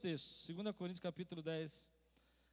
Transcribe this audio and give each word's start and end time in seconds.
textos. 0.00 0.46
2 0.46 0.74
Coríntios 0.74 1.00
capítulo 1.00 1.42
10. 1.42 1.88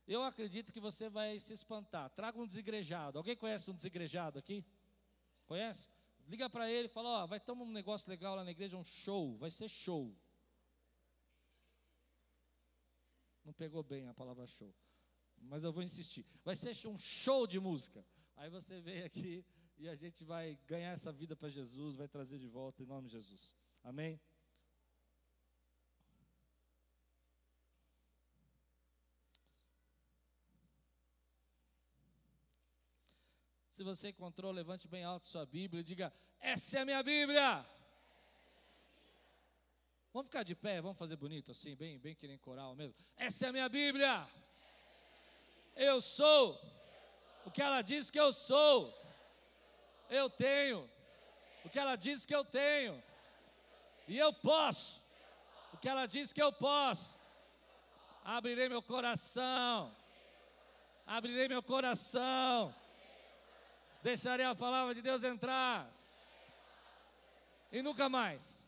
Eu 0.07 0.23
acredito 0.23 0.71
que 0.71 0.79
você 0.79 1.09
vai 1.09 1.39
se 1.39 1.53
espantar. 1.53 2.09
Traga 2.11 2.39
um 2.39 2.45
desigrejado. 2.45 3.17
Alguém 3.17 3.35
conhece 3.35 3.71
um 3.71 3.73
desigrejado 3.73 4.37
aqui? 4.37 4.65
Conhece? 5.45 5.89
Liga 6.27 6.49
para 6.49 6.69
ele 6.69 6.87
e 6.87 6.91
fala: 6.91 7.23
Ó, 7.23 7.27
vai 7.27 7.39
ter 7.39 7.51
um 7.51 7.71
negócio 7.71 8.09
legal 8.09 8.35
lá 8.35 8.43
na 8.43 8.51
igreja, 8.51 8.77
um 8.77 8.83
show. 8.83 9.37
Vai 9.37 9.49
ser 9.49 9.69
show. 9.69 10.15
Não 13.43 13.53
pegou 13.53 13.81
bem 13.81 14.07
a 14.07 14.13
palavra 14.13 14.45
show. 14.45 14.73
Mas 15.37 15.63
eu 15.63 15.71
vou 15.71 15.81
insistir. 15.81 16.25
Vai 16.43 16.55
ser 16.55 16.75
um 16.87 16.99
show 16.99 17.47
de 17.47 17.59
música. 17.59 18.05
Aí 18.35 18.49
você 18.49 18.81
vem 18.81 19.03
aqui 19.03 19.45
e 19.77 19.87
a 19.87 19.95
gente 19.95 20.23
vai 20.23 20.57
ganhar 20.67 20.91
essa 20.91 21.11
vida 21.11 21.35
para 21.35 21.49
Jesus, 21.49 21.95
vai 21.95 22.07
trazer 22.07 22.39
de 22.39 22.47
volta 22.47 22.83
em 22.83 22.85
nome 22.85 23.07
de 23.07 23.13
Jesus. 23.13 23.55
Amém? 23.83 24.19
Se 33.77 33.83
você 33.83 34.09
encontrou, 34.09 34.51
levante 34.51 34.87
bem 34.87 35.03
alto 35.03 35.27
sua 35.27 35.45
Bíblia 35.45 35.81
e 35.81 35.83
diga: 35.83 36.11
Essa 36.39 36.79
é 36.79 36.81
a 36.81 36.85
minha 36.85 37.03
Bíblia. 37.03 37.63
Vamos 40.11 40.29
ficar 40.29 40.41
de 40.41 40.55
pé, 40.55 40.81
vamos 40.81 40.97
fazer 40.97 41.15
bonito 41.15 41.51
assim, 41.51 41.75
bem, 41.75 41.99
bem 41.99 42.15
que 42.15 42.27
nem 42.27 42.39
coral 42.39 42.75
mesmo. 42.75 42.95
Essa 43.15 43.45
é 43.45 43.49
a 43.49 43.51
minha 43.51 43.69
Bíblia. 43.69 44.27
Eu 45.75 46.01
sou 46.01 46.59
o 47.45 47.51
que 47.51 47.61
ela 47.61 47.83
diz 47.83 48.09
que 48.09 48.19
eu 48.19 48.33
sou. 48.33 48.91
Eu 50.09 50.27
tenho 50.27 50.89
o 51.63 51.69
que 51.69 51.77
ela 51.77 51.95
diz 51.95 52.25
que 52.25 52.33
eu 52.33 52.43
tenho. 52.43 53.03
E 54.07 54.17
eu 54.17 54.33
posso 54.33 55.03
o 55.71 55.77
que 55.77 55.87
ela 55.87 56.07
diz 56.07 56.33
que 56.33 56.41
eu 56.41 56.51
posso. 56.51 57.15
Abrirei 58.25 58.69
meu 58.69 58.81
coração. 58.81 59.95
Abrirei 61.05 61.47
meu 61.47 61.61
coração 61.61 62.73
Deixarei 64.07 64.45
a 64.45 64.55
palavra 64.55 64.95
de 64.95 65.01
Deus 65.01 65.21
entrar. 65.21 65.93
E 67.69 67.81
nunca 67.81 68.07
mais. 68.07 68.65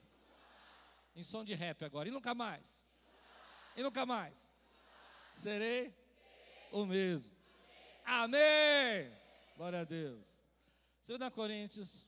Em 1.15 1.23
som 1.23 1.45
de 1.45 1.53
rap 1.53 1.85
agora. 1.85 2.09
E 2.09 2.11
nunca 2.11 2.35
mais. 2.35 2.83
E 3.73 3.81
nunca 3.81 4.05
mais. 4.05 4.51
Serei 5.31 5.95
o 6.73 6.85
mesmo. 6.85 7.33
Amém. 8.03 9.09
Glória 9.55 9.79
a 9.79 9.83
Deus. 9.85 10.41
2 11.07 11.33
Coríntios, 11.33 12.05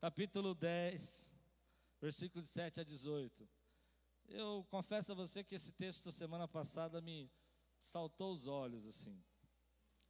capítulo 0.00 0.54
10, 0.54 1.34
versículo 2.00 2.42
de 2.42 2.48
7 2.48 2.78
a 2.78 2.84
18. 2.84 3.48
Eu 4.28 4.64
confesso 4.70 5.10
a 5.10 5.16
você 5.16 5.42
que 5.42 5.56
esse 5.56 5.72
texto 5.72 6.12
semana 6.12 6.46
passada 6.46 7.00
me 7.00 7.28
saltou 7.80 8.32
os 8.32 8.46
olhos 8.46 8.86
assim 8.86 9.20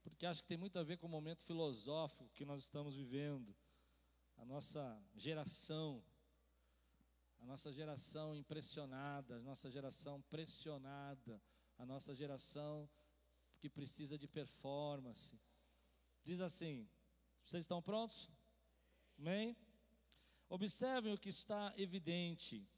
porque 0.02 0.26
acho 0.26 0.42
que 0.42 0.48
tem 0.48 0.56
muito 0.56 0.78
a 0.78 0.82
ver 0.82 0.96
com 0.98 1.06
o 1.06 1.10
momento 1.10 1.42
filosófico 1.42 2.28
que 2.34 2.44
nós 2.44 2.62
estamos 2.62 2.96
vivendo. 2.96 3.54
A 4.36 4.44
nossa 4.44 5.00
geração, 5.14 6.02
a 7.38 7.44
nossa 7.46 7.72
geração 7.72 8.34
impressionada, 8.34 9.36
a 9.36 9.40
nossa 9.40 9.70
geração 9.70 10.20
pressionada, 10.22 11.40
a 11.78 11.86
nossa 11.86 12.14
geração 12.14 12.88
que 13.58 13.68
precisa 13.68 14.18
de 14.18 14.26
performance. 14.26 15.40
Diz 16.24 16.40
assim: 16.40 16.88
vocês 17.44 17.64
estão 17.64 17.80
prontos? 17.80 18.28
Amém? 19.18 19.56
Observem 20.48 21.12
o 21.12 21.18
que 21.18 21.28
está 21.28 21.72
evidente. 21.76 22.68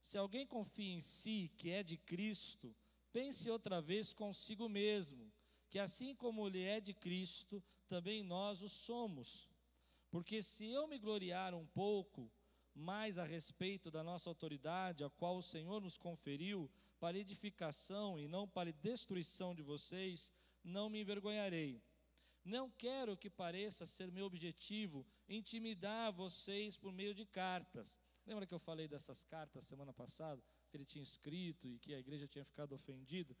Se 0.00 0.18
alguém 0.18 0.46
confia 0.46 0.92
em 0.92 1.00
si, 1.00 1.50
que 1.56 1.70
é 1.70 1.82
de 1.82 1.96
Cristo, 1.96 2.74
pense 3.12 3.48
outra 3.48 3.80
vez 3.80 4.12
consigo 4.12 4.68
mesmo 4.68 5.32
que 5.72 5.78
assim 5.78 6.14
como 6.14 6.46
ele 6.46 6.62
é 6.62 6.80
de 6.80 6.92
Cristo, 6.92 7.64
também 7.88 8.22
nós 8.22 8.60
o 8.60 8.68
somos. 8.68 9.48
Porque 10.10 10.42
se 10.42 10.66
eu 10.66 10.86
me 10.86 10.98
gloriar 10.98 11.54
um 11.54 11.66
pouco 11.66 12.30
mais 12.74 13.16
a 13.16 13.24
respeito 13.24 13.90
da 13.90 14.02
nossa 14.04 14.28
autoridade, 14.28 15.02
a 15.02 15.08
qual 15.08 15.38
o 15.38 15.42
Senhor 15.42 15.80
nos 15.80 15.96
conferiu, 15.96 16.70
para 17.00 17.18
edificação 17.18 18.20
e 18.20 18.28
não 18.28 18.46
para 18.46 18.70
destruição 18.70 19.54
de 19.54 19.62
vocês, 19.62 20.30
não 20.62 20.90
me 20.90 21.00
envergonharei. 21.00 21.82
Não 22.44 22.70
quero 22.70 23.16
que 23.16 23.30
pareça 23.30 23.86
ser 23.86 24.12
meu 24.12 24.26
objetivo 24.26 25.06
intimidar 25.26 26.12
vocês 26.12 26.76
por 26.76 26.92
meio 26.92 27.14
de 27.14 27.24
cartas. 27.24 27.98
Lembra 28.26 28.46
que 28.46 28.52
eu 28.52 28.58
falei 28.58 28.86
dessas 28.86 29.24
cartas 29.24 29.64
semana 29.64 29.94
passada? 29.94 30.44
Que 30.68 30.76
ele 30.76 30.84
tinha 30.84 31.02
escrito 31.02 31.66
e 31.66 31.78
que 31.78 31.94
a 31.94 31.98
igreja 31.98 32.28
tinha 32.28 32.44
ficado 32.44 32.74
ofendida? 32.74 33.34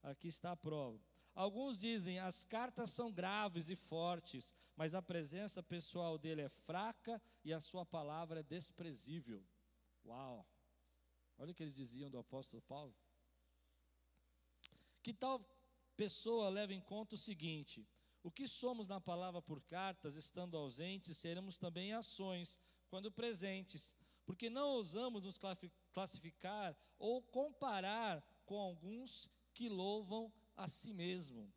Aqui 0.00 0.28
está 0.28 0.52
a 0.52 0.56
prova. 0.56 1.00
Alguns 1.34 1.78
dizem 1.78 2.18
as 2.18 2.44
cartas 2.44 2.90
são 2.90 3.10
graves 3.10 3.68
e 3.68 3.76
fortes, 3.76 4.54
mas 4.76 4.94
a 4.94 5.00
presença 5.00 5.62
pessoal 5.62 6.18
dele 6.18 6.42
é 6.42 6.48
fraca 6.48 7.20
e 7.44 7.52
a 7.52 7.60
sua 7.60 7.86
palavra 7.86 8.40
é 8.40 8.42
desprezível. 8.42 9.42
Uau! 10.04 10.46
Olha 11.38 11.52
o 11.52 11.54
que 11.54 11.62
eles 11.62 11.74
diziam 11.74 12.10
do 12.10 12.18
apóstolo 12.18 12.60
Paulo. 12.62 12.94
Que 15.02 15.12
tal 15.14 15.40
pessoa 15.96 16.48
leva 16.48 16.74
em 16.74 16.80
conta 16.80 17.14
o 17.14 17.18
seguinte: 17.18 17.86
o 18.22 18.30
que 18.30 18.46
somos 18.46 18.86
na 18.86 19.00
palavra 19.00 19.40
por 19.42 19.60
cartas, 19.62 20.16
estando 20.16 20.56
ausentes, 20.56 21.16
seremos 21.16 21.58
também 21.58 21.92
ações, 21.92 22.58
quando 22.88 23.10
presentes, 23.10 23.96
porque 24.24 24.50
não 24.50 24.68
ousamos 24.68 25.24
nos 25.24 25.40
classificar 25.92 26.76
ou 26.98 27.22
comparar 27.22 28.22
com 28.44 28.58
alguns 28.58 29.28
que 29.54 29.68
louvam 29.68 30.32
a 30.56 30.68
si 30.68 30.92
mesmo. 30.92 31.52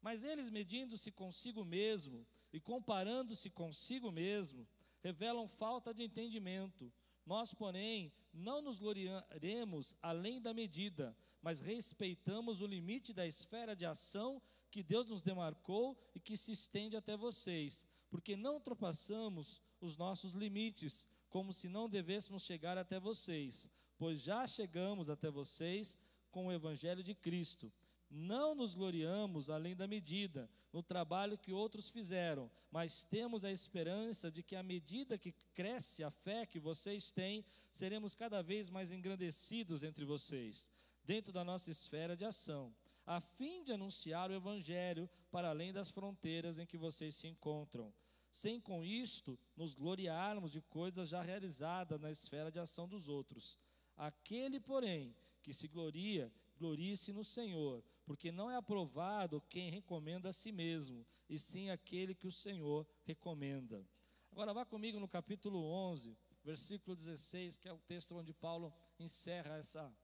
Mas 0.00 0.24
eles, 0.24 0.50
medindo-se 0.50 1.12
consigo 1.12 1.64
mesmo 1.64 2.26
e 2.52 2.60
comparando-se 2.60 3.48
consigo 3.48 4.10
mesmo, 4.10 4.66
revelam 5.00 5.46
falta 5.46 5.94
de 5.94 6.02
entendimento. 6.02 6.92
Nós, 7.24 7.54
porém, 7.54 8.12
não 8.32 8.60
nos 8.60 8.78
gloriaremos 8.78 9.94
além 10.02 10.40
da 10.40 10.52
medida, 10.52 11.16
mas 11.40 11.60
respeitamos 11.60 12.60
o 12.60 12.66
limite 12.66 13.12
da 13.12 13.26
esfera 13.26 13.76
de 13.76 13.86
ação 13.86 14.42
que 14.70 14.82
Deus 14.82 15.08
nos 15.08 15.22
demarcou 15.22 15.96
e 16.14 16.20
que 16.20 16.36
se 16.36 16.50
estende 16.50 16.96
até 16.96 17.16
vocês, 17.16 17.86
porque 18.10 18.34
não 18.34 18.54
ultrapassamos 18.54 19.60
os 19.80 19.96
nossos 19.96 20.32
limites, 20.32 21.06
como 21.28 21.52
se 21.52 21.68
não 21.68 21.88
devêssemos 21.88 22.44
chegar 22.44 22.76
até 22.76 22.98
vocês, 22.98 23.70
pois 23.96 24.20
já 24.20 24.46
chegamos 24.46 25.08
até 25.08 25.30
vocês 25.30 25.96
com 26.30 26.46
o 26.46 26.52
Evangelho 26.52 27.02
de 27.02 27.14
Cristo 27.14 27.72
não 28.12 28.54
nos 28.54 28.74
gloriamos 28.74 29.48
além 29.48 29.74
da 29.74 29.86
medida 29.86 30.48
no 30.70 30.82
trabalho 30.82 31.38
que 31.38 31.50
outros 31.50 31.88
fizeram, 31.88 32.50
mas 32.70 33.04
temos 33.04 33.42
a 33.42 33.50
esperança 33.50 34.30
de 34.30 34.42
que, 34.42 34.54
à 34.54 34.62
medida 34.62 35.16
que 35.16 35.32
cresce 35.54 36.04
a 36.04 36.10
fé 36.10 36.44
que 36.44 36.60
vocês 36.60 37.10
têm, 37.10 37.44
seremos 37.72 38.14
cada 38.14 38.42
vez 38.42 38.68
mais 38.68 38.92
engrandecidos 38.92 39.82
entre 39.82 40.04
vocês, 40.04 40.68
dentro 41.02 41.32
da 41.32 41.42
nossa 41.42 41.70
esfera 41.70 42.14
de 42.14 42.24
ação, 42.24 42.74
a 43.06 43.18
fim 43.20 43.64
de 43.64 43.72
anunciar 43.72 44.30
o 44.30 44.34
Evangelho 44.34 45.08
para 45.30 45.48
além 45.48 45.72
das 45.72 45.90
fronteiras 45.90 46.58
em 46.58 46.66
que 46.66 46.76
vocês 46.76 47.14
se 47.14 47.26
encontram. 47.26 47.92
Sem 48.30 48.60
com 48.60 48.84
isto 48.84 49.38
nos 49.56 49.74
gloriarmos 49.74 50.52
de 50.52 50.60
coisas 50.60 51.08
já 51.08 51.22
realizadas 51.22 52.00
na 52.00 52.10
esfera 52.10 52.50
de 52.50 52.58
ação 52.58 52.86
dos 52.86 53.08
outros. 53.08 53.58
Aquele, 53.96 54.60
porém, 54.60 55.14
que 55.42 55.52
se 55.52 55.66
gloria, 55.66 56.32
glorie-se 56.56 57.12
no 57.12 57.24
Senhor, 57.24 57.84
porque 58.04 58.32
não 58.32 58.50
é 58.50 58.56
aprovado 58.56 59.40
quem 59.48 59.70
recomenda 59.70 60.28
a 60.28 60.32
si 60.32 60.52
mesmo, 60.52 61.06
e 61.28 61.38
sim 61.38 61.70
aquele 61.70 62.14
que 62.14 62.26
o 62.26 62.32
Senhor 62.32 62.86
recomenda. 63.04 63.86
Agora 64.30 64.52
vá 64.52 64.64
comigo 64.64 64.98
no 64.98 65.08
capítulo 65.08 65.62
11, 65.62 66.16
versículo 66.42 66.96
16, 66.96 67.56
que 67.56 67.68
é 67.68 67.72
o 67.72 67.78
texto 67.78 68.16
onde 68.16 68.32
Paulo 68.32 68.72
encerra 68.98 69.58
essa, 69.58 69.94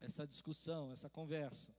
essa 0.00 0.26
discussão, 0.26 0.92
essa 0.92 1.08
conversa. 1.08 1.74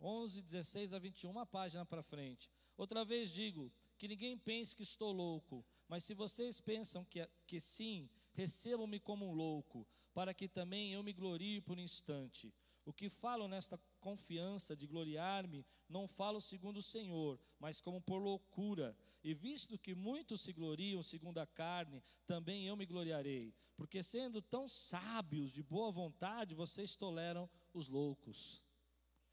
11, 0.00 0.42
16 0.42 0.92
a 0.92 0.98
21, 0.98 1.30
uma 1.30 1.46
página 1.46 1.84
para 1.86 2.02
frente. 2.02 2.50
Outra 2.76 3.04
vez 3.04 3.30
digo: 3.30 3.72
que 3.96 4.08
ninguém 4.08 4.36
pense 4.36 4.76
que 4.76 4.82
estou 4.82 5.12
louco, 5.12 5.64
mas 5.88 6.04
se 6.04 6.14
vocês 6.14 6.60
pensam 6.60 7.04
que, 7.04 7.26
que 7.46 7.58
sim, 7.58 8.08
recebam-me 8.32 9.00
como 9.00 9.26
um 9.26 9.32
louco, 9.32 9.86
para 10.16 10.32
que 10.32 10.48
também 10.48 10.94
eu 10.94 11.02
me 11.02 11.12
glorie 11.12 11.60
por 11.60 11.76
um 11.76 11.82
instante. 11.82 12.50
O 12.86 12.92
que 12.98 13.10
falo 13.10 13.46
nesta 13.46 13.78
confiança 14.00 14.74
de 14.74 14.86
gloriar-me, 14.86 15.62
não 15.86 16.08
falo 16.08 16.40
segundo 16.40 16.78
o 16.78 16.82
Senhor, 16.82 17.38
mas 17.60 17.82
como 17.82 18.00
por 18.00 18.16
loucura. 18.16 18.96
E 19.22 19.34
visto 19.34 19.78
que 19.78 19.94
muitos 19.94 20.40
se 20.40 20.54
gloriam 20.54 21.02
segundo 21.02 21.36
a 21.36 21.46
carne, 21.46 22.02
também 22.26 22.66
eu 22.66 22.74
me 22.78 22.86
gloriarei. 22.86 23.54
Porque 23.76 24.02
sendo 24.02 24.40
tão 24.40 24.66
sábios, 24.66 25.52
de 25.52 25.62
boa 25.62 25.92
vontade, 25.92 26.54
vocês 26.54 26.96
toleram 26.96 27.46
os 27.74 27.86
loucos. 27.86 28.62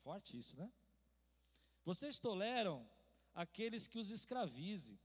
Forte 0.04 0.38
isso, 0.38 0.58
né? 0.58 0.70
Vocês 1.86 2.20
toleram 2.20 2.86
aqueles 3.34 3.88
que 3.88 3.98
os 3.98 4.10
escravize, 4.10 5.00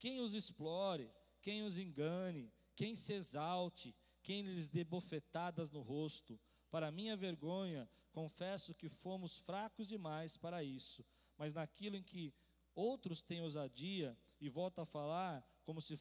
quem 0.00 0.18
os 0.18 0.34
explore, 0.34 1.08
quem 1.40 1.62
os 1.62 1.78
engane, 1.78 2.52
quem 2.74 2.96
se 2.96 3.12
exalte, 3.12 3.94
quem 4.24 4.42
lhes 4.42 4.70
dê 4.70 4.82
bofetadas 4.82 5.70
no 5.70 5.82
rosto. 5.82 6.40
Para 6.70 6.90
minha 6.90 7.14
vergonha, 7.14 7.88
confesso 8.10 8.74
que 8.74 8.88
fomos 8.88 9.38
fracos 9.38 9.86
demais 9.86 10.36
para 10.36 10.64
isso. 10.64 11.04
Mas 11.36 11.54
naquilo 11.54 11.94
em 11.94 12.02
que 12.02 12.34
outros 12.74 13.22
têm 13.22 13.42
ousadia 13.42 14.18
e 14.40 14.48
volta 14.48 14.82
a 14.82 14.86
falar 14.86 15.46
como 15.62 15.80
se 15.80 15.96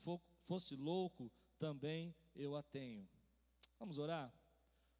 fosse 0.45 0.75
louco, 0.75 1.31
também 1.59 2.15
eu 2.33 2.55
a 2.55 2.63
tenho. 2.63 3.07
Vamos 3.77 3.97
orar? 3.97 4.33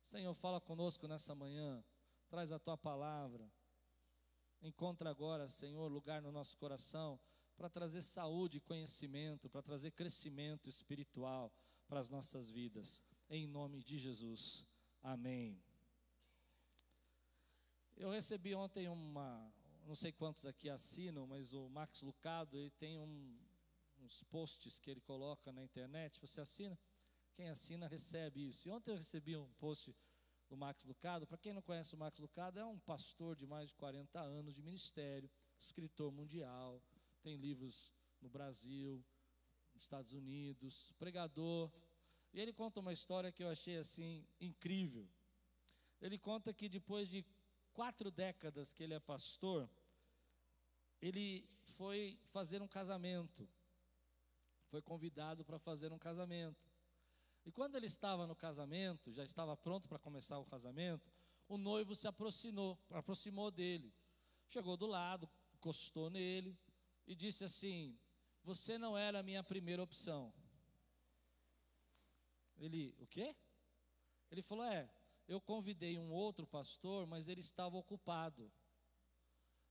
Senhor, 0.04 0.34
fala 0.34 0.60
conosco 0.60 1.08
nessa 1.08 1.34
manhã, 1.34 1.84
traz 2.30 2.52
a 2.52 2.60
tua 2.60 2.78
palavra. 2.78 3.50
Encontra 4.62 5.10
agora, 5.10 5.48
Senhor, 5.48 5.90
lugar 5.90 6.22
no 6.22 6.32
nosso 6.32 6.58
coração 6.58 7.20
para 7.56 7.70
trazer 7.70 8.02
saúde 8.02 8.58
e 8.58 8.62
conhecimento, 8.62 9.50
para 9.50 9.62
trazer 9.62 9.92
crescimento 9.92 10.70
espiritual 10.70 11.54
para 11.88 12.00
as 12.00 12.10
nossas 12.10 12.50
vidas. 12.50 13.04
Em 13.36 13.48
nome 13.48 13.82
de 13.82 13.98
Jesus. 13.98 14.64
Amém. 15.02 15.60
Eu 17.98 18.12
recebi 18.12 18.54
ontem 18.54 18.88
uma, 18.88 19.52
não 19.88 19.96
sei 19.96 20.12
quantos 20.12 20.46
aqui 20.46 20.70
assinam, 20.70 21.26
mas 21.26 21.52
o 21.52 21.68
Max 21.68 22.04
Lucado, 22.04 22.56
ele 22.56 22.70
tem 22.70 23.00
um, 23.00 23.36
uns 23.98 24.24
posts 24.26 24.78
que 24.78 24.92
ele 24.92 25.02
coloca 25.02 25.52
na 25.52 25.64
internet. 25.64 26.22
Você 26.22 26.42
assina? 26.42 26.78
Quem 27.34 27.50
assina 27.50 27.88
recebe 27.88 28.50
isso. 28.50 28.68
E 28.68 28.72
ontem 28.72 28.92
eu 28.92 28.98
recebi 28.98 29.36
um 29.36 29.52
post 29.54 29.96
do 30.48 30.56
Max 30.56 30.86
Lucado. 30.86 31.26
Para 31.26 31.40
quem 31.40 31.54
não 31.54 31.62
conhece 31.64 31.96
o 31.96 31.98
Max 31.98 32.20
Lucado, 32.20 32.60
é 32.60 32.66
um 32.66 32.78
pastor 32.78 33.36
de 33.36 33.48
mais 33.48 33.70
de 33.70 33.74
40 33.74 34.20
anos 34.20 34.54
de 34.54 34.62
ministério, 34.62 35.28
escritor 35.58 36.12
mundial, 36.12 36.80
tem 37.24 37.36
livros 37.36 37.92
no 38.22 38.30
Brasil, 38.30 39.04
nos 39.74 39.82
Estados 39.82 40.14
Unidos, 40.14 40.94
pregador. 41.00 41.72
E 42.34 42.42
ele 42.42 42.52
conta 42.52 42.80
uma 42.80 42.92
história 42.92 43.32
que 43.32 43.44
eu 43.44 43.50
achei 43.50 43.78
assim 43.78 44.26
incrível. 44.42 45.08
Ele 46.02 46.18
conta 46.18 46.52
que 46.54 46.68
depois 46.68 47.08
de 47.08 47.24
quatro 47.72 48.10
décadas 48.10 48.74
que 48.74 48.84
ele 48.84 48.96
é 48.96 49.00
pastor, 49.00 49.70
ele 51.00 51.48
foi 51.78 52.20
fazer 52.32 52.62
um 52.62 52.68
casamento. 52.68 53.48
Foi 54.70 54.82
convidado 54.82 55.46
para 55.46 55.60
fazer 55.60 55.94
um 55.94 56.00
casamento. 56.00 56.72
E 57.46 57.52
quando 57.52 57.76
ele 57.76 57.88
estava 57.88 58.26
no 58.26 58.36
casamento, 58.36 59.12
já 59.12 59.24
estava 59.24 59.56
pronto 59.56 59.88
para 59.88 60.00
começar 60.00 60.40
o 60.40 60.46
casamento, 60.46 61.12
o 61.48 61.58
noivo 61.58 61.96
se 61.96 62.08
aproximou, 62.08 62.80
aproximou 62.90 63.52
dele. 63.52 63.94
Chegou 64.48 64.78
do 64.78 64.88
lado, 64.88 65.30
encostou 65.54 66.10
nele 66.10 66.58
e 67.06 67.16
disse 67.16 67.44
assim: 67.44 67.98
Você 68.44 68.78
não 68.78 68.98
era 68.98 69.20
a 69.20 69.24
minha 69.24 69.44
primeira 69.44 69.84
opção. 69.84 70.34
Ele, 72.64 72.96
o 72.98 73.06
quê? 73.06 73.36
Ele 74.32 74.42
falou: 74.42 74.64
É, 74.64 74.90
eu 75.28 75.42
convidei 75.42 75.98
um 75.98 76.12
outro 76.12 76.48
pastor, 76.48 77.06
mas 77.06 77.28
ele 77.28 77.42
estava 77.42 77.76
ocupado. 77.76 78.50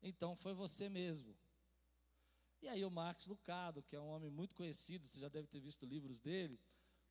Então 0.02 0.36
foi 0.36 0.52
você 0.52 0.90
mesmo. 0.90 1.34
E 2.60 2.68
aí 2.68 2.84
o 2.84 2.90
Marcos 2.90 3.26
Lucado, 3.26 3.82
que 3.82 3.96
é 3.96 4.00
um 4.00 4.08
homem 4.08 4.30
muito 4.30 4.54
conhecido, 4.54 5.06
você 5.06 5.18
já 5.18 5.28
deve 5.28 5.48
ter 5.48 5.58
visto 5.58 5.86
livros 5.86 6.20
dele, 6.20 6.60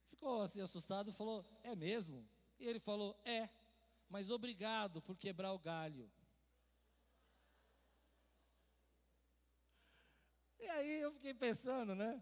ficou 0.07 0.42
assim 0.44 0.62
assustado 0.62 1.10
e 1.10 1.13
falou: 1.13 1.44
É 1.63 1.75
mesmo? 1.75 2.30
E 2.60 2.68
ele 2.68 2.80
falou: 2.80 3.19
É, 3.25 3.50
mas 4.07 4.30
obrigado 4.30 5.01
por 5.01 5.18
quebrar 5.18 5.51
o 5.51 5.60
galho. 5.60 6.12
E 10.60 10.68
aí 10.69 11.01
eu 11.01 11.12
fiquei 11.12 11.33
pensando, 11.33 11.95
né? 11.95 12.22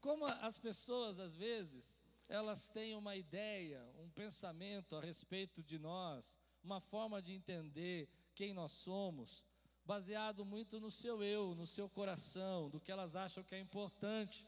Como 0.00 0.24
as 0.24 0.56
pessoas 0.56 1.18
às 1.18 1.36
vezes 1.36 1.97
elas 2.28 2.68
têm 2.68 2.94
uma 2.94 3.16
ideia, 3.16 3.82
um 3.98 4.10
pensamento 4.10 4.96
a 4.96 5.00
respeito 5.00 5.62
de 5.62 5.78
nós, 5.78 6.36
uma 6.62 6.80
forma 6.80 7.22
de 7.22 7.32
entender 7.32 8.08
quem 8.34 8.52
nós 8.52 8.72
somos, 8.72 9.42
baseado 9.84 10.44
muito 10.44 10.78
no 10.78 10.90
seu 10.90 11.22
eu, 11.22 11.54
no 11.54 11.66
seu 11.66 11.88
coração, 11.88 12.68
do 12.68 12.78
que 12.78 12.92
elas 12.92 13.16
acham 13.16 13.42
que 13.42 13.54
é 13.54 13.58
importante. 13.58 14.46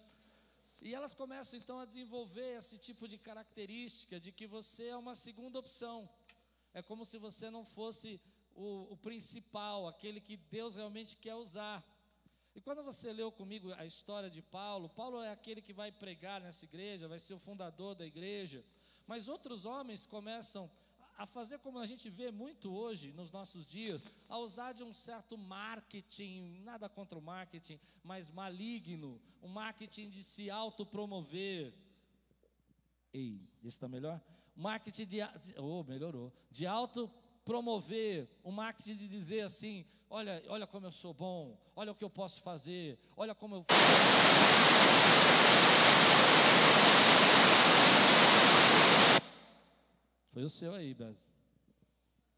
E 0.83 0.95
elas 0.95 1.15
começam 1.15 1.59
então 1.59 1.79
a 1.79 1.87
desenvolver 1.87 2.59
esse 2.59 2.79
tipo 2.79 3.09
de 3.09 3.19
característica 3.19 4.21
de 4.21 4.33
que 4.33 4.47
você 4.47 4.89
é 4.89 4.97
uma 4.97 5.15
segunda 5.15 5.59
opção. 5.59 6.09
É 6.75 6.83
como 6.83 7.07
se 7.07 7.19
você 7.19 7.51
não 7.51 7.65
fosse 7.65 8.21
o, 8.55 8.93
o 8.93 8.97
principal, 8.97 9.89
aquele 9.89 10.21
que 10.21 10.37
Deus 10.37 10.77
realmente 10.77 11.17
quer 11.17 11.35
usar. 11.35 11.83
E 12.55 12.61
quando 12.61 12.83
você 12.83 13.13
leu 13.13 13.31
comigo 13.31 13.73
a 13.75 13.87
história 13.87 14.29
de 14.29 14.43
Paulo, 14.43 14.89
Paulo 14.89 15.23
é 15.23 15.31
aquele 15.31 15.63
que 15.63 15.73
vai 15.73 15.93
pregar 15.93 16.41
nessa 16.41 16.65
igreja, 16.65 17.09
vai 17.09 17.19
ser 17.19 17.35
o 17.35 17.39
fundador 17.39 17.95
da 17.95 18.07
igreja, 18.07 18.65
mas 19.07 19.29
outros 19.29 19.65
homens 19.65 20.05
começam 20.05 20.71
a 21.17 21.27
fazer 21.27 21.59
como 21.59 21.79
a 21.79 21.87
gente 21.87 22.09
vê 22.09 22.31
muito 22.31 22.73
hoje 22.73 23.13
nos 23.13 23.31
nossos 23.31 23.67
dias, 23.67 24.05
a 24.29 24.39
usar 24.39 24.73
de 24.73 24.83
um 24.83 24.93
certo 24.93 25.37
marketing, 25.37 26.63
nada 26.63 26.89
contra 26.89 27.19
o 27.19 27.23
marketing, 27.23 27.79
mas 28.03 28.31
maligno, 28.31 29.21
um 29.43 29.49
marketing 29.49 30.09
de 30.09 30.25
se 30.25 30.51
autopromover. 30.51 31.75
Ei, 33.13 33.43
esse 33.59 33.69
está 33.77 33.87
melhor? 33.87 34.19
Marketing 34.57 35.07
de, 35.07 35.19
oh, 35.59 35.85
melhorou, 35.85 36.33
de 36.51 36.67
auto 36.67 37.13
promover, 37.51 38.31
o 38.45 38.53
marketing 38.53 38.95
de 38.95 39.09
dizer 39.09 39.41
assim: 39.41 39.85
olha, 40.09 40.41
olha 40.47 40.69
como 40.69 40.87
eu 40.87 40.93
sou 40.93 41.13
bom, 41.13 41.59
olha 41.75 41.91
o 41.91 41.95
que 41.97 42.05
eu 42.05 42.09
posso 42.09 42.41
fazer, 42.43 42.97
olha 43.17 43.35
como 43.35 43.57
eu. 43.57 43.67
Foi 50.33 50.45
o 50.45 50.49
seu 50.49 50.73
aí, 50.73 50.95
Beza. 50.95 51.27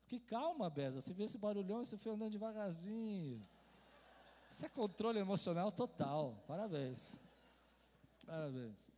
Que 0.06 0.18
calma, 0.18 0.70
Beza. 0.70 1.02
Você 1.02 1.12
vê 1.12 1.24
esse 1.24 1.36
barulhão 1.36 1.82
e 1.82 1.84
você 1.84 1.98
foi 1.98 2.12
andando 2.12 2.32
devagarzinho. 2.32 3.46
Isso 4.48 4.64
é 4.64 4.68
controle 4.70 5.18
emocional 5.18 5.70
total. 5.70 6.42
Parabéns. 6.46 7.20
Parabéns. 8.24 8.90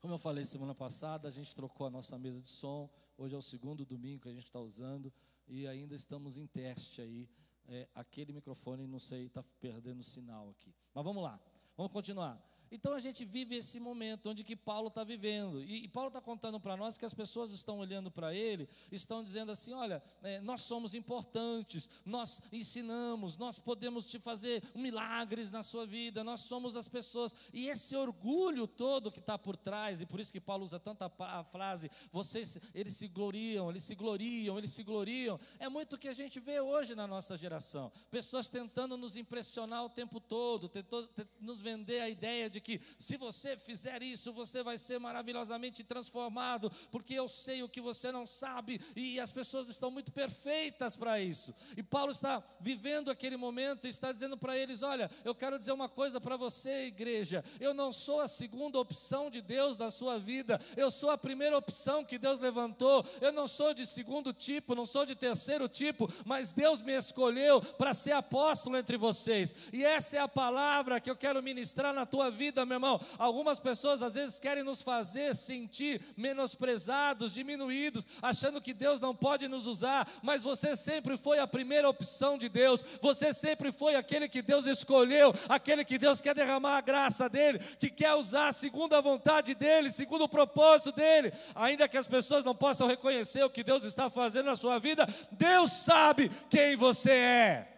Como 0.00 0.14
eu 0.14 0.18
falei 0.18 0.46
semana 0.46 0.74
passada, 0.74 1.28
a 1.28 1.30
gente 1.30 1.54
trocou 1.54 1.86
a 1.86 1.90
nossa 1.90 2.18
mesa 2.18 2.40
de 2.40 2.48
som. 2.48 2.88
Hoje 3.16 3.34
é 3.34 3.38
o 3.38 3.42
segundo 3.42 3.84
domingo 3.84 4.22
que 4.22 4.28
a 4.28 4.32
gente 4.32 4.44
está 4.44 4.58
usando 4.58 5.12
e 5.46 5.66
ainda 5.66 5.94
estamos 5.94 6.36
em 6.36 6.46
teste 6.46 7.00
aí. 7.00 7.28
É, 7.66 7.88
aquele 7.94 8.32
microfone, 8.32 8.86
não 8.86 8.98
sei, 8.98 9.26
está 9.26 9.42
perdendo 9.60 10.02
sinal 10.02 10.50
aqui. 10.50 10.74
Mas 10.92 11.04
vamos 11.04 11.22
lá, 11.22 11.40
vamos 11.76 11.92
continuar. 11.92 12.42
Então 12.74 12.92
a 12.92 12.98
gente 12.98 13.24
vive 13.24 13.54
esse 13.54 13.78
momento 13.78 14.30
onde 14.30 14.42
que 14.42 14.56
Paulo 14.56 14.88
está 14.88 15.04
vivendo. 15.04 15.62
E, 15.62 15.84
e 15.84 15.88
Paulo 15.88 16.08
está 16.08 16.20
contando 16.20 16.58
para 16.58 16.76
nós 16.76 16.98
que 16.98 17.04
as 17.04 17.14
pessoas 17.14 17.52
estão 17.52 17.78
olhando 17.78 18.10
para 18.10 18.34
ele, 18.34 18.68
estão 18.90 19.22
dizendo 19.22 19.52
assim: 19.52 19.72
olha, 19.72 20.02
é, 20.20 20.40
nós 20.40 20.62
somos 20.62 20.92
importantes, 20.92 21.88
nós 22.04 22.42
ensinamos, 22.50 23.38
nós 23.38 23.60
podemos 23.60 24.10
te 24.10 24.18
fazer 24.18 24.60
milagres 24.74 25.52
na 25.52 25.62
sua 25.62 25.86
vida, 25.86 26.24
nós 26.24 26.40
somos 26.40 26.74
as 26.74 26.88
pessoas. 26.88 27.32
E 27.52 27.68
esse 27.68 27.94
orgulho 27.94 28.66
todo 28.66 29.12
que 29.12 29.20
está 29.20 29.38
por 29.38 29.56
trás, 29.56 30.00
e 30.00 30.06
por 30.06 30.18
isso 30.18 30.32
que 30.32 30.40
Paulo 30.40 30.64
usa 30.64 30.80
tanta 30.80 31.08
a 31.16 31.44
frase, 31.44 31.88
vocês, 32.10 32.58
eles 32.74 32.96
se 32.96 33.06
gloriam, 33.06 33.70
eles 33.70 33.84
se 33.84 33.94
gloriam, 33.94 34.58
eles 34.58 34.70
se 34.70 34.82
gloriam, 34.82 35.38
é 35.60 35.68
muito 35.68 35.94
o 35.94 35.98
que 35.98 36.08
a 36.08 36.14
gente 36.14 36.40
vê 36.40 36.60
hoje 36.60 36.96
na 36.96 37.06
nossa 37.06 37.36
geração. 37.36 37.92
Pessoas 38.10 38.48
tentando 38.48 38.96
nos 38.96 39.14
impressionar 39.14 39.84
o 39.84 39.88
tempo 39.88 40.18
todo, 40.18 40.68
tentou, 40.68 41.08
nos 41.38 41.60
vender 41.60 42.00
a 42.00 42.10
ideia 42.10 42.50
de 42.50 42.63
que 42.64 42.80
se 42.98 43.16
você 43.16 43.56
fizer 43.56 44.02
isso, 44.02 44.32
você 44.32 44.62
vai 44.62 44.78
ser 44.78 44.98
maravilhosamente 44.98 45.84
transformado, 45.84 46.72
porque 46.90 47.12
eu 47.14 47.28
sei 47.28 47.62
o 47.62 47.68
que 47.68 47.80
você 47.80 48.10
não 48.10 48.26
sabe, 48.26 48.80
e 48.96 49.20
as 49.20 49.30
pessoas 49.30 49.68
estão 49.68 49.90
muito 49.90 50.10
perfeitas 50.10 50.96
para 50.96 51.20
isso. 51.20 51.54
E 51.76 51.82
Paulo 51.82 52.10
está 52.10 52.42
vivendo 52.58 53.10
aquele 53.10 53.36
momento 53.36 53.86
e 53.86 53.90
está 53.90 54.10
dizendo 54.10 54.36
para 54.36 54.56
eles: 54.56 54.82
Olha, 54.82 55.10
eu 55.24 55.34
quero 55.34 55.58
dizer 55.58 55.72
uma 55.72 55.88
coisa 55.88 56.20
para 56.20 56.36
você, 56.36 56.86
igreja, 56.86 57.44
eu 57.60 57.74
não 57.74 57.92
sou 57.92 58.20
a 58.20 58.26
segunda 58.26 58.78
opção 58.78 59.30
de 59.30 59.42
Deus 59.42 59.76
na 59.76 59.90
sua 59.90 60.18
vida, 60.18 60.58
eu 60.76 60.90
sou 60.90 61.10
a 61.10 61.18
primeira 61.18 61.58
opção 61.58 62.04
que 62.04 62.18
Deus 62.18 62.40
levantou, 62.40 63.04
eu 63.20 63.30
não 63.30 63.46
sou 63.46 63.74
de 63.74 63.84
segundo 63.84 64.32
tipo, 64.32 64.74
não 64.74 64.86
sou 64.86 65.04
de 65.04 65.14
terceiro 65.14 65.68
tipo, 65.68 66.10
mas 66.24 66.52
Deus 66.52 66.80
me 66.80 66.96
escolheu 66.96 67.60
para 67.60 67.92
ser 67.92 68.12
apóstolo 68.12 68.78
entre 68.78 68.96
vocês, 68.96 69.54
e 69.70 69.84
essa 69.84 70.16
é 70.16 70.20
a 70.20 70.28
palavra 70.28 70.98
que 70.98 71.10
eu 71.10 71.16
quero 71.16 71.42
ministrar 71.42 71.92
na 71.92 72.06
tua 72.06 72.30
vida 72.30 72.43
vida, 72.44 72.66
meu 72.66 72.76
irmão. 72.76 73.00
Algumas 73.18 73.58
pessoas 73.58 74.02
às 74.02 74.12
vezes 74.14 74.38
querem 74.38 74.62
nos 74.62 74.82
fazer 74.82 75.34
sentir 75.34 76.00
menosprezados, 76.14 77.32
diminuídos, 77.32 78.06
achando 78.20 78.60
que 78.60 78.74
Deus 78.74 79.00
não 79.00 79.14
pode 79.14 79.48
nos 79.48 79.66
usar, 79.66 80.06
mas 80.22 80.42
você 80.42 80.76
sempre 80.76 81.16
foi 81.16 81.38
a 81.38 81.46
primeira 81.46 81.88
opção 81.88 82.36
de 82.36 82.50
Deus, 82.50 82.84
você 83.00 83.32
sempre 83.32 83.72
foi 83.72 83.94
aquele 83.94 84.28
que 84.28 84.42
Deus 84.42 84.66
escolheu, 84.66 85.32
aquele 85.48 85.84
que 85.84 85.96
Deus 85.96 86.20
quer 86.20 86.34
derramar 86.34 86.76
a 86.76 86.82
graça 86.82 87.28
dele, 87.30 87.58
que 87.78 87.88
quer 87.88 88.14
usar 88.14 88.52
segundo 88.52 88.94
a 88.94 89.00
vontade 89.00 89.54
dele, 89.54 89.90
segundo 89.90 90.24
o 90.24 90.28
propósito 90.28 90.92
dele, 90.92 91.32
ainda 91.54 91.88
que 91.88 91.96
as 91.96 92.06
pessoas 92.06 92.44
não 92.44 92.54
possam 92.54 92.86
reconhecer 92.86 93.42
o 93.42 93.50
que 93.50 93.64
Deus 93.64 93.84
está 93.84 94.10
fazendo 94.10 94.46
na 94.46 94.56
sua 94.56 94.78
vida, 94.78 95.06
Deus 95.32 95.72
sabe 95.72 96.30
quem 96.50 96.76
você 96.76 97.10
é. 97.10 97.73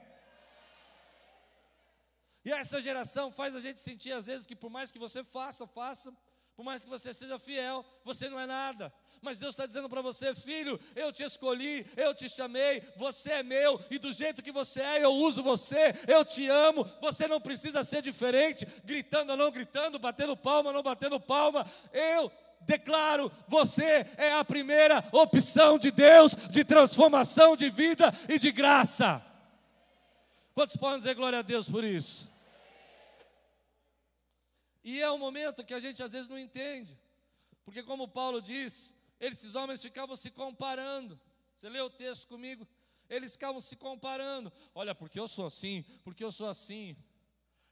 E 2.47 2.53
essa 2.53 2.81
geração 2.81 3.33
faz 3.33 3.57
a 3.57 3.61
gente 3.61 3.81
sentir 3.81 4.13
às 4.13 4.27
vezes 4.27 4.47
que 4.47 4.55
por 4.55 4.71
mais 4.71 4.93
que 4.93 5.01
você 5.01 5.25
faça, 5.25 5.67
faça, 5.67 6.13
Por 6.55 6.65
mais 6.65 6.85
que 6.85 6.89
você 6.89 7.13
seja 7.13 7.39
fiel, 7.39 7.85
você 8.05 8.31
não 8.31 8.41
é 8.41 8.47
nada. 8.47 8.91
Mas 9.21 9.39
Deus 9.39 9.53
está 9.53 9.67
dizendo 9.67 9.91
para 9.91 10.01
você, 10.01 10.35
filho, 10.35 10.81
eu 10.95 11.13
te 11.13 11.23
escolhi, 11.25 11.85
eu 11.97 12.15
te 12.15 12.31
chamei, 12.31 12.83
você 12.97 13.33
é 13.33 13.43
meu, 13.43 13.79
e 13.91 13.99
do 13.99 14.11
jeito 14.11 14.43
que 14.43 14.53
você 14.53 14.81
é, 14.81 15.05
eu 15.05 15.13
uso 15.13 15.43
você, 15.43 15.93
eu 16.09 16.25
te 16.25 16.49
amo, 16.49 16.89
você 17.03 17.27
não 17.29 17.41
precisa 17.41 17.85
ser 17.85 18.01
diferente, 18.01 18.65
gritando 18.85 19.33
ou 19.33 19.37
não 19.37 19.51
gritando, 19.51 19.99
batendo 19.99 20.35
palma 20.37 20.71
ou 20.71 20.75
não 20.75 20.83
batendo 20.83 21.21
palma. 21.21 21.69
Eu 21.93 22.33
declaro, 22.61 23.31
você 23.49 24.07
é 24.17 24.33
a 24.33 24.45
primeira 24.45 25.05
opção 25.13 25.79
de 25.79 25.91
Deus 25.91 26.35
de 26.35 26.65
transformação 26.65 27.57
de 27.57 27.69
vida 27.69 28.11
e 28.31 28.39
de 28.39 28.51
graça. 28.51 29.23
Quantos 30.55 30.77
podem 30.77 30.99
dizer 30.99 31.15
glória 31.15 31.41
a 31.41 31.43
Deus 31.43 31.69
por 31.69 31.85
isso? 31.85 32.36
E 34.87 35.03
é 35.03 35.11
um 35.11 35.19
momento 35.19 35.65
que 35.65 35.75
a 35.75 35.81
gente 35.81 36.01
às 36.01 36.13
vezes 36.13 36.29
não 36.29 36.39
entende, 36.39 36.97
porque, 37.65 37.83
como 37.83 38.07
Paulo 38.07 38.41
diz, 38.41 38.95
esses 39.19 39.57
homens 39.57 39.83
ficavam 39.83 40.15
se 40.15 40.31
comparando. 40.31 41.21
Você 41.57 41.69
lê 41.69 41.81
o 41.81 41.91
texto 41.91 42.29
comigo? 42.29 42.65
Eles 43.11 43.33
ficavam 43.33 43.61
se 43.61 43.75
comparando. 43.75 44.53
Olha, 44.73 44.95
porque 44.95 45.19
eu 45.19 45.27
sou 45.27 45.47
assim, 45.47 45.85
porque 46.05 46.23
eu 46.23 46.31
sou 46.31 46.49
assim. 46.49 46.97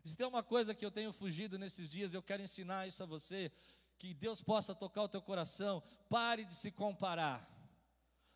Se 0.04 0.16
tem 0.16 0.26
uma 0.26 0.42
coisa 0.42 0.74
que 0.74 0.84
eu 0.84 0.90
tenho 0.90 1.12
fugido 1.12 1.56
nesses 1.56 1.88
dias, 1.88 2.12
eu 2.12 2.22
quero 2.22 2.42
ensinar 2.42 2.88
isso 2.88 3.00
a 3.00 3.06
você, 3.06 3.52
que 3.96 4.12
Deus 4.12 4.42
possa 4.42 4.74
tocar 4.74 5.04
o 5.04 5.08
teu 5.08 5.22
coração. 5.22 5.84
Pare 6.08 6.44
de 6.44 6.54
se 6.54 6.72
comparar. 6.72 7.48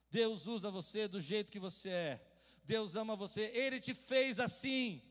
Deus 0.08 0.46
usa 0.46 0.70
você 0.70 1.08
do 1.08 1.20
jeito 1.20 1.50
que 1.50 1.58
você 1.58 1.90
é. 1.90 2.26
Deus 2.62 2.94
ama 2.94 3.16
você, 3.16 3.50
Ele 3.52 3.80
te 3.80 3.92
fez 3.92 4.38
assim. 4.38 5.02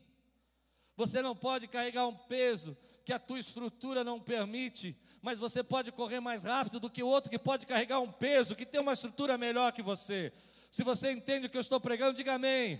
Você 0.96 1.20
não 1.20 1.36
pode 1.36 1.68
carregar 1.68 2.06
um 2.06 2.16
peso 2.16 2.74
que 3.08 3.12
a 3.14 3.18
tua 3.18 3.38
estrutura 3.38 4.04
não 4.04 4.20
permite, 4.20 4.94
mas 5.22 5.38
você 5.38 5.62
pode 5.62 5.90
correr 5.90 6.20
mais 6.20 6.44
rápido 6.44 6.78
do 6.78 6.90
que 6.90 7.02
o 7.02 7.06
outro 7.06 7.30
que 7.30 7.38
pode 7.38 7.64
carregar 7.64 8.00
um 8.00 8.12
peso, 8.12 8.54
que 8.54 8.66
tem 8.66 8.82
uma 8.82 8.92
estrutura 8.92 9.38
melhor 9.38 9.72
que 9.72 9.80
você. 9.80 10.30
Se 10.70 10.84
você 10.84 11.10
entende 11.10 11.46
o 11.46 11.48
que 11.48 11.56
eu 11.56 11.62
estou 11.62 11.80
pregando, 11.80 12.12
diga 12.12 12.34
amém. 12.34 12.78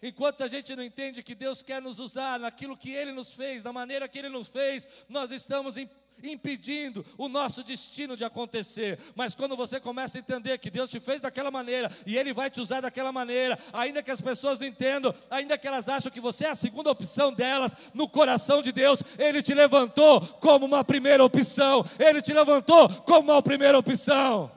Enquanto 0.00 0.44
a 0.44 0.46
gente 0.46 0.76
não 0.76 0.84
entende 0.84 1.20
que 1.20 1.34
Deus 1.34 1.64
quer 1.64 1.82
nos 1.82 1.98
usar 1.98 2.38
naquilo 2.38 2.76
que 2.76 2.92
Ele 2.92 3.10
nos 3.10 3.32
fez, 3.32 3.60
da 3.60 3.72
maneira 3.72 4.06
que 4.06 4.20
Ele 4.20 4.28
nos 4.28 4.46
fez, 4.46 4.86
nós 5.08 5.32
estamos 5.32 5.76
em 5.76 5.90
impedindo 6.22 7.04
o 7.18 7.28
nosso 7.28 7.62
destino 7.62 8.16
de 8.16 8.24
acontecer. 8.24 8.98
Mas 9.14 9.34
quando 9.34 9.56
você 9.56 9.80
começa 9.80 10.18
a 10.18 10.20
entender 10.20 10.58
que 10.58 10.70
Deus 10.70 10.90
te 10.90 11.00
fez 11.00 11.20
daquela 11.20 11.50
maneira 11.50 11.90
e 12.06 12.16
Ele 12.16 12.32
vai 12.32 12.50
te 12.50 12.60
usar 12.60 12.80
daquela 12.80 13.12
maneira, 13.12 13.58
ainda 13.72 14.02
que 14.02 14.10
as 14.10 14.20
pessoas 14.20 14.58
não 14.58 14.66
entendam, 14.66 15.14
ainda 15.30 15.58
que 15.58 15.66
elas 15.66 15.88
acham 15.88 16.10
que 16.10 16.20
você 16.20 16.46
é 16.46 16.50
a 16.50 16.54
segunda 16.54 16.90
opção 16.90 17.32
delas, 17.32 17.74
no 17.92 18.08
coração 18.08 18.62
de 18.62 18.72
Deus, 18.72 19.02
Ele 19.18 19.42
te 19.42 19.54
levantou 19.54 20.20
como 20.38 20.66
uma 20.66 20.84
primeira 20.84 21.24
opção. 21.24 21.84
Ele 21.98 22.22
te 22.22 22.32
levantou 22.32 22.88
como 23.02 23.32
uma 23.32 23.42
primeira 23.42 23.78
opção. 23.78 24.50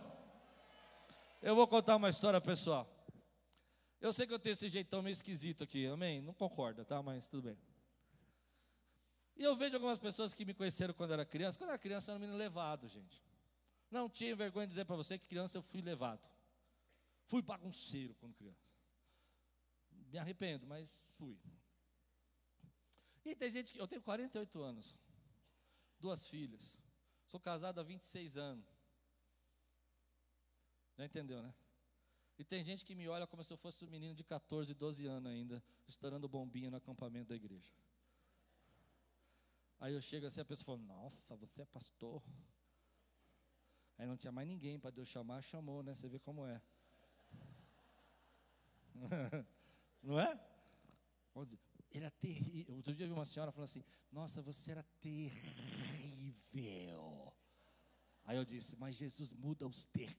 Eu 1.41 1.55
vou 1.55 1.67
contar 1.67 1.95
uma 1.95 2.09
história 2.09 2.41
pessoal. 2.41 2.87
Eu 3.99 4.13
sei 4.13 4.27
que 4.27 4.33
eu 4.33 4.39
tenho 4.39 4.53
esse 4.53 4.69
jeitão 4.69 5.01
meio 5.01 5.13
esquisito 5.13 5.63
aqui, 5.63 5.87
amém? 5.87 6.21
Não 6.21 6.33
concorda, 6.33 6.85
tá? 6.85 7.01
Mas 7.01 7.27
tudo 7.27 7.43
bem. 7.43 7.57
E 9.37 9.43
eu 9.43 9.55
vejo 9.55 9.75
algumas 9.75 9.99
pessoas 9.99 10.33
que 10.33 10.43
me 10.43 10.53
conheceram 10.53 10.93
quando 10.93 11.13
era 11.13 11.23
criança. 11.23 11.57
Quando 11.57 11.69
era 11.69 11.77
criança, 11.77 12.09
eu 12.09 12.15
era 12.15 12.17
um 12.17 12.21
menino 12.21 12.37
levado, 12.37 12.87
gente. 12.87 13.23
Não 13.91 14.09
tinha 14.09 14.35
vergonha 14.35 14.65
de 14.65 14.71
dizer 14.71 14.85
para 14.85 14.95
você 14.95 15.17
que 15.17 15.27
criança 15.27 15.57
eu 15.57 15.61
fui 15.61 15.81
levado. 15.81 16.27
Fui 17.25 17.41
bagunceiro 17.41 18.15
quando 18.15 18.33
criança. 18.33 18.65
Me 20.11 20.17
arrependo, 20.17 20.65
mas 20.65 21.11
fui. 21.17 21.37
E 23.23 23.35
tem 23.35 23.51
gente 23.51 23.73
que. 23.73 23.79
Eu 23.79 23.87
tenho 23.87 24.01
48 24.01 24.61
anos, 24.61 24.95
duas 25.99 26.25
filhas. 26.25 26.81
Sou 27.25 27.39
casado 27.39 27.79
há 27.79 27.83
26 27.83 28.37
anos. 28.37 28.65
Já 30.97 31.05
entendeu, 31.05 31.43
né? 31.43 31.53
E 32.39 32.43
tem 32.43 32.63
gente 32.63 32.85
que 32.85 32.95
me 32.95 33.07
olha 33.07 33.27
como 33.27 33.43
se 33.43 33.51
eu 33.51 33.57
fosse 33.57 33.85
um 33.85 33.89
menino 33.89 34.15
de 34.15 34.23
14, 34.23 34.73
12 34.73 35.05
anos 35.05 35.31
ainda, 35.31 35.63
estourando 35.87 36.27
bombinha 36.27 36.71
no 36.71 36.77
acampamento 36.77 37.29
da 37.29 37.35
igreja. 37.35 37.69
Aí 39.79 39.93
eu 39.93 40.01
chego 40.01 40.25
assim, 40.25 40.41
a 40.41 40.45
pessoa 40.45 40.77
fala, 40.77 40.79
nossa, 40.87 41.35
você 41.35 41.61
é 41.61 41.65
pastor. 41.65 42.23
Aí 43.97 44.07
não 44.07 44.17
tinha 44.17 44.31
mais 44.31 44.47
ninguém 44.47 44.79
para 44.79 44.91
Deus 44.91 45.07
chamar, 45.07 45.41
chamou, 45.43 45.83
né? 45.83 45.93
Você 45.93 46.07
vê 46.07 46.19
como 46.19 46.45
é. 46.45 46.61
não 50.01 50.19
é? 50.19 50.39
Era 51.91 52.11
terrível. 52.11 52.75
Outro 52.75 52.93
dia 52.95 53.05
eu 53.05 53.09
vi 53.09 53.13
uma 53.13 53.25
senhora 53.25 53.51
falando 53.51 53.65
assim, 53.69 53.83
nossa, 54.11 54.41
você 54.41 54.71
era 54.71 54.83
terrível. 55.01 55.33
Aí 58.23 58.37
eu 58.37 58.45
disse, 58.45 58.75
mas 58.75 58.95
Jesus 58.95 59.31
muda 59.31 59.67
os 59.67 59.85
terrível. 59.85 60.17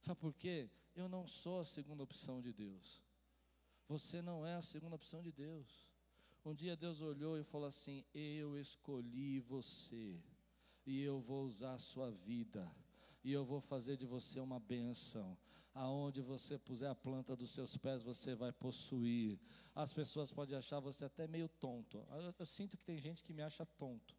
Sabe 0.00 0.18
por 0.18 0.34
quê? 0.34 0.68
Eu 0.94 1.08
não 1.08 1.26
sou 1.26 1.60
a 1.60 1.64
segunda 1.64 2.02
opção 2.02 2.40
de 2.40 2.52
Deus. 2.52 3.02
Você 3.90 4.22
não 4.22 4.46
é 4.46 4.54
a 4.54 4.62
segunda 4.62 4.94
opção 4.94 5.20
de 5.20 5.32
Deus. 5.32 5.66
Um 6.44 6.54
dia 6.54 6.76
Deus 6.76 7.00
olhou 7.00 7.36
e 7.36 7.42
falou 7.42 7.66
assim: 7.66 8.04
Eu 8.14 8.56
escolhi 8.56 9.40
você, 9.40 10.22
e 10.86 11.02
eu 11.02 11.18
vou 11.18 11.44
usar 11.44 11.74
a 11.74 11.78
sua 11.78 12.08
vida, 12.08 12.70
e 13.24 13.32
eu 13.32 13.44
vou 13.44 13.60
fazer 13.60 13.96
de 13.96 14.06
você 14.06 14.38
uma 14.38 14.60
bênção. 14.60 15.36
Aonde 15.74 16.20
você 16.20 16.56
puser 16.56 16.88
a 16.88 16.94
planta 16.94 17.34
dos 17.34 17.50
seus 17.50 17.76
pés, 17.76 18.04
você 18.04 18.32
vai 18.32 18.52
possuir. 18.52 19.40
As 19.74 19.92
pessoas 19.92 20.30
podem 20.30 20.56
achar 20.56 20.78
você 20.78 21.04
até 21.04 21.26
meio 21.26 21.48
tonto. 21.48 22.06
Eu, 22.12 22.32
eu 22.38 22.46
sinto 22.46 22.76
que 22.76 22.84
tem 22.84 22.96
gente 22.96 23.24
que 23.24 23.32
me 23.32 23.42
acha 23.42 23.66
tonto. 23.66 24.16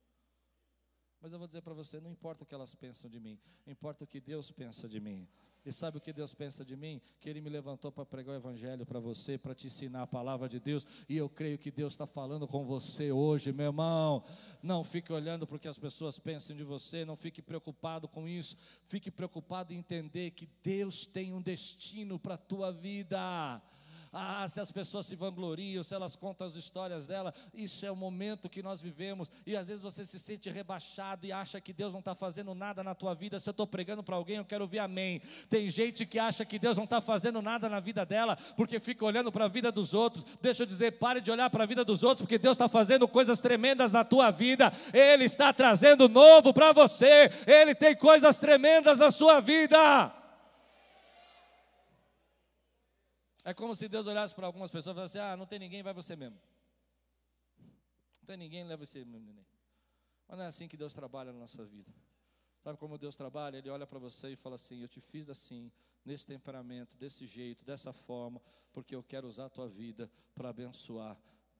Mas 1.21 1.31
eu 1.31 1.39
vou 1.39 1.47
dizer 1.47 1.61
para 1.61 1.73
você: 1.73 1.97
não 2.01 2.11
importa 2.11 2.43
o 2.43 2.45
que 2.45 2.53
elas 2.53 2.75
pensam 2.75 3.09
de 3.09 3.21
mim, 3.21 3.39
importa 3.65 4.03
o 4.03 4.07
que 4.07 4.19
Deus 4.19 4.51
pensa 4.51 4.89
de 4.89 4.99
mim. 4.99 5.29
E 5.65 5.71
sabe 5.71 5.97
o 5.97 6.01
que 6.01 6.11
Deus 6.11 6.33
pensa 6.33 6.65
de 6.65 6.75
mim? 6.75 6.99
Que 7.19 7.29
Ele 7.29 7.39
me 7.39 7.49
levantou 7.49 7.91
para 7.91 8.05
pregar 8.05 8.33
o 8.33 8.37
Evangelho 8.37 8.85
para 8.85 8.99
você, 8.99 9.37
para 9.37 9.53
te 9.53 9.67
ensinar 9.67 10.03
a 10.03 10.07
palavra 10.07 10.49
de 10.49 10.59
Deus. 10.59 10.85
E 11.07 11.15
eu 11.15 11.29
creio 11.29 11.57
que 11.57 11.69
Deus 11.69 11.93
está 11.93 12.07
falando 12.07 12.47
com 12.47 12.65
você 12.65 13.11
hoje, 13.11 13.51
meu 13.51 13.67
irmão. 13.67 14.23
Não 14.63 14.83
fique 14.83 15.13
olhando 15.13 15.45
para 15.45 15.57
o 15.57 15.59
que 15.59 15.67
as 15.67 15.77
pessoas 15.77 16.17
pensam 16.17 16.55
de 16.55 16.63
você, 16.63 17.05
não 17.05 17.15
fique 17.15 17.41
preocupado 17.41 18.07
com 18.07 18.27
isso. 18.27 18.57
Fique 18.87 19.11
preocupado 19.11 19.71
em 19.73 19.77
entender 19.77 20.31
que 20.31 20.49
Deus 20.63 21.05
tem 21.05 21.31
um 21.31 21.41
destino 21.41 22.17
para 22.17 22.33
a 22.33 22.37
tua 22.37 22.71
vida. 22.71 23.61
Ah, 24.13 24.45
se 24.45 24.59
as 24.59 24.69
pessoas 24.69 25.05
se 25.05 25.15
vangloriam, 25.15 25.81
se 25.83 25.95
elas 25.95 26.17
contam 26.17 26.45
as 26.45 26.57
histórias 26.57 27.07
dela, 27.07 27.33
isso 27.53 27.85
é 27.85 27.91
o 27.91 27.95
momento 27.95 28.49
que 28.49 28.61
nós 28.61 28.81
vivemos. 28.81 29.31
E 29.45 29.55
às 29.55 29.69
vezes 29.69 29.81
você 29.81 30.03
se 30.03 30.19
sente 30.19 30.49
rebaixado 30.49 31.25
e 31.25 31.31
acha 31.31 31.61
que 31.61 31.71
Deus 31.71 31.93
não 31.93 31.99
está 31.99 32.13
fazendo 32.13 32.53
nada 32.53 32.83
na 32.83 32.93
tua 32.93 33.13
vida. 33.13 33.39
Se 33.39 33.47
eu 33.47 33.51
estou 33.51 33.65
pregando 33.65 34.03
para 34.03 34.17
alguém, 34.17 34.35
eu 34.35 34.43
quero 34.43 34.65
ouvir 34.65 34.79
amém. 34.79 35.21
Tem 35.49 35.69
gente 35.69 36.05
que 36.05 36.19
acha 36.19 36.43
que 36.43 36.59
Deus 36.59 36.75
não 36.75 36.83
está 36.83 36.99
fazendo 36.99 37.41
nada 37.41 37.69
na 37.69 37.79
vida 37.79 38.05
dela, 38.05 38.37
porque 38.57 38.81
fica 38.81 39.05
olhando 39.05 39.31
para 39.31 39.45
a 39.45 39.47
vida 39.47 39.71
dos 39.71 39.93
outros. 39.93 40.25
Deixa 40.41 40.63
eu 40.63 40.67
dizer, 40.67 40.91
pare 40.99 41.21
de 41.21 41.31
olhar 41.31 41.49
para 41.49 41.63
a 41.63 41.67
vida 41.67 41.85
dos 41.85 42.03
outros, 42.03 42.21
porque 42.21 42.37
Deus 42.37 42.55
está 42.55 42.67
fazendo 42.67 43.07
coisas 43.07 43.39
tremendas 43.39 43.93
na 43.93 44.03
tua 44.03 44.29
vida. 44.29 44.73
Ele 44.93 45.23
está 45.23 45.53
trazendo 45.53 46.09
novo 46.09 46.53
para 46.53 46.73
você. 46.73 47.29
Ele 47.47 47.73
tem 47.73 47.95
coisas 47.95 48.41
tremendas 48.41 48.99
na 48.99 49.09
sua 49.09 49.39
vida. 49.39 50.20
É 53.43 53.53
como 53.53 53.73
se 53.75 53.87
Deus 53.87 54.05
olhasse 54.07 54.35
para 54.35 54.45
algumas 54.45 54.69
pessoas 54.69 54.93
e 54.93 54.95
falasse: 54.95 55.19
Ah, 55.19 55.35
não 55.35 55.45
tem 55.45 55.59
ninguém, 55.59 55.81
vai 55.81 55.93
você 55.93 56.15
mesmo. 56.15 56.39
Não 58.19 58.25
tem 58.25 58.37
ninguém, 58.37 58.63
leva 58.63 58.85
você 58.85 59.03
mesmo, 59.03 59.25
neném. 59.25 59.45
Mas 60.27 60.37
não 60.37 60.45
é 60.45 60.47
assim 60.47 60.67
que 60.67 60.77
Deus 60.77 60.93
trabalha 60.93 61.33
na 61.33 61.39
nossa 61.39 61.65
vida. 61.65 61.91
Sabe 62.63 62.77
como 62.77 62.97
Deus 62.97 63.17
trabalha? 63.17 63.57
Ele 63.57 63.69
olha 63.69 63.87
para 63.87 63.97
você 63.97 64.29
e 64.29 64.35
fala 64.35 64.55
assim: 64.55 64.81
Eu 64.81 64.87
te 64.87 65.01
fiz 65.01 65.29
assim, 65.29 65.71
nesse 66.05 66.27
temperamento, 66.27 66.95
desse 66.95 67.25
jeito, 67.25 67.65
dessa 67.65 67.91
forma, 67.91 68.39
porque 68.71 68.95
eu 68.95 69.03
quero 69.03 69.27
usar 69.27 69.45
a 69.45 69.49
tua 69.49 69.67
vida 69.67 70.09
para 70.35 70.49
abençoar. 70.49 71.17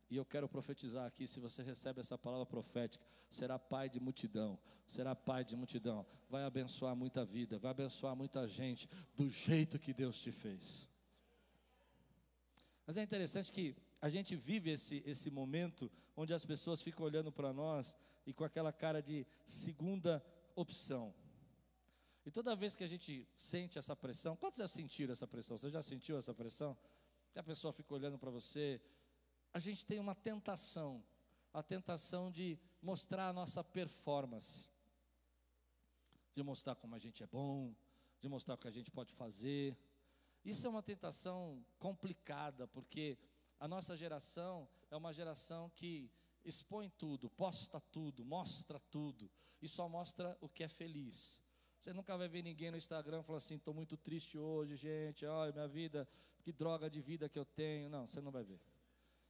E 0.08 0.18
eu 0.18 0.26
quero 0.26 0.48
profetizar 0.48 1.08
aqui: 1.08 1.28
se 1.28 1.40
você 1.40 1.64
recebe 1.64 2.00
essa 2.00 2.18
palavra 2.18 2.46
profética, 2.46 3.04
será 3.28 3.58
pai 3.58 3.90
de 3.90 4.00
multidão, 4.00 4.60
será 4.86 5.16
pai 5.16 5.44
de 5.44 5.56
multidão, 5.56 6.06
vai 6.30 6.44
abençoar 6.44 6.96
muita 6.96 7.26
vida, 7.26 7.58
vai 7.58 7.72
abençoar 7.72 8.16
muita 8.16 8.48
gente, 8.48 8.88
do 9.16 9.28
jeito 9.30 9.80
que 9.80 9.94
Deus 9.94 10.20
te 10.20 10.32
fez. 10.32 10.91
Mas 12.86 12.98
é 12.98 13.04
interessante 13.04 13.52
que 13.52 13.76
a 14.02 14.10
gente 14.10 14.36
vive 14.36 14.72
esse, 14.72 15.04
esse 15.06 15.30
momento 15.30 15.92
onde 16.16 16.34
as 16.34 16.44
pessoas 16.44 16.82
ficam 16.82 17.06
olhando 17.06 17.32
para 17.32 17.54
nós 17.54 17.96
e 18.26 18.34
com 18.34 18.44
aquela 18.44 18.74
cara 18.74 19.02
de 19.02 19.26
segunda 19.46 20.24
opção. 20.56 21.14
E 22.26 22.30
toda 22.30 22.56
vez 22.56 22.76
que 22.76 22.84
a 22.84 22.88
gente 22.88 23.28
sente 23.36 23.80
essa 23.80 23.96
pressão, 23.96 24.36
quantos 24.36 24.60
já 24.60 24.68
sentiram 24.68 25.14
essa 25.14 25.28
pressão? 25.28 25.58
Você 25.58 25.70
já 25.70 25.82
sentiu 25.82 26.18
essa 26.18 26.34
pressão? 26.34 26.78
Que 27.32 27.40
a 27.40 27.44
pessoa 27.44 27.74
fica 27.74 27.94
olhando 27.94 28.18
para 28.18 28.30
você. 28.30 28.82
A 29.54 29.60
gente 29.60 29.86
tem 29.86 30.00
uma 30.00 30.14
tentação, 30.14 31.04
a 31.54 31.64
tentação 31.64 32.32
de 32.32 32.60
mostrar 32.82 33.30
a 33.30 33.34
nossa 33.34 33.64
performance, 33.64 34.66
de 36.36 36.44
mostrar 36.44 36.76
como 36.76 36.96
a 36.96 37.00
gente 37.00 37.24
é 37.24 37.28
bom, 37.28 37.74
de 38.22 38.30
mostrar 38.30 38.54
o 38.54 38.58
que 38.58 38.68
a 38.68 38.72
gente 38.72 38.92
pode 38.92 39.12
fazer. 39.14 39.76
Isso 40.44 40.66
é 40.66 40.70
uma 40.70 40.82
tentação 40.82 41.64
complicada, 41.78 42.68
porque 42.68 43.18
A 43.62 43.68
nossa 43.68 43.96
geração 43.96 44.68
é 44.90 44.98
uma 44.98 45.14
geração 45.14 45.70
que 45.76 46.10
expõe 46.44 46.90
tudo, 46.90 47.30
posta 47.30 47.80
tudo, 47.80 48.26
mostra 48.26 48.80
tudo 48.80 49.30
e 49.62 49.70
só 49.70 49.88
mostra 49.88 50.36
o 50.42 50.50
que 50.50 50.64
é 50.64 50.68
feliz. 50.68 51.44
Você 51.80 51.94
nunca 51.94 52.18
vai 52.18 52.28
ver 52.28 52.42
ninguém 52.42 52.72
no 52.72 52.78
Instagram 52.78 53.22
falando 53.22 53.38
assim: 53.38 53.58
estou 53.58 53.72
muito 53.72 53.96
triste 53.96 54.36
hoje, 54.36 54.76
gente, 54.76 55.28
olha 55.28 55.54
minha 55.54 55.68
vida, 55.68 56.10
que 56.42 56.52
droga 56.52 56.90
de 56.90 57.00
vida 57.02 57.30
que 57.30 57.38
eu 57.38 57.46
tenho. 57.46 57.88
Não, 57.88 58.08
você 58.08 58.20
não 58.20 58.32
vai 58.32 58.44
ver. 58.44 58.60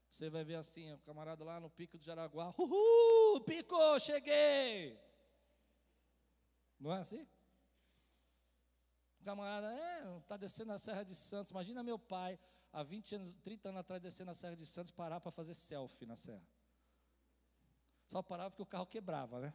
Você 0.09 0.29
vai 0.29 0.45
ver 0.45 0.55
assim, 0.55 0.93
o 0.93 0.99
camarada 0.99 1.43
lá 1.43 1.59
no 1.59 1.69
pico 1.69 1.97
do 1.97 2.03
Jaraguá, 2.05 2.55
uhul, 2.57 3.41
pico, 3.41 3.99
cheguei. 3.99 4.97
Não 6.79 6.93
é 6.93 6.99
assim? 6.99 7.27
O 9.21 9.23
camarada, 9.23 9.71
é, 9.71 10.17
está 10.17 10.35
descendo 10.35 10.73
a 10.73 10.79
Serra 10.79 11.03
de 11.03 11.13
Santos. 11.13 11.51
Imagina 11.51 11.83
meu 11.83 11.99
pai, 11.99 12.39
há 12.73 12.81
20 12.81 13.15
anos, 13.15 13.35
30 13.35 13.69
anos 13.69 13.81
atrás, 13.81 14.01
descendo 14.01 14.31
a 14.31 14.33
Serra 14.33 14.55
de 14.55 14.65
Santos, 14.65 14.91
parar 14.91 15.19
para 15.19 15.31
fazer 15.31 15.53
selfie 15.53 16.07
na 16.07 16.17
serra. 16.17 16.41
Só 18.07 18.23
parava 18.23 18.49
porque 18.49 18.63
o 18.63 18.65
carro 18.65 18.87
quebrava, 18.87 19.39
né? 19.39 19.53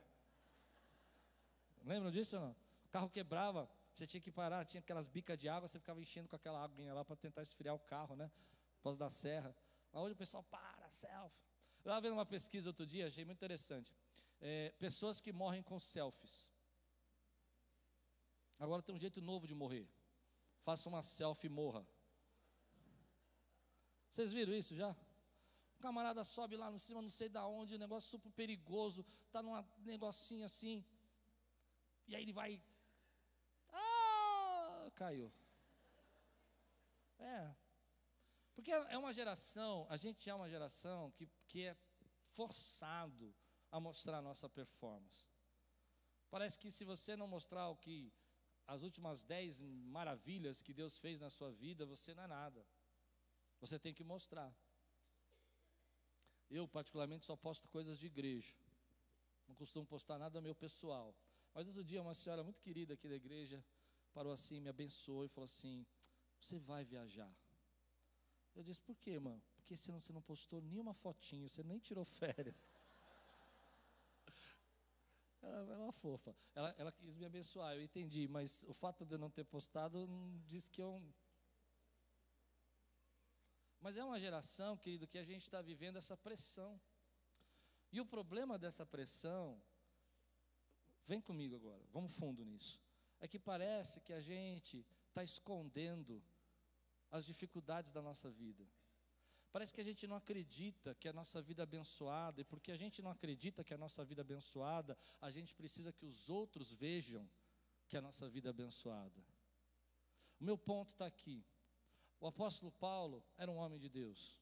Lembram 1.84 2.12
disso 2.12 2.36
ou 2.36 2.42
não? 2.42 2.56
O 2.84 2.88
carro 2.90 3.10
quebrava, 3.10 3.68
você 3.92 4.06
tinha 4.06 4.20
que 4.20 4.30
parar, 4.30 4.64
tinha 4.64 4.78
aquelas 4.80 5.08
bicas 5.08 5.36
de 5.36 5.48
água, 5.48 5.66
você 5.66 5.80
ficava 5.80 6.00
enchendo 6.00 6.28
com 6.28 6.36
aquela 6.36 6.62
aguinha 6.62 6.94
lá 6.94 7.04
para 7.04 7.16
tentar 7.16 7.42
esfriar 7.42 7.74
o 7.74 7.80
carro, 7.80 8.14
né? 8.14 8.30
Após 8.78 8.96
da 8.96 9.10
serra. 9.10 9.52
Mas 9.92 10.00
hoje 10.00 10.12
o 10.12 10.16
pessoal 10.16 10.44
para, 10.44 10.88
selfie. 10.90 11.42
Eu 11.78 11.90
estava 11.90 12.00
vendo 12.00 12.12
uma 12.12 12.26
pesquisa 12.26 12.70
outro 12.70 12.86
dia, 12.86 13.08
achei 13.08 13.24
muito 13.24 13.38
interessante. 13.38 13.92
É, 14.40 14.72
pessoas 14.78 15.20
que 15.20 15.32
morrem 15.32 15.60
com 15.60 15.80
selfies. 15.80 16.54
Agora 18.58 18.82
tem 18.82 18.94
um 18.94 18.98
jeito 18.98 19.20
novo 19.20 19.46
de 19.46 19.54
morrer. 19.54 19.88
Faça 20.62 20.88
uma 20.88 21.02
selfie 21.02 21.46
e 21.46 21.50
morra. 21.50 21.86
Vocês 24.10 24.32
viram 24.32 24.54
isso 24.54 24.74
já? 24.74 24.96
O 25.78 25.78
camarada 25.78 26.24
sobe 26.24 26.56
lá 26.56 26.70
no 26.70 26.78
cima, 26.78 27.02
não 27.02 27.10
sei 27.10 27.28
da 27.28 27.46
onde, 27.46 27.74
um 27.74 27.78
negócio 27.78 28.08
super 28.08 28.32
perigoso, 28.32 29.04
está 29.26 29.42
num 29.42 29.62
negocinho 29.84 30.46
assim. 30.46 30.84
E 32.08 32.16
aí 32.16 32.22
ele 32.22 32.32
vai. 32.32 32.62
Ah! 33.68 34.90
Caiu. 34.94 35.30
É. 37.18 37.54
Porque 38.54 38.72
é 38.72 38.96
uma 38.96 39.12
geração, 39.12 39.86
a 39.90 39.98
gente 39.98 40.30
é 40.30 40.34
uma 40.34 40.48
geração 40.48 41.10
que, 41.12 41.28
que 41.46 41.66
é 41.66 41.76
forçado 42.32 43.34
a 43.70 43.78
mostrar 43.78 44.18
a 44.18 44.22
nossa 44.22 44.48
performance. 44.48 45.26
Parece 46.30 46.58
que 46.58 46.70
se 46.70 46.84
você 46.84 47.14
não 47.16 47.28
mostrar 47.28 47.68
o 47.68 47.76
que 47.76 48.12
as 48.66 48.82
últimas 48.82 49.22
dez 49.22 49.60
maravilhas 49.60 50.60
que 50.60 50.74
Deus 50.74 50.98
fez 50.98 51.20
na 51.20 51.30
sua 51.30 51.52
vida, 51.52 51.86
você 51.86 52.14
não 52.14 52.24
é 52.24 52.26
nada. 52.26 52.66
Você 53.60 53.78
tem 53.78 53.94
que 53.94 54.04
mostrar. 54.04 54.54
Eu, 56.50 56.66
particularmente, 56.68 57.26
só 57.26 57.36
posto 57.36 57.68
coisas 57.68 57.98
de 57.98 58.06
igreja. 58.06 58.54
Não 59.46 59.54
costumo 59.54 59.86
postar 59.86 60.18
nada 60.18 60.40
meu 60.40 60.54
pessoal. 60.54 61.14
Mas 61.54 61.66
outro 61.66 61.84
dia, 61.84 62.02
uma 62.02 62.14
senhora 62.14 62.42
muito 62.42 62.60
querida 62.60 62.94
aqui 62.94 63.08
da 63.08 63.14
igreja 63.14 63.64
parou 64.12 64.32
assim, 64.32 64.60
me 64.60 64.68
abençoou 64.68 65.24
e 65.24 65.28
falou 65.28 65.44
assim: 65.44 65.86
Você 66.40 66.58
vai 66.58 66.84
viajar? 66.84 67.32
Eu 68.54 68.62
disse: 68.62 68.80
Por 68.80 68.96
quê, 68.96 69.10
irmão? 69.10 69.42
Porque 69.54 69.76
senão 69.76 70.00
você 70.00 70.12
não 70.12 70.22
postou 70.22 70.60
nenhuma 70.60 70.94
fotinho, 70.94 71.48
você 71.48 71.62
nem 71.62 71.78
tirou 71.78 72.04
férias. 72.04 72.72
Ela, 75.46 75.74
é 75.74 75.76
uma 75.76 75.92
fofa. 75.92 76.34
Ela, 76.54 76.74
ela 76.76 76.92
quis 76.92 77.16
me 77.16 77.24
abençoar, 77.24 77.74
eu 77.74 77.82
entendi, 77.82 78.26
mas 78.28 78.62
o 78.64 78.72
fato 78.72 79.04
de 79.04 79.14
eu 79.14 79.18
não 79.18 79.30
ter 79.30 79.44
postado 79.44 80.08
diz 80.46 80.68
que 80.68 80.82
eu. 80.82 81.02
Mas 83.80 83.96
é 83.96 84.04
uma 84.04 84.18
geração, 84.18 84.76
querido, 84.76 85.06
que 85.06 85.18
a 85.18 85.24
gente 85.24 85.42
está 85.42 85.62
vivendo 85.62 85.96
essa 85.96 86.16
pressão. 86.16 86.80
E 87.92 88.00
o 88.00 88.06
problema 88.06 88.58
dessa 88.58 88.84
pressão, 88.84 89.62
vem 91.06 91.20
comigo 91.20 91.54
agora, 91.54 91.84
vamos 91.92 92.12
fundo 92.12 92.44
nisso. 92.44 92.80
É 93.20 93.28
que 93.28 93.38
parece 93.38 94.00
que 94.00 94.12
a 94.12 94.20
gente 94.20 94.84
está 95.08 95.22
escondendo 95.22 96.22
as 97.10 97.24
dificuldades 97.24 97.92
da 97.92 98.02
nossa 98.02 98.30
vida. 98.30 98.66
Parece 99.56 99.72
que 99.72 99.80
a 99.80 99.84
gente 99.84 100.06
não 100.06 100.16
acredita 100.16 100.94
que 100.94 101.08
a 101.08 101.14
nossa 101.14 101.40
vida 101.40 101.62
é 101.62 101.64
abençoada, 101.64 102.42
e 102.42 102.44
porque 102.44 102.70
a 102.70 102.76
gente 102.76 103.00
não 103.00 103.10
acredita 103.10 103.64
que 103.64 103.72
a 103.72 103.78
nossa 103.78 104.04
vida 104.04 104.20
é 104.20 104.22
abençoada, 104.22 104.98
a 105.18 105.30
gente 105.30 105.54
precisa 105.54 105.90
que 105.94 106.04
os 106.04 106.28
outros 106.28 106.74
vejam 106.74 107.26
que 107.88 107.96
a 107.96 108.02
nossa 108.02 108.28
vida 108.28 108.50
é 108.50 108.50
abençoada. 108.50 109.18
O 110.38 110.44
meu 110.44 110.58
ponto 110.58 110.90
está 110.90 111.06
aqui. 111.06 111.42
O 112.20 112.26
apóstolo 112.26 112.70
Paulo 112.70 113.24
era 113.38 113.50
um 113.50 113.56
homem 113.56 113.80
de 113.80 113.88
Deus, 113.88 114.38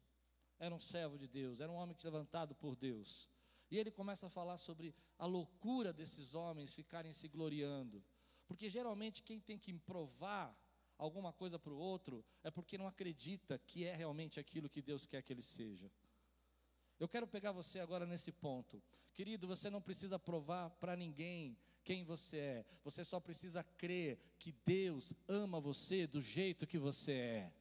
era 0.58 0.74
um 0.74 0.80
servo 0.80 1.16
de 1.16 1.28
Deus, 1.28 1.60
era 1.60 1.70
um 1.70 1.76
homem 1.76 1.96
levantado 2.02 2.52
por 2.52 2.74
Deus. 2.74 3.28
E 3.70 3.78
ele 3.78 3.92
começa 3.92 4.26
a 4.26 4.30
falar 4.30 4.58
sobre 4.58 4.92
a 5.16 5.26
loucura 5.26 5.92
desses 5.92 6.34
homens 6.34 6.74
ficarem 6.74 7.12
se 7.12 7.28
gloriando. 7.28 8.04
Porque 8.48 8.68
geralmente 8.68 9.22
quem 9.22 9.38
tem 9.38 9.60
que 9.60 9.72
provar 9.74 10.58
alguma 10.98 11.32
coisa 11.32 11.58
para 11.58 11.72
o 11.72 11.78
outro, 11.78 12.24
é 12.42 12.50
porque 12.50 12.78
não 12.78 12.86
acredita 12.86 13.58
que 13.58 13.84
é 13.84 13.94
realmente 13.94 14.38
aquilo 14.38 14.68
que 14.68 14.82
Deus 14.82 15.06
quer 15.06 15.22
que 15.22 15.32
ele 15.32 15.42
seja. 15.42 15.90
Eu 16.98 17.08
quero 17.08 17.26
pegar 17.26 17.52
você 17.52 17.80
agora 17.80 18.06
nesse 18.06 18.30
ponto. 18.30 18.82
Querido, 19.12 19.46
você 19.46 19.68
não 19.68 19.82
precisa 19.82 20.18
provar 20.18 20.70
para 20.70 20.96
ninguém 20.96 21.56
quem 21.84 22.02
você 22.02 22.38
é, 22.38 22.64
você 22.82 23.04
só 23.04 23.20
precisa 23.20 23.62
crer 23.62 24.18
que 24.38 24.52
Deus 24.64 25.12
ama 25.28 25.60
você 25.60 26.06
do 26.06 26.20
jeito 26.20 26.66
que 26.66 26.78
você 26.78 27.12
é. 27.12 27.52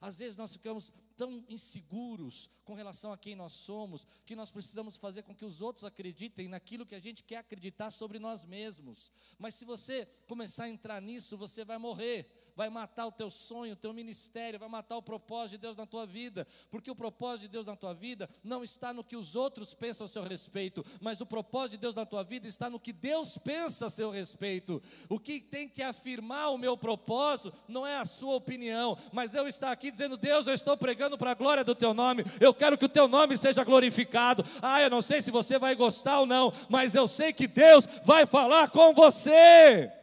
Às 0.00 0.18
vezes 0.18 0.36
nós 0.36 0.52
ficamos 0.54 0.90
tão 1.14 1.44
inseguros 1.46 2.48
com 2.64 2.72
relação 2.72 3.12
a 3.12 3.18
quem 3.18 3.36
nós 3.36 3.52
somos, 3.52 4.06
que 4.24 4.34
nós 4.34 4.50
precisamos 4.50 4.96
fazer 4.96 5.22
com 5.22 5.34
que 5.34 5.44
os 5.44 5.60
outros 5.60 5.84
acreditem 5.84 6.48
naquilo 6.48 6.86
que 6.86 6.94
a 6.94 7.00
gente 7.00 7.22
quer 7.22 7.36
acreditar 7.36 7.90
sobre 7.90 8.18
nós 8.18 8.42
mesmos. 8.42 9.12
Mas 9.38 9.54
se 9.54 9.66
você 9.66 10.06
começar 10.26 10.64
a 10.64 10.70
entrar 10.70 11.02
nisso, 11.02 11.36
você 11.36 11.66
vai 11.66 11.76
morrer 11.76 12.39
vai 12.60 12.68
matar 12.68 13.06
o 13.06 13.10
teu 13.10 13.30
sonho, 13.30 13.72
o 13.72 13.76
teu 13.76 13.90
ministério, 13.94 14.58
vai 14.58 14.68
matar 14.68 14.94
o 14.98 15.02
propósito 15.02 15.52
de 15.52 15.62
Deus 15.62 15.78
na 15.78 15.86
tua 15.86 16.04
vida, 16.04 16.46
porque 16.68 16.90
o 16.90 16.94
propósito 16.94 17.40
de 17.40 17.48
Deus 17.48 17.64
na 17.64 17.74
tua 17.74 17.94
vida 17.94 18.28
não 18.44 18.62
está 18.62 18.92
no 18.92 19.02
que 19.02 19.16
os 19.16 19.34
outros 19.34 19.72
pensam 19.72 20.04
a 20.04 20.08
seu 20.08 20.22
respeito, 20.22 20.84
mas 21.00 21.22
o 21.22 21.26
propósito 21.26 21.70
de 21.70 21.76
Deus 21.78 21.94
na 21.94 22.04
tua 22.04 22.22
vida 22.22 22.46
está 22.46 22.68
no 22.68 22.78
que 22.78 22.92
Deus 22.92 23.38
pensa 23.38 23.86
a 23.86 23.90
seu 23.90 24.10
respeito. 24.10 24.82
O 25.08 25.18
que 25.18 25.40
tem 25.40 25.70
que 25.70 25.82
afirmar 25.82 26.50
o 26.50 26.58
meu 26.58 26.76
propósito 26.76 27.50
não 27.66 27.86
é 27.86 27.96
a 27.96 28.04
sua 28.04 28.34
opinião, 28.34 28.94
mas 29.10 29.32
eu 29.32 29.48
estar 29.48 29.72
aqui 29.72 29.90
dizendo: 29.90 30.18
Deus, 30.18 30.46
eu 30.46 30.52
estou 30.52 30.76
pregando 30.76 31.16
para 31.16 31.30
a 31.30 31.34
glória 31.34 31.64
do 31.64 31.74
teu 31.74 31.94
nome, 31.94 32.26
eu 32.38 32.52
quero 32.52 32.76
que 32.76 32.84
o 32.84 32.90
teu 32.90 33.08
nome 33.08 33.38
seja 33.38 33.64
glorificado. 33.64 34.44
Ah, 34.60 34.82
eu 34.82 34.90
não 34.90 35.00
sei 35.00 35.22
se 35.22 35.30
você 35.30 35.58
vai 35.58 35.74
gostar 35.74 36.20
ou 36.20 36.26
não, 36.26 36.52
mas 36.68 36.94
eu 36.94 37.08
sei 37.08 37.32
que 37.32 37.46
Deus 37.46 37.88
vai 38.04 38.26
falar 38.26 38.68
com 38.68 38.92
você. 38.92 39.99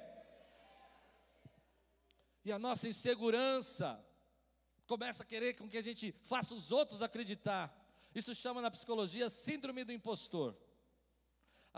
E 2.47 2.51
a 2.53 2.57
nossa 2.57 2.87
insegurança 2.87 4.01
começa 4.85 5.21
a 5.21 5.25
querer 5.25 5.55
com 5.55 5.67
que 5.67 5.77
a 5.77 5.81
gente 5.81 6.13
faça 6.13 6.55
os 6.55 6.71
outros 6.71 7.01
acreditar. 7.01 7.77
Isso 8.15 8.33
chama 8.33 8.61
na 8.61 8.71
psicologia 8.71 9.29
síndrome 9.29 9.83
do 9.83 9.91
impostor. 9.91 10.55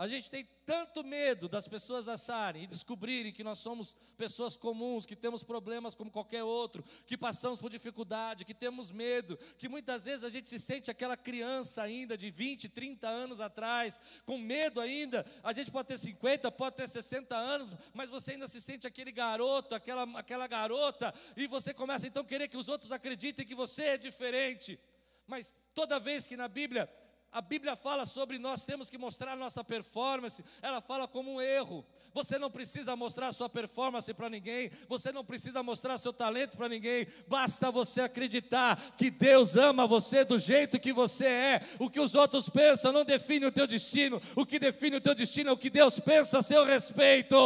A 0.00 0.08
gente 0.08 0.30
tem 0.30 0.48
tanto 0.64 1.04
medo 1.04 1.46
das 1.46 1.68
pessoas 1.68 2.08
acharem 2.08 2.62
e 2.62 2.66
descobrirem 2.66 3.34
que 3.34 3.44
nós 3.44 3.58
somos 3.58 3.94
pessoas 4.16 4.56
comuns, 4.56 5.04
que 5.04 5.14
temos 5.14 5.44
problemas 5.44 5.94
como 5.94 6.10
qualquer 6.10 6.42
outro, 6.42 6.82
que 7.06 7.18
passamos 7.18 7.58
por 7.58 7.68
dificuldade, 7.68 8.46
que 8.46 8.54
temos 8.54 8.90
medo, 8.90 9.36
que 9.58 9.68
muitas 9.68 10.06
vezes 10.06 10.24
a 10.24 10.30
gente 10.30 10.48
se 10.48 10.58
sente 10.58 10.90
aquela 10.90 11.18
criança 11.18 11.82
ainda 11.82 12.16
de 12.16 12.30
20, 12.30 12.70
30 12.70 13.06
anos 13.06 13.40
atrás, 13.40 14.00
com 14.24 14.38
medo 14.38 14.80
ainda. 14.80 15.22
A 15.42 15.52
gente 15.52 15.70
pode 15.70 15.88
ter 15.88 15.98
50, 15.98 16.50
pode 16.50 16.76
ter 16.76 16.88
60 16.88 17.36
anos, 17.36 17.76
mas 17.92 18.08
você 18.08 18.32
ainda 18.32 18.48
se 18.48 18.58
sente 18.58 18.86
aquele 18.86 19.12
garoto, 19.12 19.74
aquela, 19.74 20.04
aquela 20.18 20.46
garota, 20.46 21.12
e 21.36 21.46
você 21.46 21.74
começa 21.74 22.06
então 22.06 22.22
a 22.22 22.26
querer 22.26 22.48
que 22.48 22.56
os 22.56 22.70
outros 22.70 22.90
acreditem 22.90 23.46
que 23.46 23.54
você 23.54 23.82
é 23.82 23.98
diferente. 23.98 24.80
Mas 25.26 25.54
toda 25.74 26.00
vez 26.00 26.26
que 26.26 26.38
na 26.38 26.48
Bíblia 26.48 26.88
a 27.32 27.40
Bíblia 27.40 27.76
fala 27.76 28.06
sobre 28.06 28.38
nós 28.38 28.64
temos 28.64 28.90
que 28.90 28.98
mostrar 28.98 29.36
nossa 29.36 29.62
performance, 29.62 30.44
ela 30.60 30.80
fala 30.80 31.06
como 31.06 31.34
um 31.34 31.40
erro. 31.40 31.86
Você 32.12 32.38
não 32.38 32.50
precisa 32.50 32.96
mostrar 32.96 33.30
sua 33.30 33.48
performance 33.48 34.12
para 34.12 34.28
ninguém, 34.28 34.68
você 34.88 35.12
não 35.12 35.24
precisa 35.24 35.62
mostrar 35.62 35.96
seu 35.96 36.12
talento 36.12 36.56
para 36.56 36.68
ninguém, 36.68 37.06
basta 37.28 37.70
você 37.70 38.00
acreditar 38.00 38.96
que 38.96 39.10
Deus 39.10 39.56
ama 39.56 39.86
você 39.86 40.24
do 40.24 40.40
jeito 40.40 40.80
que 40.80 40.92
você 40.92 41.26
é. 41.26 41.60
O 41.78 41.88
que 41.88 42.00
os 42.00 42.16
outros 42.16 42.48
pensam 42.48 42.92
não 42.92 43.04
define 43.04 43.46
o 43.46 43.52
teu 43.52 43.66
destino, 43.66 44.20
o 44.34 44.44
que 44.44 44.58
define 44.58 44.96
o 44.96 45.00
teu 45.00 45.14
destino 45.14 45.50
é 45.50 45.52
o 45.52 45.58
que 45.58 45.70
Deus 45.70 46.00
pensa 46.00 46.40
a 46.40 46.42
seu 46.42 46.64
respeito. 46.64 47.36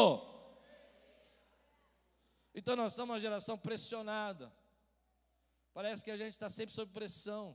Então 2.54 2.74
nós 2.74 2.94
somos 2.94 3.14
uma 3.14 3.20
geração 3.20 3.58
pressionada, 3.58 4.50
parece 5.74 6.02
que 6.02 6.10
a 6.10 6.16
gente 6.16 6.32
está 6.32 6.48
sempre 6.48 6.74
sob 6.74 6.90
pressão. 6.90 7.54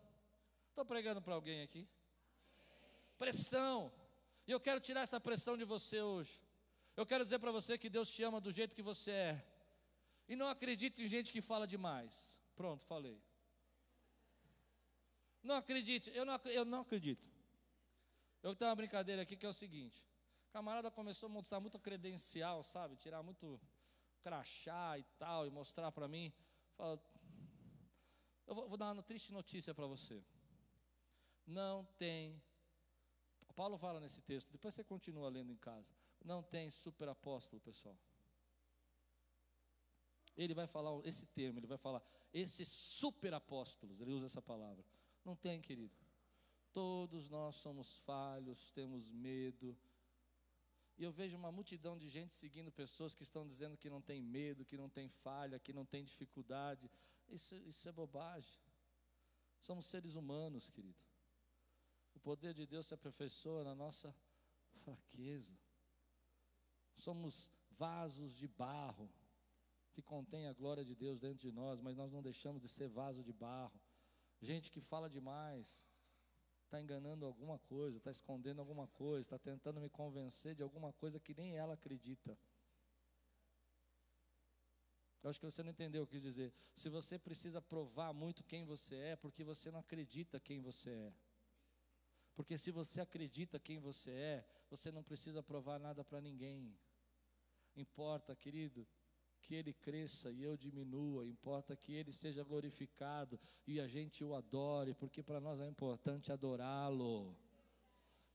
Estou 0.69 0.85
pregando 0.85 1.21
para 1.21 1.33
alguém 1.33 1.63
aqui? 1.63 1.87
Pressão. 3.19 3.91
E 4.47 4.51
eu 4.51 4.59
quero 4.59 4.79
tirar 4.79 5.01
essa 5.01 5.19
pressão 5.19 5.55
de 5.55 5.65
você 5.65 6.01
hoje. 6.01 6.41
Eu 6.95 7.05
quero 7.05 7.23
dizer 7.23 7.37
para 7.37 7.51
você 7.51 7.77
que 7.77 7.89
Deus 7.89 8.09
te 8.09 8.23
ama 8.23 8.41
do 8.41 8.51
jeito 8.51 8.75
que 8.75 8.81
você 8.81 9.11
é. 9.11 9.45
E 10.27 10.35
não 10.35 10.47
acredite 10.47 11.03
em 11.03 11.07
gente 11.07 11.31
que 11.31 11.41
fala 11.41 11.67
demais. 11.67 12.41
Pronto, 12.55 12.83
falei. 12.85 13.21
Não 15.43 15.55
acredite, 15.55 16.09
eu 16.13 16.25
não, 16.25 16.39
eu 16.45 16.65
não 16.65 16.81
acredito. 16.81 17.27
Eu 18.41 18.55
tenho 18.55 18.69
uma 18.69 18.75
brincadeira 18.75 19.21
aqui 19.21 19.35
que 19.37 19.45
é 19.45 19.49
o 19.49 19.53
seguinte: 19.53 20.03
o 20.47 20.51
camarada 20.51 20.89
começou 20.89 21.27
a 21.27 21.31
mostrar 21.31 21.59
muito 21.59 21.79
credencial, 21.79 22.63
sabe? 22.63 22.95
Tirar 22.95 23.21
muito 23.23 23.59
crachá 24.21 24.97
e 24.97 25.03
tal, 25.17 25.47
e 25.47 25.49
mostrar 25.49 25.91
para 25.91 26.07
mim. 26.07 26.33
Fala, 26.75 27.01
eu 28.47 28.55
vou, 28.55 28.67
vou 28.67 28.77
dar 28.77 28.91
uma 28.91 29.03
triste 29.03 29.31
notícia 29.31 29.73
para 29.73 29.87
você. 29.87 30.23
Não 31.45 31.85
tem. 31.97 32.41
Paulo 33.59 33.77
fala 33.77 33.99
nesse 33.99 34.21
texto, 34.21 34.49
depois 34.53 34.73
você 34.73 34.85
continua 34.85 35.27
lendo 35.27 35.51
em 35.51 35.57
casa. 35.57 35.93
Não 36.23 36.41
tem 36.41 36.71
super 36.71 37.09
apóstolo, 37.09 37.61
pessoal. 37.61 37.99
Ele 40.37 40.53
vai 40.53 40.65
falar 40.65 40.97
esse 41.05 41.25
termo, 41.25 41.59
ele 41.59 41.67
vai 41.67 41.77
falar 41.77 42.01
esses 42.33 42.69
super 42.69 43.33
apóstolos, 43.33 43.99
ele 43.99 44.13
usa 44.13 44.27
essa 44.27 44.41
palavra. 44.41 44.85
Não 45.25 45.35
tem, 45.35 45.59
querido. 45.59 45.93
Todos 46.71 47.27
nós 47.27 47.57
somos 47.57 47.97
falhos, 47.97 48.71
temos 48.71 49.11
medo. 49.11 49.77
E 50.97 51.03
eu 51.03 51.11
vejo 51.11 51.35
uma 51.35 51.51
multidão 51.51 51.97
de 51.97 52.07
gente 52.07 52.35
seguindo 52.35 52.71
pessoas 52.71 53.13
que 53.13 53.23
estão 53.23 53.45
dizendo 53.45 53.75
que 53.75 53.89
não 53.89 54.01
tem 54.01 54.21
medo, 54.21 54.63
que 54.63 54.77
não 54.77 54.87
tem 54.89 55.09
falha, 55.09 55.59
que 55.59 55.73
não 55.73 55.85
tem 55.85 56.01
dificuldade. 56.05 56.89
Isso, 57.27 57.55
isso 57.67 57.89
é 57.89 57.91
bobagem. 57.91 58.57
Somos 59.59 59.85
seres 59.85 60.15
humanos, 60.15 60.69
querido. 60.69 61.08
O 62.19 62.21
poder 62.21 62.53
de 62.53 62.67
Deus 62.67 62.85
se 62.85 62.93
aperfeiçoa 62.93 63.63
na 63.63 63.73
nossa 63.73 64.13
fraqueza. 64.83 65.57
Somos 66.97 67.49
vasos 67.71 68.35
de 68.35 68.45
barro 68.45 69.09
que 69.93 70.01
contém 70.01 70.45
a 70.45 70.51
glória 70.51 70.83
de 70.83 70.93
Deus 70.93 71.21
dentro 71.21 71.39
de 71.39 71.49
nós, 71.49 71.79
mas 71.79 71.95
nós 71.95 72.11
não 72.11 72.21
deixamos 72.21 72.61
de 72.61 72.67
ser 72.67 72.89
vaso 72.89 73.23
de 73.23 73.31
barro. 73.31 73.79
Gente 74.41 74.69
que 74.69 74.81
fala 74.81 75.09
demais, 75.09 75.87
está 76.65 76.81
enganando 76.81 77.25
alguma 77.25 77.57
coisa, 77.57 77.99
está 77.99 78.11
escondendo 78.11 78.59
alguma 78.59 78.89
coisa, 78.89 79.21
está 79.21 79.39
tentando 79.39 79.79
me 79.79 79.89
convencer 79.89 80.53
de 80.53 80.61
alguma 80.61 80.91
coisa 80.91 81.21
que 81.21 81.33
nem 81.33 81.55
ela 81.55 81.75
acredita. 81.75 82.37
Eu 85.23 85.29
acho 85.29 85.39
que 85.39 85.45
você 85.45 85.63
não 85.63 85.71
entendeu 85.71 86.03
o 86.03 86.07
que 86.07 86.17
eu 86.17 86.19
quis 86.19 86.33
dizer. 86.33 86.53
Se 86.75 86.89
você 86.89 87.17
precisa 87.17 87.61
provar 87.61 88.11
muito 88.11 88.43
quem 88.43 88.65
você 88.65 88.95
é, 88.97 89.15
porque 89.15 89.41
você 89.41 89.71
não 89.71 89.79
acredita 89.79 90.37
quem 90.37 90.59
você 90.59 90.89
é. 90.89 91.13
Porque 92.39 92.57
se 92.57 92.71
você 92.71 93.01
acredita 93.01 93.59
quem 93.59 93.79
você 93.79 94.11
é, 94.11 94.45
você 94.69 94.89
não 94.93 95.03
precisa 95.03 95.43
provar 95.43 95.77
nada 95.77 96.05
para 96.05 96.21
ninguém. 96.21 96.73
Importa, 97.75 98.33
querido, 98.33 98.87
que 99.41 99.55
ele 99.55 99.73
cresça 99.73 100.31
e 100.31 100.41
eu 100.41 100.55
diminua, 100.55 101.27
importa 101.27 101.75
que 101.75 101.91
ele 101.91 102.13
seja 102.13 102.41
glorificado 102.41 103.37
e 103.67 103.77
a 103.81 103.87
gente 103.87 104.23
o 104.23 104.33
adore, 104.33 104.93
porque 104.93 105.21
para 105.21 105.41
nós 105.41 105.59
é 105.59 105.67
importante 105.67 106.31
adorá-lo. 106.31 107.35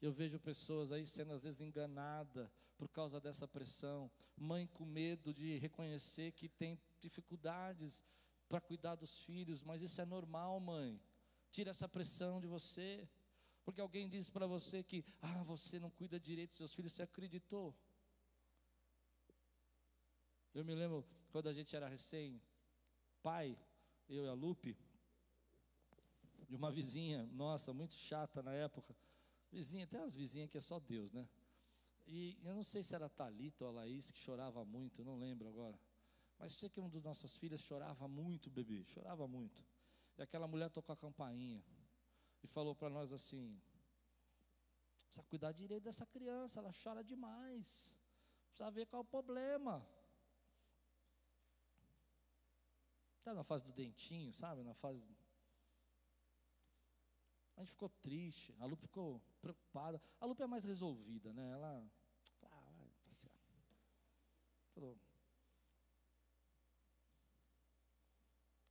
Eu 0.03 0.13
vejo 0.13 0.39
pessoas 0.39 0.93
aí 0.93 1.07
sendo 1.07 1.33
às 1.33 1.43
vezes 1.43 1.63
enganadas 1.63 2.47
por 2.77 2.91
causa 2.91 3.19
dessa 3.19 3.49
pressão, 3.49 4.11
mãe 4.37 4.67
com 4.67 4.85
medo 4.85 5.33
de 5.33 5.57
reconhecer 5.57 6.33
que 6.33 6.47
tem 6.47 6.79
dificuldades 7.01 8.05
para 8.51 8.61
cuidar 8.61 8.97
dos 8.97 9.21
filhos, 9.21 9.63
mas 9.63 9.81
isso 9.81 9.99
é 9.99 10.05
normal, 10.05 10.61
mãe. 10.61 11.01
Tira 11.51 11.71
essa 11.71 11.89
pressão 11.89 12.39
de 12.39 12.47
você. 12.47 13.09
Porque 13.65 13.81
alguém 13.81 14.09
diz 14.09 14.29
para 14.29 14.47
você 14.47 14.83
que, 14.83 15.05
ah, 15.23 15.43
você 15.43 15.81
não 15.81 15.91
cuida 15.91 16.21
direito 16.21 16.51
dos 16.51 16.59
seus 16.59 16.75
filhos, 16.75 16.93
você 16.93 17.03
acreditou. 17.03 17.75
Eu 20.55 20.65
me 20.65 20.75
lembro 20.75 21.05
quando 21.31 21.49
a 21.49 21.53
gente 21.53 21.75
era 21.75 21.89
recém 21.89 22.41
pai, 23.23 23.59
eu 24.09 24.27
e 24.27 24.29
a 24.29 24.35
Lupe, 24.35 24.77
e 26.49 26.55
uma 26.55 26.71
vizinha, 26.71 27.27
nossa, 27.33 27.73
muito 27.73 27.95
chata 27.95 28.43
na 28.43 28.53
época. 28.53 28.95
Vizinha, 29.51 29.87
tem 29.87 30.01
as 30.01 30.15
vizinhas 30.15 30.51
que 30.51 30.59
é 30.59 30.61
só 30.61 30.79
Deus, 30.79 31.11
né? 31.11 31.27
E 32.07 32.39
eu 32.43 32.55
não 32.55 32.63
sei 32.63 32.83
se 32.83 32.95
era 32.95 33.07
a 33.07 33.09
Thalita 33.09 33.65
ou 33.65 33.73
Laís 33.73 34.11
que 34.11 34.19
chorava 34.19 34.63
muito, 34.65 35.03
não 35.03 35.19
lembro 35.19 35.49
agora. 35.49 35.81
Mas 36.39 36.53
sei 36.53 36.69
que 36.69 36.79
uma 36.79 36.91
das 36.91 37.03
nossas 37.03 37.35
filhas 37.35 37.61
chorava 37.61 38.07
muito, 38.07 38.51
bebê, 38.51 38.85
chorava 38.85 39.27
muito. 39.27 39.65
E 40.19 40.23
aquela 40.23 40.47
mulher 40.47 40.69
tocou 40.69 40.93
a 40.93 40.97
campainha 40.97 41.65
e 42.45 42.47
falou 42.47 42.77
para 42.77 42.91
nós 42.91 43.11
assim: 43.11 43.59
precisa 45.07 45.25
cuidar 45.25 45.53
direito 45.53 45.85
dessa 45.85 46.05
criança, 46.05 46.61
ela 46.61 46.71
chora 46.73 47.03
demais. 47.03 47.97
Precisa 48.49 48.71
ver 48.71 48.87
qual 48.87 49.01
é 49.01 49.05
o 49.05 49.09
problema. 49.09 49.85
Está 53.19 53.33
na 53.33 53.43
fase 53.43 53.65
do 53.65 53.73
dentinho, 53.73 54.33
sabe? 54.35 54.63
Na 54.63 54.75
fase. 54.75 55.03
A 57.57 57.61
gente 57.61 57.71
ficou 57.71 57.89
triste, 57.89 58.55
a 58.61 58.67
Lupe 58.67 58.83
ficou 58.83 59.23
preocupada. 59.41 60.01
A 60.21 60.27
Lupe 60.27 60.43
é 60.43 60.47
mais 60.47 60.65
resolvida, 60.65 61.33
né? 61.33 61.51
Ela. 61.51 61.91
Ah, 62.43 62.73
vai 62.77 62.91
passear. 63.05 63.33
Falou. 64.75 65.01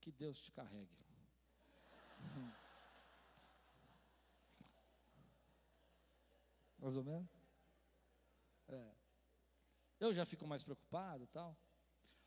Que 0.00 0.12
Deus 0.12 0.40
te 0.40 0.52
carregue. 0.52 0.96
Mais 6.84 6.98
ou 6.98 7.02
menos? 7.02 7.30
É. 8.68 8.90
Eu 9.98 10.12
já 10.12 10.26
fico 10.26 10.46
mais 10.46 10.62
preocupado 10.62 11.26
tal. 11.28 11.56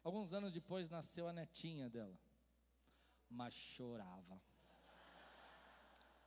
Alguns 0.03 0.33
anos 0.33 0.51
depois 0.51 0.89
nasceu 0.89 1.27
a 1.27 1.31
netinha 1.31 1.87
dela, 1.87 2.17
mas 3.29 3.53
chorava. 3.53 4.41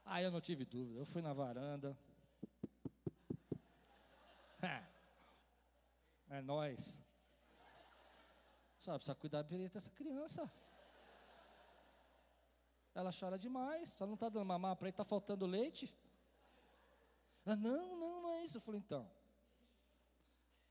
Aí 0.05 0.23
eu 0.23 0.31
não 0.31 0.41
tive 0.41 0.65
dúvida, 0.65 1.01
eu 1.01 1.05
fui 1.05 1.21
na 1.21 1.33
varanda. 1.33 1.99
É, 4.63 4.85
é 6.37 6.43
nós. 6.43 7.03
Só 8.81 8.95
precisa 8.95 9.15
cuidar 9.15 9.43
direito 9.43 9.73
dessa 9.73 9.91
criança. 9.91 10.53
Ela 12.95 13.11
chora 13.11 13.39
demais, 13.39 13.89
só 13.89 14.07
não 14.07 14.15
está 14.15 14.29
dando 14.29 14.45
mamar 14.45 14.77
para 14.77 14.89
ele, 14.89 14.93
está 14.93 15.05
faltando 15.05 15.47
leite. 15.47 15.91
Ela, 17.47 17.57
não, 17.57 17.97
não, 17.97 18.20
isso. 18.45 18.57
Eu 18.57 18.61
falei, 18.61 18.81
então, 18.81 19.11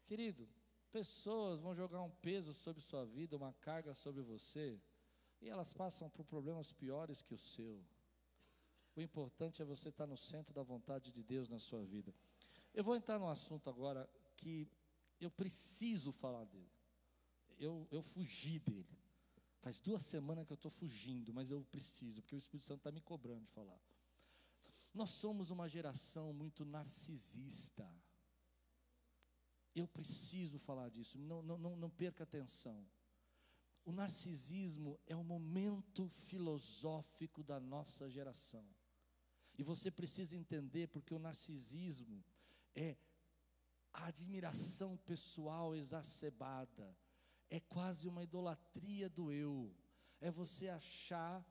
querido, 0.06 0.48
Pessoas 0.92 1.60
vão 1.60 1.76
jogar 1.76 2.02
um 2.02 2.10
peso 2.10 2.54
sobre 2.54 2.82
sua 2.82 3.06
vida, 3.06 3.38
uma 3.38 3.54
carga 3.54 3.94
sobre 3.94 4.24
você, 4.24 4.82
e 5.40 5.48
elas 5.48 5.72
passam 5.72 6.10
por 6.10 6.26
problemas 6.26 6.72
piores 6.72 7.22
que 7.22 7.34
o 7.34 7.38
seu. 7.38 7.80
O 8.96 9.02
importante 9.02 9.62
é 9.62 9.66
você 9.66 9.90
estar 9.90 10.08
no 10.08 10.18
centro 10.18 10.54
da 10.54 10.64
vontade 10.64 11.12
de 11.12 11.24
Deus 11.24 11.48
na 11.48 11.60
sua 11.60 11.84
vida. 11.84 12.14
Eu 12.74 12.84
vou 12.84 12.96
entrar 12.96 13.20
num 13.20 13.30
assunto 13.30 13.70
agora 13.70 14.10
que 14.36 14.68
eu 15.22 15.30
preciso 15.30 16.12
falar 16.12 16.46
dele. 16.46 16.72
Eu, 17.60 17.88
eu 17.92 18.02
fugi 18.02 18.58
dele. 18.58 18.98
Faz 19.60 19.80
duas 19.80 20.04
semanas 20.04 20.48
que 20.48 20.54
eu 20.54 20.56
estou 20.56 20.72
fugindo, 20.72 21.32
mas 21.34 21.52
eu 21.52 21.64
preciso, 21.66 22.22
porque 22.22 22.36
o 22.36 22.38
Espírito 22.38 22.66
Santo 22.66 22.80
está 22.80 22.92
me 22.92 23.02
cobrando 23.02 23.42
de 23.42 23.52
falar. 23.52 23.80
Nós 24.94 25.12
somos 25.12 25.52
uma 25.52 25.68
geração 25.68 26.34
muito 26.34 26.66
narcisista. 26.66 27.88
Eu 29.76 29.88
preciso 29.88 30.58
falar 30.58 30.90
disso, 30.90 31.18
não, 31.18 31.42
não, 31.42 31.58
não, 31.58 31.76
não 31.76 31.90
perca 31.90 32.24
atenção. 32.24 32.86
O 33.86 33.92
narcisismo 33.92 35.00
é 35.06 35.16
o 35.16 35.24
momento 35.24 36.08
filosófico 36.10 37.44
da 37.44 37.60
nossa 37.60 38.10
geração. 38.10 38.66
E 39.58 39.64
você 39.64 39.92
precisa 39.92 40.36
entender 40.36 40.88
porque 40.88 41.14
o 41.14 41.20
narcisismo 41.20 42.24
é 42.76 42.98
a 43.92 44.06
admiração 44.06 44.98
pessoal 44.98 45.76
exacerbada, 45.76 46.96
é 47.50 47.60
quase 47.60 48.08
uma 48.08 48.24
idolatria 48.24 49.10
do 49.10 49.32
eu. 49.32 49.76
É 50.22 50.30
você 50.30 50.70
achar 50.70 51.46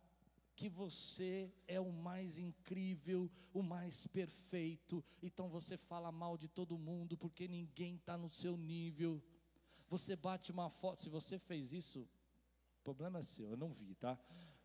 que 0.59 0.69
você 0.69 1.55
é 1.69 1.79
o 1.79 1.93
mais 1.93 2.37
incrível, 2.37 3.31
o 3.55 3.63
mais 3.63 4.09
perfeito, 4.09 5.05
então 5.23 5.49
você 5.49 5.77
fala 5.77 6.11
mal 6.11 6.37
de 6.37 6.49
todo 6.49 6.77
mundo 6.77 7.17
porque 7.17 7.47
ninguém 7.47 7.95
está 7.95 8.19
no 8.19 8.29
seu 8.29 8.57
nível. 8.57 9.23
Você 9.89 10.17
bate 10.17 10.51
uma 10.51 10.69
foto, 10.69 11.01
se 11.01 11.09
você 11.09 11.39
fez 11.39 11.73
isso, 11.73 12.09
problema 12.83 13.21
é 13.21 13.23
seu, 13.23 13.51
eu 13.51 13.57
não 13.57 13.73
vi, 13.73 13.95
tá? 13.95 14.19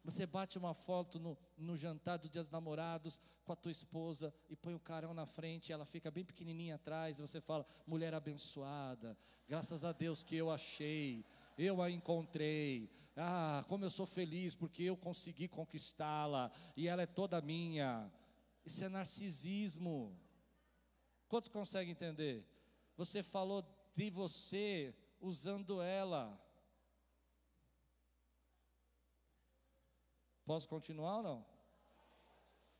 Você 0.04 0.26
bate 0.26 0.58
uma 0.58 0.74
foto 0.74 1.20
no, 1.20 1.38
no 1.56 1.78
jantar 1.78 2.18
do 2.18 2.28
Dia 2.28 2.42
dos 2.42 2.50
Namorados 2.50 3.20
com 3.46 3.54
a 3.54 3.56
tua 3.56 3.72
esposa 3.72 4.34
e 4.50 4.56
põe 4.56 4.74
o 4.74 4.80
carão 4.80 5.14
na 5.14 5.28
frente, 5.28 5.72
ela 5.72 5.86
fica 5.86 6.10
bem 6.10 6.26
pequenininha 6.26 6.74
atrás, 6.74 7.20
e 7.20 7.22
você 7.22 7.40
fala, 7.40 7.68
mulher 7.86 8.16
abençoada, 8.16 9.16
graças 9.48 9.84
a 9.84 9.92
Deus 9.92 10.24
que 10.24 10.36
eu 10.36 10.50
achei 10.50 11.24
eu 11.58 11.82
a 11.82 11.90
encontrei. 11.90 12.90
Ah, 13.16 13.64
como 13.68 13.86
eu 13.86 13.90
sou 13.90 14.06
feliz 14.06 14.56
porque 14.56 14.84
eu 14.84 14.98
consegui 14.98 15.48
conquistá-la 15.48 16.52
e 16.76 16.88
ela 16.88 17.04
é 17.04 17.08
toda 17.08 17.42
minha. 17.42 18.12
Isso 18.66 18.84
é 18.84 18.90
narcisismo. 18.90 20.18
Quantos 21.28 21.50
conseguem 21.50 21.92
entender? 21.92 22.46
Você 22.96 23.24
falou 23.24 23.64
de 23.96 24.10
você 24.10 24.96
usando 25.20 25.82
ela. 25.82 26.40
Posso 30.46 30.68
continuar 30.68 31.18
ou 31.18 31.24
não? 31.24 31.54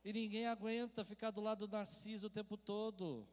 E 0.04 0.12
ninguém 0.12 0.48
aguenta 0.48 1.06
ficar 1.06 1.32
do 1.32 1.40
lado 1.40 1.66
do 1.66 1.72
Narciso 1.72 2.28
o 2.28 2.30
tempo 2.30 2.58
todo. 2.58 3.28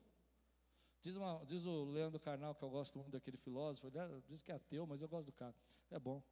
Diz, 1.02 1.16
uma, 1.16 1.42
diz 1.46 1.64
o 1.64 1.84
Leandro 1.84 2.20
Carnal, 2.20 2.54
que 2.54 2.62
eu 2.62 2.68
gosto 2.68 2.98
muito 2.98 3.10
daquele 3.10 3.38
filósofo, 3.38 3.86
ele 3.86 3.98
é, 3.98 4.20
diz 4.28 4.42
que 4.42 4.52
é 4.52 4.54
ateu, 4.54 4.86
mas 4.86 5.00
eu 5.00 5.08
gosto 5.08 5.26
do 5.26 5.32
cara. 5.32 5.54
É 5.90 5.98
bom. 5.98 6.22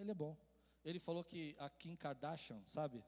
Ele 0.00 0.10
é 0.10 0.14
bom. 0.14 0.36
Ele 0.84 0.98
falou 0.98 1.24
que 1.24 1.56
a 1.58 1.70
Kim 1.70 1.96
Kardashian, 1.96 2.62
sabe? 2.64 3.02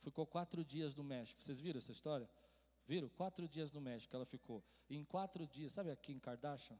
Ficou 0.00 0.26
quatro 0.26 0.64
dias 0.64 0.94
no 0.94 1.04
México. 1.04 1.42
Vocês 1.42 1.60
viram 1.60 1.78
essa 1.78 1.92
história? 1.92 2.28
Viram? 2.86 3.08
Quatro 3.08 3.48
dias 3.48 3.72
no 3.72 3.80
México 3.80 4.14
ela 4.14 4.24
ficou. 4.24 4.62
E 4.88 4.96
em 4.96 5.04
quatro 5.04 5.46
dias, 5.46 5.72
sabe 5.72 5.90
a 5.90 5.96
Kim 5.96 6.18
Kardashian? 6.18 6.78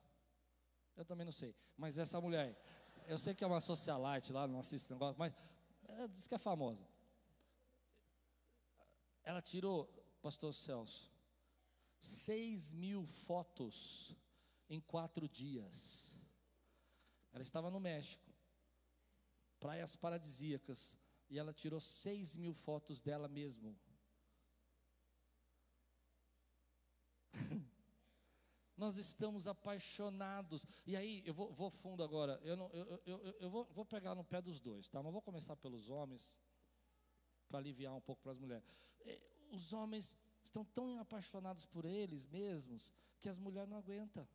Eu 0.96 1.04
também 1.04 1.24
não 1.24 1.32
sei. 1.32 1.54
Mas 1.76 1.98
essa 1.98 2.20
mulher, 2.20 2.58
eu 3.06 3.18
sei 3.18 3.34
que 3.34 3.44
é 3.44 3.46
uma 3.46 3.60
socialite 3.60 4.32
lá, 4.32 4.46
não 4.46 4.60
assisto 4.60 4.92
negócio, 4.92 5.18
mas 5.18 5.34
é, 5.88 6.08
diz 6.08 6.26
que 6.26 6.34
é 6.34 6.38
famosa. 6.38 6.86
Ela 9.22 9.42
tirou, 9.42 9.86
pastor 10.22 10.54
Celso, 10.54 11.10
seis 11.98 12.72
mil 12.72 13.04
fotos 13.04 14.14
em 14.68 14.80
quatro 14.80 15.28
dias. 15.28 16.18
Ela 17.32 17.42
estava 17.42 17.70
no 17.70 17.80
México, 17.80 18.32
praias 19.58 19.94
paradisíacas, 19.96 20.96
e 21.28 21.38
ela 21.38 21.52
tirou 21.52 21.80
seis 21.80 22.36
mil 22.36 22.54
fotos 22.54 23.00
dela 23.00 23.28
mesmo. 23.28 23.78
Nós 28.76 28.96
estamos 28.98 29.46
apaixonados. 29.46 30.66
E 30.86 30.96
aí, 30.96 31.22
eu 31.26 31.32
vou, 31.32 31.52
vou 31.52 31.70
fundo 31.70 32.02
agora. 32.02 32.38
Eu, 32.42 32.56
não, 32.56 32.70
eu, 32.70 33.02
eu, 33.06 33.18
eu 33.40 33.50
vou, 33.50 33.64
vou, 33.66 33.86
pegar 33.86 34.14
no 34.14 34.24
pé 34.24 34.42
dos 34.42 34.60
dois, 34.60 34.88
tá? 34.88 35.02
Mas 35.02 35.12
vou 35.12 35.22
começar 35.22 35.56
pelos 35.56 35.88
homens, 35.88 36.36
para 37.48 37.58
aliviar 37.58 37.94
um 37.94 38.00
pouco 38.00 38.22
para 38.22 38.32
as 38.32 38.38
mulheres. 38.38 38.64
É, 39.00 39.20
os 39.50 39.72
homens 39.72 40.16
estão 40.48 40.64
tão 40.64 40.98
apaixonados 40.98 41.64
por 41.64 41.84
eles 41.84 42.26
mesmos 42.26 42.92
que 43.20 43.28
as 43.28 43.38
mulheres 43.38 43.68
não 43.68 43.78
aguentam. 43.78 44.26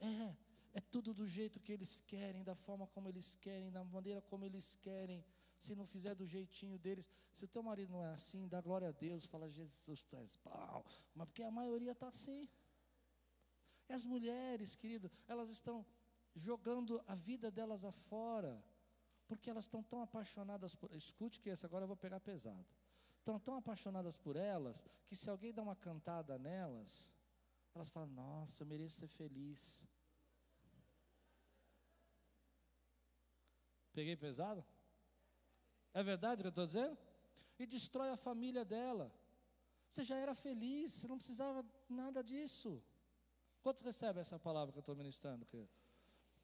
É, 0.00 0.36
é 0.74 0.80
tudo 0.80 1.14
do 1.14 1.26
jeito 1.26 1.60
que 1.60 1.72
eles 1.72 2.00
querem, 2.02 2.44
da 2.44 2.54
forma 2.54 2.86
como 2.88 3.08
eles 3.08 3.34
querem, 3.36 3.70
da 3.70 3.82
maneira 3.84 4.20
como 4.20 4.44
eles 4.44 4.76
querem. 4.76 5.24
Se 5.58 5.74
não 5.74 5.86
fizer 5.86 6.14
do 6.14 6.26
jeitinho 6.26 6.78
deles, 6.78 7.08
se 7.32 7.44
o 7.44 7.48
teu 7.48 7.62
marido 7.62 7.92
não 7.92 8.04
é 8.04 8.12
assim, 8.12 8.46
dá 8.46 8.60
glória 8.60 8.88
a 8.88 8.92
Deus, 8.92 9.24
fala, 9.24 9.48
Jesus, 9.48 10.04
tu 10.04 10.16
és 10.16 10.36
bom. 10.36 10.84
Mas 11.14 11.26
porque 11.28 11.42
a 11.42 11.50
maioria 11.50 11.92
está 11.92 12.08
assim. 12.08 12.48
E 13.88 13.92
as 13.92 14.04
mulheres, 14.04 14.76
querido, 14.76 15.10
elas 15.26 15.48
estão 15.48 15.86
jogando 16.34 17.02
a 17.06 17.14
vida 17.14 17.50
delas 17.50 17.84
afora, 17.84 18.62
porque 19.26 19.48
elas 19.48 19.64
estão 19.64 19.82
tão 19.82 20.02
apaixonadas 20.02 20.74
por. 20.74 20.92
Escute 20.92 21.40
que 21.40 21.48
esse 21.48 21.64
agora 21.64 21.84
eu 21.84 21.88
vou 21.88 21.96
pegar 21.96 22.20
pesado. 22.20 22.66
Estão 23.26 23.40
tão 23.40 23.56
apaixonadas 23.56 24.16
por 24.16 24.36
elas, 24.36 24.84
que 25.08 25.16
se 25.16 25.28
alguém 25.28 25.52
dá 25.52 25.60
uma 25.60 25.74
cantada 25.74 26.38
nelas, 26.38 27.12
elas 27.74 27.90
falam, 27.90 28.08
nossa, 28.10 28.62
eu 28.62 28.66
mereço 28.68 29.00
ser 29.00 29.08
feliz. 29.08 29.84
Peguei 33.92 34.16
pesado? 34.16 34.64
É 35.92 36.04
verdade 36.04 36.38
o 36.38 36.42
que 36.44 36.46
eu 36.46 36.50
estou 36.50 36.66
dizendo? 36.66 36.96
E 37.58 37.66
destrói 37.66 38.10
a 38.10 38.16
família 38.16 38.64
dela. 38.64 39.12
Você 39.90 40.04
já 40.04 40.16
era 40.16 40.32
feliz, 40.32 40.92
você 40.92 41.08
não 41.08 41.18
precisava 41.18 41.66
nada 41.88 42.22
disso. 42.22 42.80
Quantos 43.60 43.82
recebem 43.82 44.20
essa 44.20 44.38
palavra 44.38 44.70
que 44.70 44.78
eu 44.78 44.86
estou 44.86 44.94
ministrando, 44.94 45.44
querido? 45.44 45.72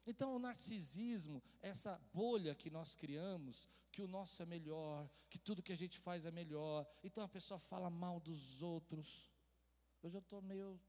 Então, 0.05 0.35
o 0.35 0.39
narcisismo, 0.39 1.41
essa 1.61 1.97
bolha 2.13 2.53
que 2.53 2.69
nós 2.69 2.93
criamos, 2.93 3.69
que 3.91 4.01
o 4.01 4.07
nosso 4.07 4.41
é 4.41 4.45
melhor, 4.45 5.09
que 5.29 5.39
tudo 5.39 5.63
que 5.63 5.71
a 5.71 5.77
gente 5.77 5.97
faz 5.99 6.25
é 6.25 6.31
melhor. 6.31 6.85
Então, 7.03 7.23
a 7.23 7.27
pessoa 7.27 7.59
fala 7.59 7.89
mal 7.89 8.19
dos 8.19 8.61
outros. 8.61 9.31
Eu 10.01 10.09
já 10.09 10.19
estou 10.19 10.41
meio 10.41 10.79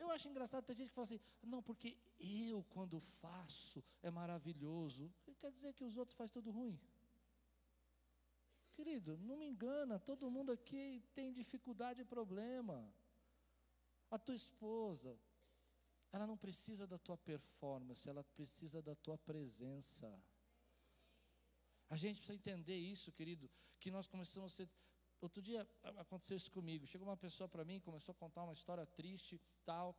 eu 0.00 0.10
acho 0.10 0.28
engraçado, 0.28 0.64
tem 0.64 0.74
gente 0.74 0.88
que 0.88 0.94
fala 0.94 1.04
assim, 1.04 1.20
não, 1.42 1.62
porque 1.62 1.96
eu, 2.18 2.64
quando 2.70 2.98
faço, 3.00 3.84
é 4.02 4.10
maravilhoso. 4.10 5.12
Quer 5.38 5.52
dizer 5.52 5.72
que 5.72 5.84
os 5.84 5.96
outros 5.96 6.16
fazem 6.16 6.32
tudo 6.32 6.50
ruim? 6.50 6.78
Querido, 8.74 9.18
não 9.18 9.36
me 9.36 9.46
engana, 9.46 9.98
todo 9.98 10.30
mundo 10.30 10.52
aqui 10.52 11.02
tem 11.14 11.32
dificuldade 11.32 12.00
e 12.00 12.04
problema. 12.04 12.92
A 14.10 14.18
tua 14.18 14.34
esposa, 14.34 15.16
ela 16.12 16.26
não 16.26 16.36
precisa 16.36 16.86
da 16.86 16.98
tua 16.98 17.16
performance, 17.16 18.08
ela 18.08 18.24
precisa 18.24 18.82
da 18.82 18.94
tua 18.94 19.16
presença. 19.18 20.22
A 21.88 21.96
gente 21.96 22.18
precisa 22.18 22.36
entender 22.36 22.76
isso, 22.76 23.12
querido, 23.12 23.50
que 23.78 23.90
nós 23.90 24.06
começamos 24.06 24.52
a 24.52 24.56
ser 24.56 24.70
Outro 25.20 25.42
dia 25.42 25.68
aconteceu 25.98 26.34
isso 26.34 26.50
comigo. 26.50 26.86
Chegou 26.86 27.06
uma 27.06 27.16
pessoa 27.16 27.46
para 27.46 27.62
mim, 27.62 27.78
começou 27.78 28.12
a 28.12 28.14
contar 28.14 28.42
uma 28.42 28.54
história 28.54 28.86
triste, 28.86 29.38
tal, 29.66 29.94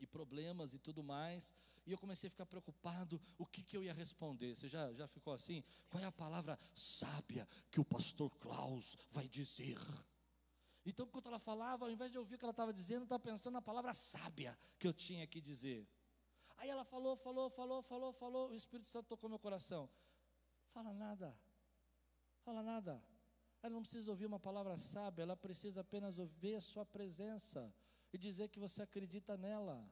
e 0.00 0.06
problemas 0.06 0.72
e 0.72 0.78
tudo 0.78 1.02
mais. 1.02 1.52
E 1.84 1.92
eu 1.92 1.98
comecei 1.98 2.28
a 2.28 2.30
ficar 2.30 2.46
preocupado, 2.46 3.20
o 3.36 3.44
que, 3.44 3.62
que 3.62 3.76
eu 3.76 3.82
ia 3.82 3.92
responder? 3.92 4.54
Você 4.54 4.68
já, 4.68 4.90
já 4.94 5.06
ficou 5.06 5.34
assim? 5.34 5.62
Qual 5.90 6.02
é 6.02 6.06
a 6.06 6.12
palavra 6.12 6.58
sábia 6.74 7.46
que 7.70 7.80
o 7.80 7.84
pastor 7.84 8.30
Klaus 8.38 8.96
vai 9.10 9.28
dizer? 9.28 9.78
Então, 10.84 11.06
enquanto 11.06 11.28
ela 11.28 11.38
falava, 11.38 11.84
ao 11.84 11.90
invés 11.90 12.10
de 12.10 12.18
ouvir 12.18 12.34
o 12.34 12.38
que 12.38 12.44
ela 12.44 12.50
estava 12.50 12.72
dizendo, 12.72 13.00
eu 13.00 13.04
estava 13.04 13.22
pensando 13.22 13.54
na 13.54 13.62
palavra 13.62 13.92
sábia 13.92 14.58
que 14.78 14.86
eu 14.86 14.92
tinha 14.92 15.26
que 15.26 15.40
dizer. 15.40 15.88
Aí 16.56 16.68
ela 16.68 16.84
falou, 16.84 17.16
falou, 17.16 17.48
falou, 17.50 17.82
falou, 17.82 18.12
falou, 18.12 18.50
o 18.50 18.54
Espírito 18.54 18.88
Santo 18.88 19.06
tocou 19.06 19.28
meu 19.28 19.38
coração. 19.38 19.88
Fala 20.72 20.92
nada, 20.92 21.36
fala 22.44 22.62
nada. 22.62 23.02
Ela 23.62 23.74
não 23.74 23.82
precisa 23.82 24.10
ouvir 24.10 24.26
uma 24.26 24.40
palavra 24.40 24.76
sábia, 24.76 25.22
ela 25.22 25.36
precisa 25.36 25.82
apenas 25.82 26.18
ouvir 26.18 26.56
a 26.56 26.60
sua 26.60 26.84
presença 26.84 27.72
e 28.12 28.18
dizer 28.18 28.48
que 28.48 28.58
você 28.58 28.82
acredita 28.82 29.36
nela. 29.36 29.88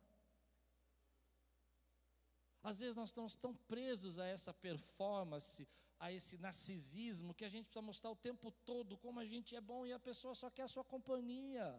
Às 2.62 2.79
vezes 2.81 2.96
nós 2.96 3.11
estamos 3.11 3.37
tão 3.37 3.55
presos 3.55 4.18
a 4.18 4.26
essa 4.26 4.53
performance, 4.53 5.68
a 6.01 6.11
esse 6.11 6.39
narcisismo, 6.39 7.35
que 7.35 7.45
a 7.45 7.49
gente 7.49 7.67
precisa 7.67 7.83
mostrar 7.83 8.11
o 8.11 8.17
tempo 8.17 8.51
todo 8.65 8.97
como 8.97 9.21
a 9.21 9.25
gente 9.25 9.55
é 9.55 9.61
bom 9.61 9.87
e 9.87 9.93
a 9.93 9.99
pessoa 9.99 10.35
só 10.35 10.49
quer 10.49 10.63
a 10.63 10.69
sua 10.69 10.83
companhia. 10.83 11.79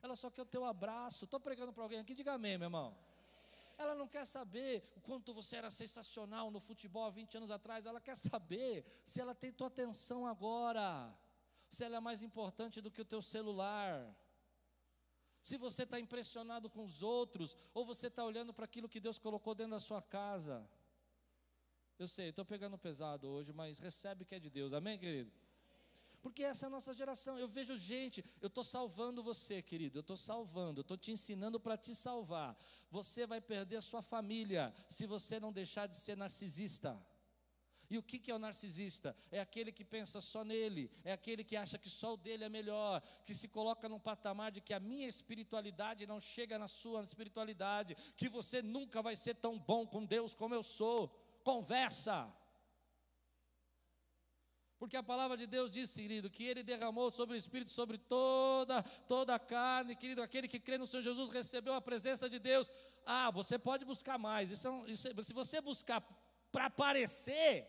Ela 0.00 0.14
só 0.14 0.30
quer 0.30 0.42
o 0.42 0.46
teu 0.46 0.64
abraço. 0.64 1.24
Estou 1.24 1.40
pregando 1.40 1.72
para 1.72 1.82
alguém 1.82 1.98
aqui, 1.98 2.14
diga 2.14 2.34
amém, 2.34 2.56
meu 2.56 2.66
irmão. 2.66 2.96
Ela 3.76 3.96
não 3.96 4.06
quer 4.06 4.24
saber 4.24 4.92
o 4.96 5.00
quanto 5.00 5.34
você 5.34 5.56
era 5.56 5.68
sensacional 5.68 6.50
no 6.52 6.60
futebol 6.60 7.04
há 7.04 7.10
20 7.10 7.38
anos 7.38 7.50
atrás. 7.50 7.86
Ela 7.86 8.00
quer 8.00 8.16
saber 8.16 8.84
se 9.04 9.20
ela 9.20 9.34
tem 9.34 9.52
tua 9.52 9.66
atenção 9.66 10.24
agora. 10.26 11.12
Se 11.68 11.82
ela 11.82 11.96
é 11.96 12.00
mais 12.00 12.22
importante 12.22 12.80
do 12.80 12.90
que 12.90 13.00
o 13.00 13.04
teu 13.04 13.20
celular. 13.20 14.14
Se 15.42 15.56
você 15.56 15.82
está 15.82 15.98
impressionado 15.98 16.70
com 16.70 16.84
os 16.84 17.02
outros, 17.02 17.56
ou 17.74 17.84
você 17.84 18.06
está 18.06 18.24
olhando 18.24 18.54
para 18.54 18.64
aquilo 18.64 18.88
que 18.88 19.00
Deus 19.00 19.18
colocou 19.18 19.56
dentro 19.56 19.72
da 19.72 19.80
sua 19.80 20.00
casa. 20.00 20.68
Eu 22.02 22.08
sei, 22.08 22.30
estou 22.30 22.44
pegando 22.44 22.76
pesado 22.76 23.28
hoje, 23.28 23.52
mas 23.52 23.78
recebe 23.78 24.24
que 24.24 24.34
é 24.34 24.40
de 24.40 24.50
Deus, 24.50 24.72
amém, 24.72 24.98
querido? 24.98 25.30
Porque 26.20 26.42
essa 26.42 26.66
é 26.66 26.68
a 26.68 26.70
nossa 26.70 26.92
geração. 26.92 27.38
Eu 27.38 27.46
vejo 27.46 27.78
gente, 27.78 28.24
eu 28.40 28.48
estou 28.48 28.64
salvando 28.64 29.22
você, 29.22 29.62
querido, 29.62 29.98
eu 29.98 30.00
estou 30.00 30.16
salvando, 30.16 30.80
estou 30.80 30.96
te 30.96 31.12
ensinando 31.12 31.60
para 31.60 31.76
te 31.76 31.94
salvar. 31.94 32.58
Você 32.90 33.24
vai 33.24 33.40
perder 33.40 33.76
a 33.76 33.80
sua 33.80 34.02
família 34.02 34.74
se 34.88 35.06
você 35.06 35.38
não 35.38 35.52
deixar 35.52 35.86
de 35.86 35.94
ser 35.94 36.16
narcisista. 36.16 37.00
E 37.88 37.98
o 37.98 38.02
que 38.02 38.30
é 38.30 38.34
o 38.34 38.38
narcisista? 38.38 39.14
É 39.30 39.38
aquele 39.38 39.70
que 39.70 39.84
pensa 39.84 40.20
só 40.20 40.42
nele, 40.42 40.90
é 41.04 41.12
aquele 41.12 41.44
que 41.44 41.54
acha 41.54 41.78
que 41.78 41.90
só 41.90 42.14
o 42.14 42.16
dele 42.16 42.42
é 42.42 42.48
melhor, 42.48 43.00
que 43.24 43.34
se 43.34 43.46
coloca 43.46 43.88
num 43.88 44.00
patamar 44.00 44.50
de 44.50 44.60
que 44.60 44.74
a 44.74 44.80
minha 44.80 45.06
espiritualidade 45.06 46.06
não 46.06 46.18
chega 46.18 46.58
na 46.58 46.66
sua 46.66 47.04
espiritualidade, 47.04 47.94
que 48.16 48.28
você 48.28 48.60
nunca 48.60 49.02
vai 49.02 49.14
ser 49.14 49.34
tão 49.34 49.56
bom 49.56 49.86
com 49.86 50.04
Deus 50.04 50.34
como 50.34 50.54
eu 50.54 50.62
sou. 50.62 51.14
Conversa. 51.42 52.32
Porque 54.82 54.96
a 54.96 55.02
palavra 55.02 55.36
de 55.36 55.46
Deus 55.46 55.70
diz, 55.70 55.94
querido, 55.94 56.28
que 56.28 56.42
Ele 56.42 56.64
derramou 56.64 57.08
sobre 57.12 57.36
o 57.36 57.38
Espírito, 57.38 57.70
sobre 57.70 57.98
toda, 57.98 58.82
toda 59.06 59.32
a 59.32 59.38
carne, 59.38 59.94
querido, 59.94 60.20
aquele 60.20 60.48
que 60.48 60.58
crê 60.58 60.76
no 60.76 60.88
Senhor 60.88 61.04
Jesus 61.04 61.30
recebeu 61.30 61.74
a 61.74 61.80
presença 61.80 62.28
de 62.28 62.40
Deus. 62.40 62.68
Ah, 63.06 63.30
você 63.30 63.56
pode 63.56 63.84
buscar 63.84 64.18
mais. 64.18 64.50
Isso, 64.50 64.66
é 64.66 64.90
isso 64.90 65.06
é, 65.06 65.22
se 65.22 65.32
você 65.32 65.60
buscar 65.60 66.00
para 66.50 66.66
aparecer, 66.66 67.68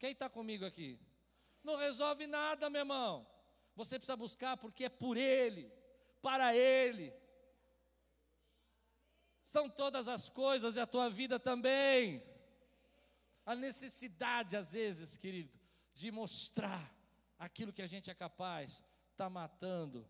quem 0.00 0.10
está 0.10 0.28
comigo 0.28 0.64
aqui? 0.66 0.98
Não 1.62 1.76
resolve 1.76 2.26
nada, 2.26 2.68
meu 2.68 2.80
irmão. 2.80 3.24
Você 3.76 4.00
precisa 4.00 4.16
buscar 4.16 4.56
porque 4.56 4.86
é 4.86 4.88
por 4.88 5.16
Ele, 5.16 5.72
para 6.20 6.56
Ele. 6.56 7.14
São 9.46 9.70
todas 9.70 10.08
as 10.08 10.28
coisas 10.28 10.74
e 10.74 10.80
a 10.80 10.86
tua 10.88 11.08
vida 11.08 11.38
também 11.38 12.20
a 13.46 13.54
necessidade, 13.54 14.56
às 14.56 14.72
vezes, 14.72 15.16
querido, 15.16 15.56
de 15.94 16.10
mostrar 16.10 16.92
aquilo 17.38 17.72
que 17.72 17.80
a 17.80 17.86
gente 17.86 18.10
é 18.10 18.14
capaz, 18.14 18.82
está 19.12 19.30
matando 19.30 20.04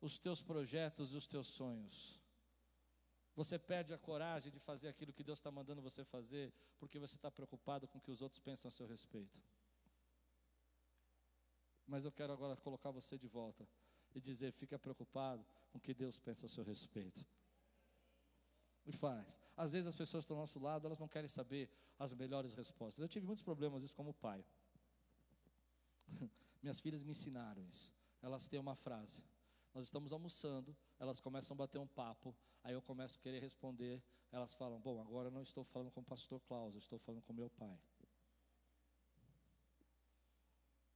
os 0.00 0.18
teus 0.18 0.42
projetos 0.42 1.12
e 1.12 1.16
os 1.16 1.28
teus 1.28 1.46
sonhos. 1.46 2.20
Você 3.36 3.60
perde 3.60 3.94
a 3.94 3.98
coragem 3.98 4.50
de 4.50 4.58
fazer 4.58 4.88
aquilo 4.88 5.12
que 5.12 5.22
Deus 5.22 5.38
está 5.38 5.52
mandando 5.52 5.80
você 5.80 6.04
fazer, 6.04 6.52
porque 6.80 6.98
você 6.98 7.14
está 7.14 7.30
preocupado 7.30 7.86
com 7.86 7.98
o 7.98 8.00
que 8.00 8.10
os 8.10 8.20
outros 8.20 8.40
pensam 8.40 8.68
a 8.68 8.72
seu 8.72 8.88
respeito. 8.88 9.40
Mas 11.86 12.04
eu 12.04 12.10
quero 12.10 12.32
agora 12.32 12.56
colocar 12.56 12.90
você 12.90 13.16
de 13.16 13.28
volta 13.28 13.68
e 14.16 14.20
dizer: 14.20 14.52
fica 14.52 14.76
preocupado 14.80 15.46
com 15.70 15.78
o 15.78 15.80
que 15.80 15.94
Deus 15.94 16.18
pensa 16.18 16.46
a 16.46 16.48
seu 16.48 16.64
respeito. 16.64 17.24
E 18.86 18.92
faz. 18.92 19.38
Às 19.56 19.72
vezes 19.72 19.86
as 19.86 19.94
pessoas 19.94 20.24
estão 20.24 20.36
ao 20.36 20.42
nosso 20.42 20.58
lado, 20.58 20.86
elas 20.86 20.98
não 20.98 21.08
querem 21.08 21.28
saber 21.28 21.70
as 21.98 22.12
melhores 22.14 22.54
respostas. 22.54 22.98
Eu 22.98 23.08
tive 23.08 23.26
muitos 23.26 23.42
problemas 23.42 23.82
isso 23.82 23.94
como 23.94 24.14
pai. 24.14 24.44
Minhas 26.62 26.80
filhas 26.80 27.02
me 27.02 27.12
ensinaram 27.12 27.62
isso. 27.64 27.92
Elas 28.22 28.48
têm 28.48 28.58
uma 28.58 28.74
frase. 28.74 29.22
Nós 29.74 29.84
estamos 29.84 30.12
almoçando, 30.12 30.76
elas 30.98 31.20
começam 31.20 31.54
a 31.54 31.58
bater 31.58 31.78
um 31.78 31.86
papo, 31.86 32.34
aí 32.64 32.74
eu 32.74 32.82
começo 32.82 33.18
a 33.18 33.22
querer 33.22 33.40
responder, 33.40 34.02
elas 34.32 34.54
falam: 34.54 34.80
Bom, 34.80 35.00
agora 35.00 35.28
eu 35.28 35.32
não 35.32 35.42
estou 35.42 35.64
falando 35.64 35.90
com 35.90 36.00
o 36.00 36.04
pastor 36.04 36.40
Klaus, 36.40 36.74
eu 36.74 36.78
estou 36.78 36.98
falando 36.98 37.22
com 37.22 37.32
meu 37.32 37.48
pai. 37.50 37.78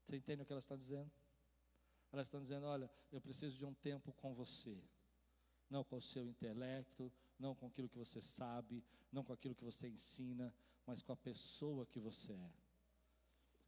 Você 0.03 0.17
entende 0.17 0.43
o 0.43 0.47
que 0.47 0.53
elas 0.53 0.65
estão 0.65 0.77
dizendo? 0.77 1.11
Elas 2.13 2.27
estão 2.27 2.41
dizendo: 2.41 2.67
Olha, 2.67 2.91
eu 3.13 3.21
preciso 3.21 3.57
de 3.57 3.65
um 3.65 3.75
tempo 3.75 4.13
com 4.15 4.35
você, 4.35 4.83
não 5.71 5.85
com 5.85 5.97
o 5.97 6.03
seu 6.03 6.27
intelecto, 6.27 7.13
não 7.39 7.55
com 7.55 7.67
aquilo 7.67 7.89
que 7.89 7.99
você 7.99 8.21
sabe, 8.21 8.85
não 9.11 9.25
com 9.25 9.33
aquilo 9.33 9.55
que 9.55 9.65
você 9.65 9.89
ensina, 9.89 10.55
mas 10.87 11.03
com 11.03 11.13
a 11.13 11.17
pessoa 11.17 11.87
que 11.87 11.99
você 11.99 12.33
é. 12.33 12.53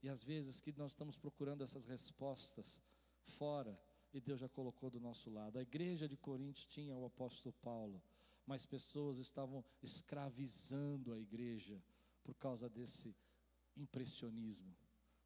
E 0.03 0.09
às 0.09 0.23
vezes 0.23 0.61
que 0.61 0.73
nós 0.73 0.93
estamos 0.93 1.17
procurando 1.17 1.65
essas 1.65 1.87
respostas 1.87 2.81
fora 3.25 3.79
e 4.13 4.21
Deus 4.21 4.41
já 4.41 4.49
colocou 4.49 4.91
do 4.91 5.01
nosso 5.01 5.31
lado. 5.31 5.59
A 5.59 5.63
igreja 5.63 6.09
de 6.09 6.17
Coríntios 6.17 6.67
tinha 6.67 6.97
o 6.97 7.05
apóstolo 7.05 7.53
Paulo, 7.55 8.03
mas 8.47 8.65
pessoas 8.65 9.19
estavam 9.19 9.65
escravizando 9.83 11.13
a 11.13 11.19
igreja 11.19 11.83
por 12.23 12.35
causa 12.35 12.69
desse 12.69 13.15
impressionismo, 13.77 14.75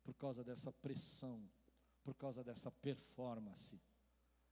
por 0.02 0.14
causa 0.14 0.42
dessa 0.42 0.72
pressão, 0.72 1.48
por 2.02 2.14
causa 2.14 2.42
dessa 2.42 2.70
performance. 2.70 3.80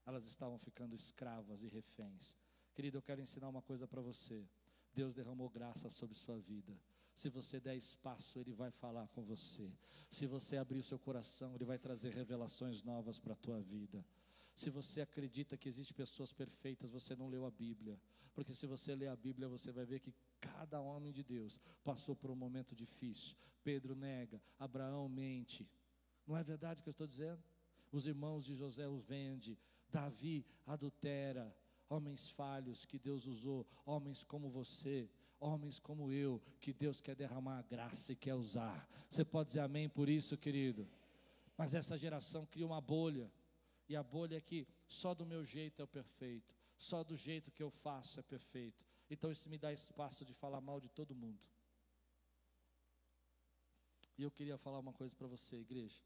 Elas 0.05 0.25
estavam 0.25 0.57
ficando 0.57 0.95
escravas 0.95 1.63
e 1.63 1.67
reféns. 1.67 2.35
Querido, 2.79 2.97
eu 2.97 3.01
quero 3.01 3.19
ensinar 3.19 3.49
uma 3.49 3.61
coisa 3.61 3.85
para 3.85 3.99
você. 3.99 4.47
Deus 4.93 5.13
derramou 5.13 5.49
graça 5.49 5.89
sobre 5.89 6.15
sua 6.15 6.39
vida. 6.39 6.79
Se 7.13 7.27
você 7.27 7.59
der 7.59 7.75
espaço, 7.75 8.39
Ele 8.39 8.53
vai 8.53 8.71
falar 8.71 9.05
com 9.09 9.21
você. 9.21 9.69
Se 10.09 10.25
você 10.25 10.55
abrir 10.55 10.79
o 10.79 10.83
seu 10.83 10.97
coração, 10.97 11.53
Ele 11.53 11.65
vai 11.65 11.77
trazer 11.77 12.13
revelações 12.13 12.81
novas 12.81 13.19
para 13.19 13.33
a 13.33 13.35
tua 13.35 13.59
vida. 13.59 14.05
Se 14.55 14.69
você 14.69 15.01
acredita 15.01 15.57
que 15.57 15.67
existem 15.67 15.93
pessoas 15.93 16.31
perfeitas, 16.31 16.89
você 16.89 17.17
não 17.17 17.27
leu 17.27 17.45
a 17.45 17.51
Bíblia. 17.51 17.99
Porque 18.33 18.53
se 18.53 18.65
você 18.65 18.95
ler 18.95 19.09
a 19.09 19.15
Bíblia, 19.17 19.49
você 19.49 19.73
vai 19.73 19.85
ver 19.85 19.99
que 19.99 20.15
cada 20.39 20.79
homem 20.79 21.11
de 21.11 21.21
Deus 21.21 21.59
passou 21.83 22.15
por 22.15 22.31
um 22.31 22.35
momento 22.35 22.73
difícil. 22.73 23.35
Pedro 23.61 23.93
nega, 23.93 24.41
Abraão 24.57 25.09
mente. 25.09 25.69
Não 26.25 26.37
é 26.37 26.45
verdade 26.45 26.79
o 26.79 26.83
que 26.83 26.87
eu 26.87 26.91
estou 26.91 27.07
dizendo? 27.07 27.43
Os 27.91 28.05
irmãos 28.05 28.45
de 28.45 28.55
José 28.55 28.87
os 28.87 29.03
vende, 29.03 29.59
Davi 29.91 30.45
adultera, 30.65 31.53
homens 31.89 32.29
falhos 32.29 32.85
que 32.85 32.99
Deus 32.99 33.25
usou, 33.25 33.65
homens 33.85 34.23
como 34.23 34.49
você, 34.49 35.09
homens 35.39 35.79
como 35.79 36.11
eu, 36.11 36.41
que 36.59 36.71
Deus 36.71 37.01
quer 37.01 37.15
derramar 37.15 37.59
a 37.59 37.61
graça 37.63 38.13
e 38.13 38.15
quer 38.15 38.35
usar. 38.35 38.87
Você 39.09 39.25
pode 39.25 39.47
dizer 39.47 39.61
amém 39.61 39.89
por 39.89 40.07
isso, 40.07 40.37
querido? 40.37 40.87
Mas 41.57 41.73
essa 41.73 41.97
geração 41.97 42.45
cria 42.45 42.65
uma 42.65 42.79
bolha, 42.79 43.31
e 43.87 43.95
a 43.95 44.03
bolha 44.03 44.37
é 44.37 44.41
que 44.41 44.67
só 44.87 45.13
do 45.13 45.25
meu 45.25 45.43
jeito 45.43 45.81
é 45.81 45.83
o 45.83 45.87
perfeito, 45.87 46.55
só 46.77 47.03
do 47.03 47.17
jeito 47.17 47.51
que 47.51 47.63
eu 47.63 47.71
faço 47.71 48.19
é 48.19 48.23
perfeito. 48.23 48.85
Então 49.09 49.31
isso 49.31 49.49
me 49.49 49.57
dá 49.57 49.73
espaço 49.73 50.23
de 50.23 50.33
falar 50.33 50.61
mal 50.61 50.79
de 50.79 50.87
todo 50.87 51.15
mundo. 51.15 51.39
E 54.17 54.23
eu 54.23 54.29
queria 54.29 54.57
falar 54.57 54.79
uma 54.79 54.93
coisa 54.93 55.15
para 55.15 55.27
você, 55.27 55.55
igreja. 55.57 55.99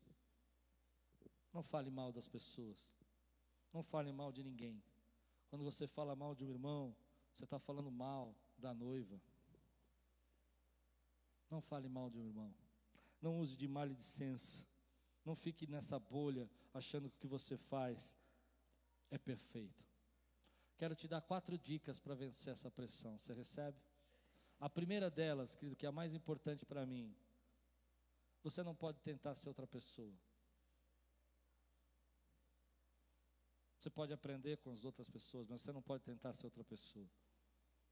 Não 1.52 1.62
fale 1.62 1.90
mal 1.92 2.12
das 2.12 2.28
pessoas. 2.28 2.90
Não 3.74 3.84
fale 3.84 4.12
mal 4.12 4.32
de 4.32 4.44
ninguém. 4.44 4.82
Quando 5.54 5.66
você 5.66 5.86
fala 5.88 6.16
mal 6.16 6.34
de 6.34 6.44
um 6.44 6.50
irmão, 6.50 6.96
você 7.32 7.44
está 7.44 7.60
falando 7.60 7.92
mal 7.92 8.36
da 8.58 8.74
noiva. 8.74 9.22
Não 11.48 11.62
fale 11.62 11.88
mal 11.88 12.10
de 12.10 12.18
um 12.18 12.26
irmão. 12.26 12.52
Não 13.22 13.38
use 13.38 13.56
de 13.56 13.68
maledicência. 13.68 14.66
Não 15.24 15.36
fique 15.36 15.68
nessa 15.68 16.00
bolha 16.00 16.50
achando 16.74 17.08
que 17.08 17.18
o 17.18 17.20
que 17.20 17.28
você 17.28 17.56
faz 17.56 18.18
é 19.12 19.20
perfeito. 19.20 19.86
Quero 20.76 20.96
te 20.96 21.08
dar 21.08 21.22
quatro 21.22 21.56
dicas 21.56 22.00
para 22.00 22.16
vencer 22.16 22.52
essa 22.52 22.72
pressão. 22.72 23.20
Você 23.20 23.32
recebe? 23.32 23.78
A 24.60 24.68
primeira 24.68 25.12
delas, 25.12 25.56
querido, 25.56 25.76
que 25.76 25.86
é 25.86 25.90
a 25.90 25.92
mais 25.92 26.16
importante 26.16 26.66
para 26.66 26.84
mim. 26.84 27.16
Você 28.42 28.64
não 28.64 28.74
pode 28.74 29.02
tentar 29.02 29.36
ser 29.36 29.50
outra 29.50 29.68
pessoa. 29.68 30.18
Você 33.84 33.90
pode 33.90 34.14
aprender 34.14 34.56
com 34.60 34.72
as 34.72 34.86
outras 34.86 35.10
pessoas, 35.10 35.46
mas 35.46 35.62
você 35.62 35.74
não 35.74 35.82
pode 35.82 36.06
tentar 36.06 36.32
ser 36.32 36.46
outra 36.46 36.64
pessoa. 36.64 37.06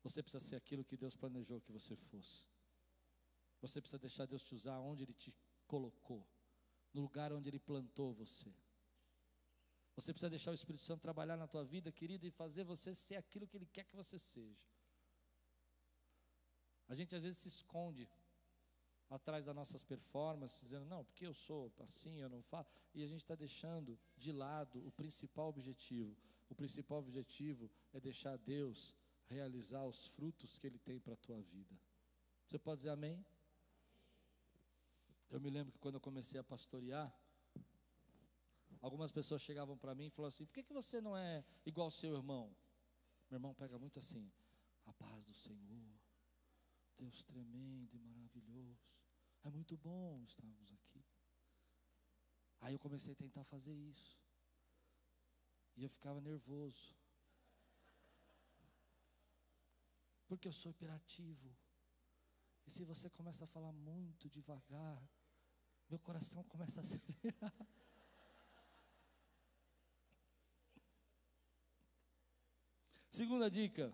Você 0.02 0.24
precisa 0.24 0.42
ser 0.42 0.56
aquilo 0.56 0.86
que 0.86 0.96
Deus 0.96 1.18
planejou 1.18 1.60
que 1.60 1.70
você 1.70 1.98
fosse. 1.98 2.48
Você 3.60 3.82
precisa 3.82 4.00
deixar 4.00 4.26
Deus 4.26 4.42
te 4.42 4.56
usar 4.56 4.80
onde 4.80 5.04
Ele 5.04 5.14
te 5.14 5.36
colocou, 5.68 6.26
no 6.94 7.02
lugar 7.02 7.34
onde 7.34 7.50
Ele 7.50 7.60
plantou 7.60 8.14
você. 8.14 8.56
Você 9.94 10.14
precisa 10.14 10.30
deixar 10.30 10.52
o 10.52 10.54
Espírito 10.54 10.82
Santo 10.82 11.02
trabalhar 11.02 11.36
na 11.36 11.46
tua 11.46 11.66
vida, 11.66 11.92
querido, 11.92 12.26
e 12.26 12.32
fazer 12.32 12.64
você 12.64 12.96
ser 12.96 13.18
aquilo 13.18 13.46
que 13.46 13.58
Ele 13.58 13.66
quer 13.66 13.84
que 13.84 13.94
você 13.94 14.18
seja. 14.18 14.66
A 16.88 16.96
gente 16.96 17.14
às 17.14 17.24
vezes 17.24 17.40
se 17.40 17.50
esconde 17.50 18.08
atrás 19.12 19.45
das 19.45 19.54
nossas 19.54 19.84
performances, 19.84 20.62
dizendo, 20.62 20.86
não, 20.86 21.04
porque 21.04 21.28
eu 21.28 21.34
sou 21.34 21.71
assim, 21.80 22.21
eu 22.21 22.30
não 22.30 22.41
falo, 22.41 22.65
e 22.95 23.04
a 23.04 23.08
gente 23.08 23.21
está 23.21 23.36
deixando 23.36 24.00
de 24.17 24.32
lado 24.32 24.86
o 24.88 24.91
principal 24.91 25.50
objetivo. 25.50 26.15
O 26.50 26.56
principal 26.56 27.00
objetivo 27.00 27.69
é 27.93 28.00
deixar 28.00 28.38
Deus 28.38 28.95
realizar 29.28 29.84
os 29.84 30.08
frutos 30.08 30.58
que 30.58 30.65
Ele 30.65 30.80
tem 30.80 30.97
para 31.00 31.13
a 31.13 31.17
tua 31.17 31.41
vida. 31.41 31.78
Você 32.47 32.58
pode 32.58 32.80
dizer 32.80 32.89
amém? 32.89 33.24
Eu 35.30 35.39
me 35.39 35.50
lembro 35.50 35.71
que 35.74 35.80
quando 35.80 35.95
eu 35.95 36.02
comecei 36.02 36.39
a 36.39 36.43
pastorear, 36.43 37.13
algumas 38.82 39.12
pessoas 39.12 39.41
chegavam 39.41 39.78
para 39.78 39.93
mim 39.93 40.06
e 40.06 40.10
falavam 40.10 40.30
assim: 40.30 40.45
por 40.45 40.54
que, 40.54 40.63
que 40.63 40.74
você 40.74 41.00
não 41.00 41.15
é 41.17 41.43
igual 41.65 41.86
ao 41.86 41.91
seu 41.91 42.13
irmão? 42.13 42.54
Meu 43.30 43.38
irmão 43.38 43.54
pega 43.54 43.78
muito 43.78 44.00
assim: 44.00 44.30
a 44.86 44.93
paz 44.93 45.26
do 45.26 45.34
Senhor, 45.34 45.93
Deus 46.97 47.24
tremendo 47.24 47.95
e 47.95 48.00
maravilhoso, 48.00 48.91
é 49.44 49.50
muito 49.50 49.78
bom 49.78 50.24
estarmos 50.24 50.72
aqui. 50.72 51.04
Aí 52.62 52.74
eu 52.74 52.80
comecei 52.80 53.14
a 53.14 53.16
tentar 53.16 53.44
fazer 53.44 53.74
isso, 53.74 54.20
e 55.76 55.84
eu 55.84 55.90
ficava 55.90 56.22
nervoso. 56.22 56.96
porque 60.32 60.48
eu 60.48 60.54
sou 60.54 60.72
hiperativo. 60.72 61.54
E 62.66 62.72
se 62.72 62.86
você 62.86 63.10
começa 63.10 63.44
a 63.44 63.48
falar 63.48 63.74
muito 63.74 64.30
devagar, 64.30 64.98
meu 65.90 66.00
coração 66.00 66.42
começa 66.46 66.80
a 66.80 66.84
acelerar. 66.88 67.68
Segunda 73.10 73.52
dica: 73.52 73.94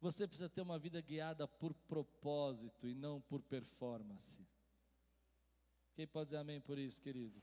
você 0.00 0.26
precisa 0.26 0.48
ter 0.48 0.62
uma 0.62 0.78
vida 0.78 1.00
guiada 1.00 1.46
por 1.46 1.74
propósito 1.74 2.88
e 2.88 2.94
não 2.94 3.20
por 3.20 3.42
performance. 3.42 4.40
Quem 5.94 6.06
pode 6.06 6.26
dizer 6.26 6.38
amém 6.38 6.60
por 6.60 6.78
isso, 6.78 7.00
querido? 7.02 7.40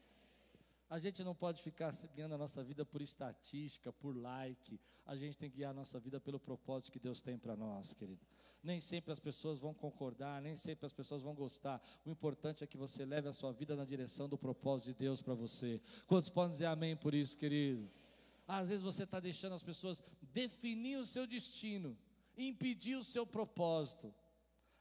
A 0.90 0.98
gente 0.98 1.24
não 1.24 1.36
pode 1.36 1.62
ficar 1.62 1.94
guiando 2.16 2.36
a 2.36 2.38
nossa 2.38 2.64
vida 2.64 2.86
por 2.86 3.02
estatística, 3.02 3.92
por 3.92 4.16
like. 4.16 4.80
A 5.06 5.16
gente 5.16 5.38
tem 5.38 5.50
que 5.50 5.58
guiar 5.58 5.72
a 5.72 5.74
nossa 5.74 6.00
vida 6.00 6.20
pelo 6.20 6.40
propósito 6.40 6.92
que 6.92 7.00
Deus 7.00 7.22
tem 7.22 7.38
para 7.38 7.56
nós, 7.56 7.94
querido. 7.94 8.26
Nem 8.64 8.82
sempre 8.82 9.12
as 9.12 9.20
pessoas 9.20 9.60
vão 9.60 9.74
concordar, 9.74 10.42
nem 10.42 10.56
sempre 10.56 10.86
as 10.86 10.94
pessoas 10.94 11.22
vão 11.22 11.36
gostar. 11.36 11.82
O 12.06 12.10
importante 12.10 12.64
é 12.64 12.68
que 12.68 12.78
você 12.78 13.06
leve 13.06 13.28
a 13.28 13.34
sua 13.34 13.52
vida 13.52 13.76
na 13.76 13.86
direção 13.86 14.28
do 14.28 14.38
propósito 14.38 14.88
de 14.88 14.94
Deus 14.96 15.22
para 15.22 15.34
você. 15.34 15.80
Quantos 16.08 16.30
podem 16.30 16.52
dizer 16.52 16.66
amém 16.66 16.96
por 16.96 17.14
isso, 17.14 17.38
querido? 17.38 17.90
Às 18.48 18.70
vezes 18.70 18.84
você 18.84 19.04
está 19.04 19.20
deixando 19.20 19.54
as 19.54 19.64
pessoas 19.64 20.02
definir 20.22 20.98
o 20.98 21.06
seu 21.06 21.28
destino, 21.28 21.98
impedir 22.38 22.96
o 22.96 23.04
seu 23.04 23.26
propósito. 23.26 24.14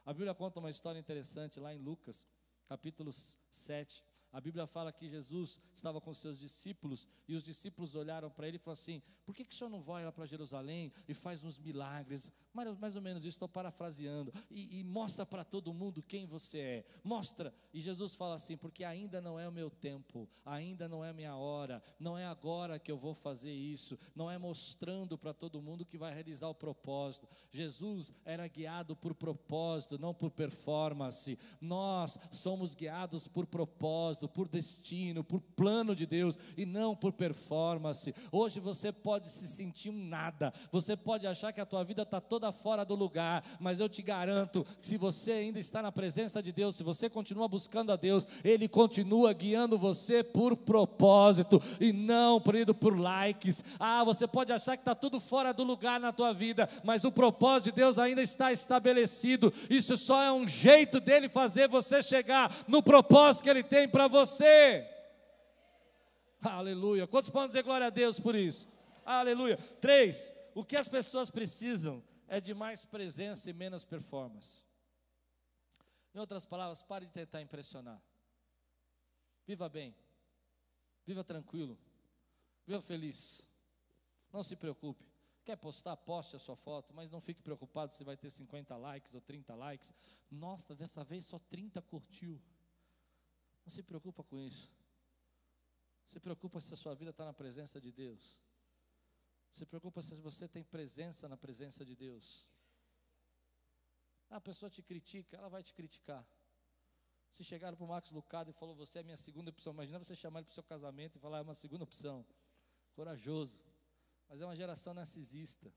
A 0.04 0.12
Bíblia 0.12 0.34
conta 0.34 0.60
uma 0.60 0.70
história 0.70 0.98
interessante 0.98 1.58
lá 1.58 1.74
em 1.74 1.78
Lucas, 1.78 2.26
capítulo 2.68 3.12
7 3.48 4.04
a 4.36 4.40
Bíblia 4.40 4.66
fala 4.66 4.92
que 4.92 5.08
Jesus 5.08 5.58
estava 5.74 5.98
com 5.98 6.12
seus 6.12 6.38
discípulos 6.38 7.08
e 7.26 7.34
os 7.34 7.42
discípulos 7.42 7.94
olharam 7.94 8.30
para 8.30 8.46
ele 8.46 8.56
e 8.56 8.58
falaram 8.58 8.78
assim: 8.78 9.02
Por 9.24 9.34
que, 9.34 9.46
que 9.46 9.54
o 9.54 9.56
senhor 9.56 9.70
não 9.70 9.80
vai 9.80 10.04
lá 10.04 10.12
para 10.12 10.26
Jerusalém 10.26 10.92
e 11.08 11.14
faz 11.14 11.42
uns 11.42 11.58
milagres? 11.58 12.30
Mais, 12.56 12.78
mais 12.78 12.96
ou 12.96 13.02
menos 13.02 13.24
isso, 13.24 13.36
estou 13.36 13.48
parafraseando. 13.48 14.32
E, 14.50 14.80
e 14.80 14.84
mostra 14.84 15.26
para 15.26 15.44
todo 15.44 15.74
mundo 15.74 16.02
quem 16.02 16.26
você 16.26 16.58
é. 16.58 16.84
Mostra. 17.04 17.54
E 17.72 17.80
Jesus 17.80 18.14
fala 18.14 18.34
assim: 18.34 18.56
porque 18.56 18.82
ainda 18.82 19.20
não 19.20 19.38
é 19.38 19.46
o 19.46 19.52
meu 19.52 19.70
tempo, 19.70 20.28
ainda 20.44 20.88
não 20.88 21.04
é 21.04 21.10
a 21.10 21.12
minha 21.12 21.36
hora, 21.36 21.82
não 22.00 22.16
é 22.16 22.24
agora 22.24 22.78
que 22.78 22.90
eu 22.90 22.96
vou 22.96 23.14
fazer 23.14 23.52
isso, 23.52 23.98
não 24.14 24.30
é 24.30 24.38
mostrando 24.38 25.18
para 25.18 25.34
todo 25.34 25.60
mundo 25.60 25.84
que 25.84 25.98
vai 25.98 26.12
realizar 26.14 26.48
o 26.48 26.54
propósito. 26.54 27.28
Jesus 27.52 28.12
era 28.24 28.48
guiado 28.48 28.96
por 28.96 29.14
propósito, 29.14 29.98
não 29.98 30.14
por 30.14 30.30
performance. 30.30 31.38
Nós 31.60 32.18
somos 32.32 32.74
guiados 32.74 33.28
por 33.28 33.46
propósito, 33.46 34.28
por 34.28 34.48
destino, 34.48 35.22
por 35.22 35.40
plano 35.40 35.94
de 35.94 36.06
Deus 36.06 36.38
e 36.56 36.64
não 36.64 36.96
por 36.96 37.12
performance. 37.12 38.14
Hoje 38.32 38.60
você 38.60 38.90
pode 38.90 39.28
se 39.28 39.46
sentir 39.46 39.90
um 39.90 40.06
nada, 40.08 40.52
você 40.72 40.96
pode 40.96 41.26
achar 41.26 41.52
que 41.52 41.60
a 41.60 41.66
tua 41.66 41.84
vida 41.84 42.02
está 42.02 42.20
toda 42.20 42.45
fora 42.52 42.84
do 42.84 42.94
lugar, 42.94 43.44
mas 43.60 43.80
eu 43.80 43.88
te 43.88 44.02
garanto 44.02 44.64
que 44.80 44.86
se 44.86 44.96
você 44.96 45.32
ainda 45.32 45.58
está 45.58 45.82
na 45.82 45.92
presença 45.92 46.42
de 46.42 46.52
Deus, 46.52 46.76
se 46.76 46.82
você 46.82 47.08
continua 47.08 47.48
buscando 47.48 47.92
a 47.92 47.96
Deus, 47.96 48.26
Ele 48.44 48.68
continua 48.68 49.32
guiando 49.32 49.78
você 49.78 50.22
por 50.22 50.56
propósito 50.56 51.62
e 51.80 51.92
não 51.92 52.40
por, 52.40 52.54
por 52.74 52.98
likes. 52.98 53.64
Ah, 53.78 54.04
você 54.04 54.26
pode 54.26 54.52
achar 54.52 54.76
que 54.76 54.82
está 54.82 54.94
tudo 54.94 55.20
fora 55.20 55.52
do 55.52 55.64
lugar 55.64 56.00
na 56.00 56.12
tua 56.12 56.32
vida, 56.32 56.68
mas 56.84 57.04
o 57.04 57.12
propósito 57.12 57.66
de 57.66 57.72
Deus 57.72 57.98
ainda 57.98 58.22
está 58.22 58.52
estabelecido. 58.52 59.52
Isso 59.68 59.96
só 59.96 60.22
é 60.22 60.32
um 60.32 60.46
jeito 60.46 61.00
dele 61.00 61.28
fazer 61.28 61.68
você 61.68 62.02
chegar 62.02 62.54
no 62.66 62.82
propósito 62.82 63.44
que 63.44 63.50
Ele 63.50 63.62
tem 63.62 63.88
para 63.88 64.08
você. 64.08 64.86
Aleluia. 66.42 67.06
Quantos 67.06 67.30
podem 67.30 67.48
dizer 67.48 67.62
glória 67.62 67.86
a 67.88 67.90
Deus 67.90 68.20
por 68.20 68.34
isso? 68.34 68.68
Aleluia. 69.04 69.58
Três, 69.80 70.32
o 70.54 70.64
que 70.64 70.76
as 70.76 70.88
pessoas 70.88 71.30
precisam 71.30 72.02
é 72.28 72.40
de 72.40 72.54
mais 72.54 72.84
presença 72.84 73.48
e 73.48 73.52
menos 73.52 73.84
performance. 73.84 74.62
Em 76.14 76.18
outras 76.18 76.44
palavras, 76.44 76.82
pare 76.82 77.06
de 77.06 77.12
tentar 77.12 77.42
impressionar. 77.42 78.00
Viva 79.46 79.68
bem. 79.68 79.94
Viva 81.06 81.22
tranquilo. 81.22 81.78
Viva 82.66 82.80
feliz. 82.82 83.46
Não 84.32 84.42
se 84.42 84.56
preocupe. 84.56 85.06
Quer 85.44 85.56
postar, 85.56 85.96
poste 85.96 86.34
a 86.34 86.38
sua 86.40 86.56
foto, 86.56 86.92
mas 86.92 87.10
não 87.10 87.20
fique 87.20 87.40
preocupado 87.40 87.94
se 87.94 88.02
vai 88.02 88.16
ter 88.16 88.30
50 88.30 88.76
likes 88.76 89.14
ou 89.14 89.20
30 89.20 89.54
likes. 89.54 89.94
Nossa, 90.28 90.74
dessa 90.74 91.04
vez 91.04 91.24
só 91.24 91.38
30 91.38 91.80
curtiu. 91.82 92.42
Não 93.64 93.70
se 93.70 93.82
preocupa 93.82 94.24
com 94.24 94.40
isso. 94.40 94.72
Se 96.06 96.18
preocupa 96.18 96.60
se 96.60 96.74
a 96.74 96.76
sua 96.76 96.94
vida 96.94 97.10
está 97.10 97.24
na 97.24 97.32
presença 97.32 97.80
de 97.80 97.92
Deus. 97.92 98.36
Se 99.56 99.64
preocupa 99.64 100.02
se 100.02 100.14
você 100.20 100.46
tem 100.46 100.62
presença 100.62 101.26
na 101.30 101.36
presença 101.44 101.82
de 101.82 101.96
Deus. 101.96 102.46
A 104.28 104.38
pessoa 104.38 104.68
te 104.68 104.82
critica, 104.82 105.34
ela 105.34 105.48
vai 105.48 105.62
te 105.62 105.72
criticar. 105.72 106.22
Se 107.30 107.42
chegaram 107.42 107.74
para 107.74 107.86
o 107.86 107.88
Marcos 107.88 108.10
Lucado 108.10 108.50
e 108.50 108.52
falou, 108.52 108.74
você 108.74 108.98
é 108.98 109.02
minha 109.02 109.16
segunda 109.16 109.48
opção. 109.48 109.72
Imagina 109.72 109.98
você 109.98 110.14
chamar 110.14 110.40
ele 110.40 110.44
para 110.44 110.52
o 110.52 110.54
seu 110.54 110.62
casamento 110.62 111.16
e 111.16 111.18
falar, 111.18 111.38
é 111.38 111.40
uma 111.40 111.54
segunda 111.54 111.84
opção. 111.84 112.26
Corajoso. 112.92 113.58
Mas 114.28 114.42
é 114.42 114.44
uma 114.44 114.54
geração 114.54 114.92
narcisista. 114.92 115.72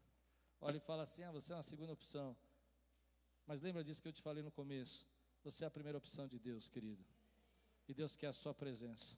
Olha 0.60 0.76
e 0.76 0.82
fala 0.82 1.04
assim, 1.04 1.24
ah, 1.24 1.32
você 1.32 1.54
é 1.54 1.56
uma 1.56 1.64
segunda 1.64 1.94
opção. 1.94 2.36
Mas 3.48 3.62
lembra 3.62 3.82
disso 3.82 4.02
que 4.02 4.10
eu 4.10 4.14
te 4.14 4.22
falei 4.22 4.44
no 4.44 4.52
começo. 4.52 5.08
Você 5.42 5.64
é 5.64 5.68
a 5.68 5.72
primeira 5.72 5.98
opção 5.98 6.28
de 6.28 6.38
Deus, 6.38 6.68
querido. 6.68 7.06
E 7.88 7.94
Deus 7.94 8.18
quer 8.18 8.28
a 8.28 8.34
sua 8.34 8.54
presença. 8.54 9.18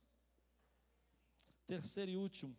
Terceiro 1.66 2.12
e 2.12 2.16
último. 2.16 2.56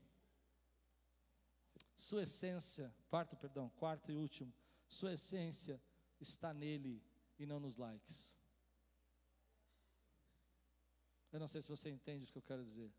Sua 1.94 2.22
essência, 2.22 2.94
quarto, 3.08 3.36
perdão, 3.36 3.68
quarto 3.70 4.10
e 4.10 4.16
último. 4.16 4.52
Sua 4.88 5.12
essência 5.12 5.80
está 6.20 6.52
nele 6.52 7.02
e 7.38 7.46
não 7.46 7.60
nos 7.60 7.76
likes. 7.76 8.38
Eu 11.32 11.40
não 11.40 11.48
sei 11.48 11.62
se 11.62 11.68
você 11.68 11.90
entende 11.90 12.24
o 12.24 12.32
que 12.32 12.38
eu 12.38 12.42
quero 12.42 12.64
dizer. 12.64 12.92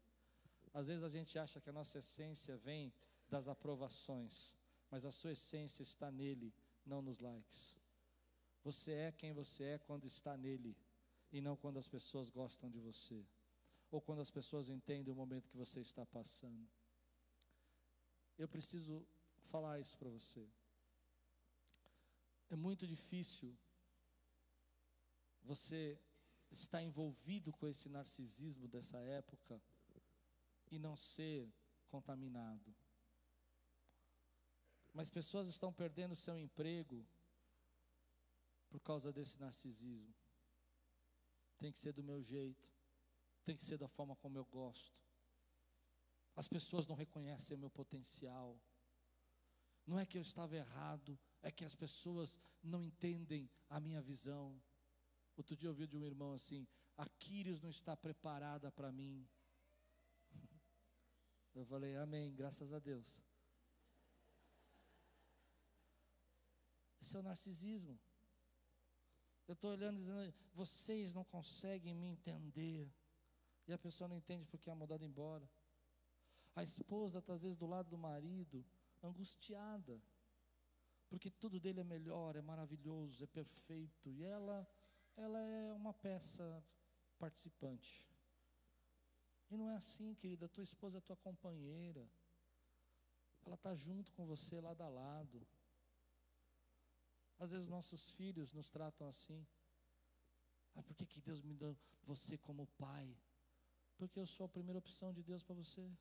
Às 0.74 0.88
vezes 0.88 1.04
a 1.04 1.10
gente 1.10 1.38
acha 1.38 1.62
que 1.62 1.70
a 1.70 1.74
nossa 1.74 2.00
essência 2.00 2.58
vem 2.58 2.92
das 3.30 3.48
aprovações, 3.48 4.56
mas 4.90 5.06
a 5.06 5.12
sua 5.12 5.34
essência 5.34 5.84
está 5.84 6.12
nele, 6.12 6.54
não 6.86 7.02
nos 7.02 7.20
likes. 7.20 7.78
Você 8.64 8.92
é 8.94 9.12
quem 9.12 9.34
você 9.34 9.64
é 9.64 9.78
quando 9.78 10.06
está 10.06 10.36
nele 10.36 10.76
e 11.32 11.42
não 11.42 11.56
quando 11.56 11.78
as 11.78 11.88
pessoas 11.88 12.30
gostam 12.30 12.70
de 12.70 12.80
você 12.80 13.26
ou 13.92 14.02
quando 14.02 14.22
as 14.22 14.32
pessoas 14.32 14.70
entendem 14.70 15.14
o 15.14 15.16
momento 15.16 15.48
que 15.48 15.58
você 15.58 15.80
está 15.80 16.04
passando. 16.04 16.68
Eu 18.44 18.50
preciso 18.50 19.08
falar 19.52 19.80
isso 19.80 19.98
para 19.98 20.10
você. 20.10 20.46
É 22.50 22.58
muito 22.58 22.86
difícil 22.86 23.58
você 25.42 25.98
estar 26.52 26.84
envolvido 26.84 27.54
com 27.54 27.66
esse 27.66 27.88
narcisismo 27.88 28.68
dessa 28.68 28.98
época 28.98 29.62
e 30.70 30.78
não 30.78 30.98
ser 30.98 31.50
contaminado. 31.88 32.76
Mas 34.92 35.10
pessoas 35.10 35.48
estão 35.48 35.72
perdendo 35.72 36.14
seu 36.14 36.38
emprego 36.38 37.08
por 38.70 38.82
causa 38.82 39.14
desse 39.14 39.40
narcisismo. 39.40 40.14
Tem 41.60 41.72
que 41.72 41.80
ser 41.80 41.94
do 41.94 42.04
meu 42.04 42.22
jeito, 42.22 42.70
tem 43.46 43.56
que 43.56 43.64
ser 43.64 43.78
da 43.78 43.88
forma 43.88 44.18
como 44.18 44.38
eu 44.38 44.44
gosto. 44.44 45.03
As 46.36 46.48
pessoas 46.48 46.88
não 46.88 46.96
reconhecem 46.96 47.56
o 47.56 47.60
meu 47.60 47.70
potencial. 47.70 48.60
Não 49.86 50.00
é 50.00 50.06
que 50.06 50.18
eu 50.18 50.22
estava 50.22 50.56
errado, 50.56 51.20
é 51.42 51.52
que 51.52 51.66
as 51.66 51.76
pessoas 51.76 52.40
não 52.62 52.84
entendem 52.84 53.50
a 53.70 53.80
minha 53.80 54.02
visão. 54.02 54.62
Outro 55.36 55.56
dia 55.56 55.68
eu 55.68 55.72
ouvi 55.72 55.88
de 55.88 55.98
um 55.98 56.04
irmão 56.04 56.34
assim: 56.34 56.68
a 56.98 57.08
Quírios 57.08 57.62
não 57.62 57.70
está 57.70 57.96
preparada 57.96 58.72
para 58.72 58.92
mim. 58.92 59.28
Eu 61.54 61.66
falei, 61.66 61.96
Amém, 61.98 62.34
graças 62.34 62.74
a 62.74 62.80
Deus. 62.80 63.22
Esse 67.02 67.16
é 67.16 67.20
o 67.20 67.24
narcisismo. 67.24 68.00
Eu 69.48 69.54
estou 69.54 69.72
olhando 69.72 69.98
e 69.98 70.00
dizendo, 70.00 70.34
vocês 70.54 71.14
não 71.14 71.26
conseguem 71.26 71.94
me 71.94 72.08
entender. 72.08 72.90
E 73.68 73.74
a 73.74 73.78
pessoa 73.78 74.08
não 74.08 74.16
entende 74.16 74.46
porque 74.46 74.70
é 74.70 74.74
mudado 74.74 75.04
embora. 75.04 75.48
A 76.56 76.64
esposa 76.64 77.20
está 77.20 77.34
às 77.34 77.42
vezes 77.42 77.58
do 77.58 77.66
lado 77.66 77.90
do 77.90 77.98
marido, 77.98 78.64
angustiada, 79.02 80.02
porque 81.10 81.30
tudo 81.30 81.60
dele 81.60 81.82
é 81.82 81.84
melhor, 81.84 82.36
é 82.36 82.42
maravilhoso, 82.42 83.24
é 83.24 83.28
perfeito, 83.28 84.10
e 84.10 84.24
ela, 84.24 84.68
ela 85.16 85.40
é 85.40 85.74
uma 85.74 85.94
peça 85.94 86.64
participante. 87.18 88.04
E 89.50 89.58
não 89.58 89.70
é 89.70 89.76
assim, 89.76 90.16
querida. 90.16 90.50
Tua 90.50 90.64
esposa 90.64 90.98
é 90.98 91.02
tua 91.02 91.16
companheira. 91.16 92.10
Ela 93.46 93.54
está 93.54 93.76
junto 93.76 94.12
com 94.14 94.26
você, 94.26 94.60
lado 94.60 94.82
a 94.82 94.90
lado. 94.90 95.46
Às 97.38 97.52
vezes 97.52 97.68
nossos 97.70 98.10
filhos 98.12 98.52
nos 98.54 98.72
tratam 98.72 99.08
assim. 99.08 99.46
Ah, 100.76 100.82
por 100.82 100.96
que, 100.96 101.06
que 101.06 101.22
Deus 101.22 101.42
me 101.42 101.54
deu 101.54 101.78
você 102.04 102.38
como 102.38 102.66
pai? 102.80 103.16
Porque 103.96 104.20
eu 104.20 104.26
sou 104.26 104.46
a 104.46 104.50
primeira 104.50 104.80
opção 104.80 105.14
de 105.14 105.22
Deus 105.22 105.44
para 105.44 105.54
você. 105.54 105.92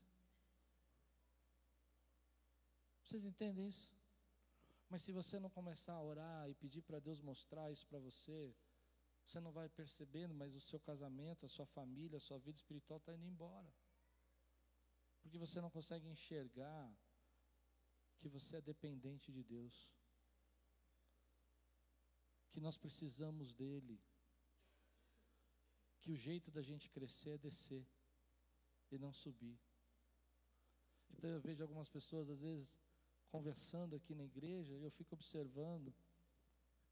Vocês 3.05 3.25
entendem 3.25 3.69
isso? 3.69 3.93
Mas 4.89 5.03
se 5.03 5.13
você 5.13 5.39
não 5.39 5.51
começar 5.51 5.95
a 5.95 6.03
orar 6.03 6.49
e 6.51 6.55
pedir 6.55 6.83
para 6.83 7.01
Deus 7.01 7.21
mostrar 7.21 7.71
isso 7.71 7.87
para 7.87 7.99
você, 7.99 8.55
você 9.27 9.41
não 9.41 9.53
vai 9.53 9.69
percebendo, 9.69 10.35
mas 10.35 10.55
o 10.55 10.61
seu 10.61 10.79
casamento, 10.81 11.47
a 11.47 11.49
sua 11.49 11.67
família, 11.67 12.19
a 12.19 12.21
sua 12.21 12.39
vida 12.39 12.57
espiritual 12.57 12.99
está 12.99 13.15
indo 13.15 13.27
embora. 13.27 13.73
Porque 15.23 15.39
você 15.39 15.61
não 15.61 15.71
consegue 15.71 16.09
enxergar 16.09 16.93
que 18.19 18.29
você 18.29 18.57
é 18.57 18.61
dependente 18.61 19.33
de 19.33 19.43
Deus. 19.43 19.91
Que 22.51 22.61
nós 22.61 22.77
precisamos 22.77 23.55
dEle. 23.55 23.99
Que 26.01 26.11
o 26.13 26.17
jeito 26.17 26.51
da 26.51 26.61
gente 26.61 26.91
crescer 26.91 27.31
é 27.31 27.39
descer 27.39 27.87
e 28.91 28.99
não 28.99 29.13
subir. 29.13 29.59
Então 31.11 31.31
eu 31.31 31.41
vejo 31.41 31.63
algumas 31.63 31.89
pessoas, 31.89 32.29
às 32.29 32.41
vezes, 32.41 32.81
conversando 33.33 33.97
aqui 33.97 34.15
na 34.15 34.25
igreja, 34.25 34.75
eu 34.75 34.91
fico 34.91 35.15
observando, 35.15 35.93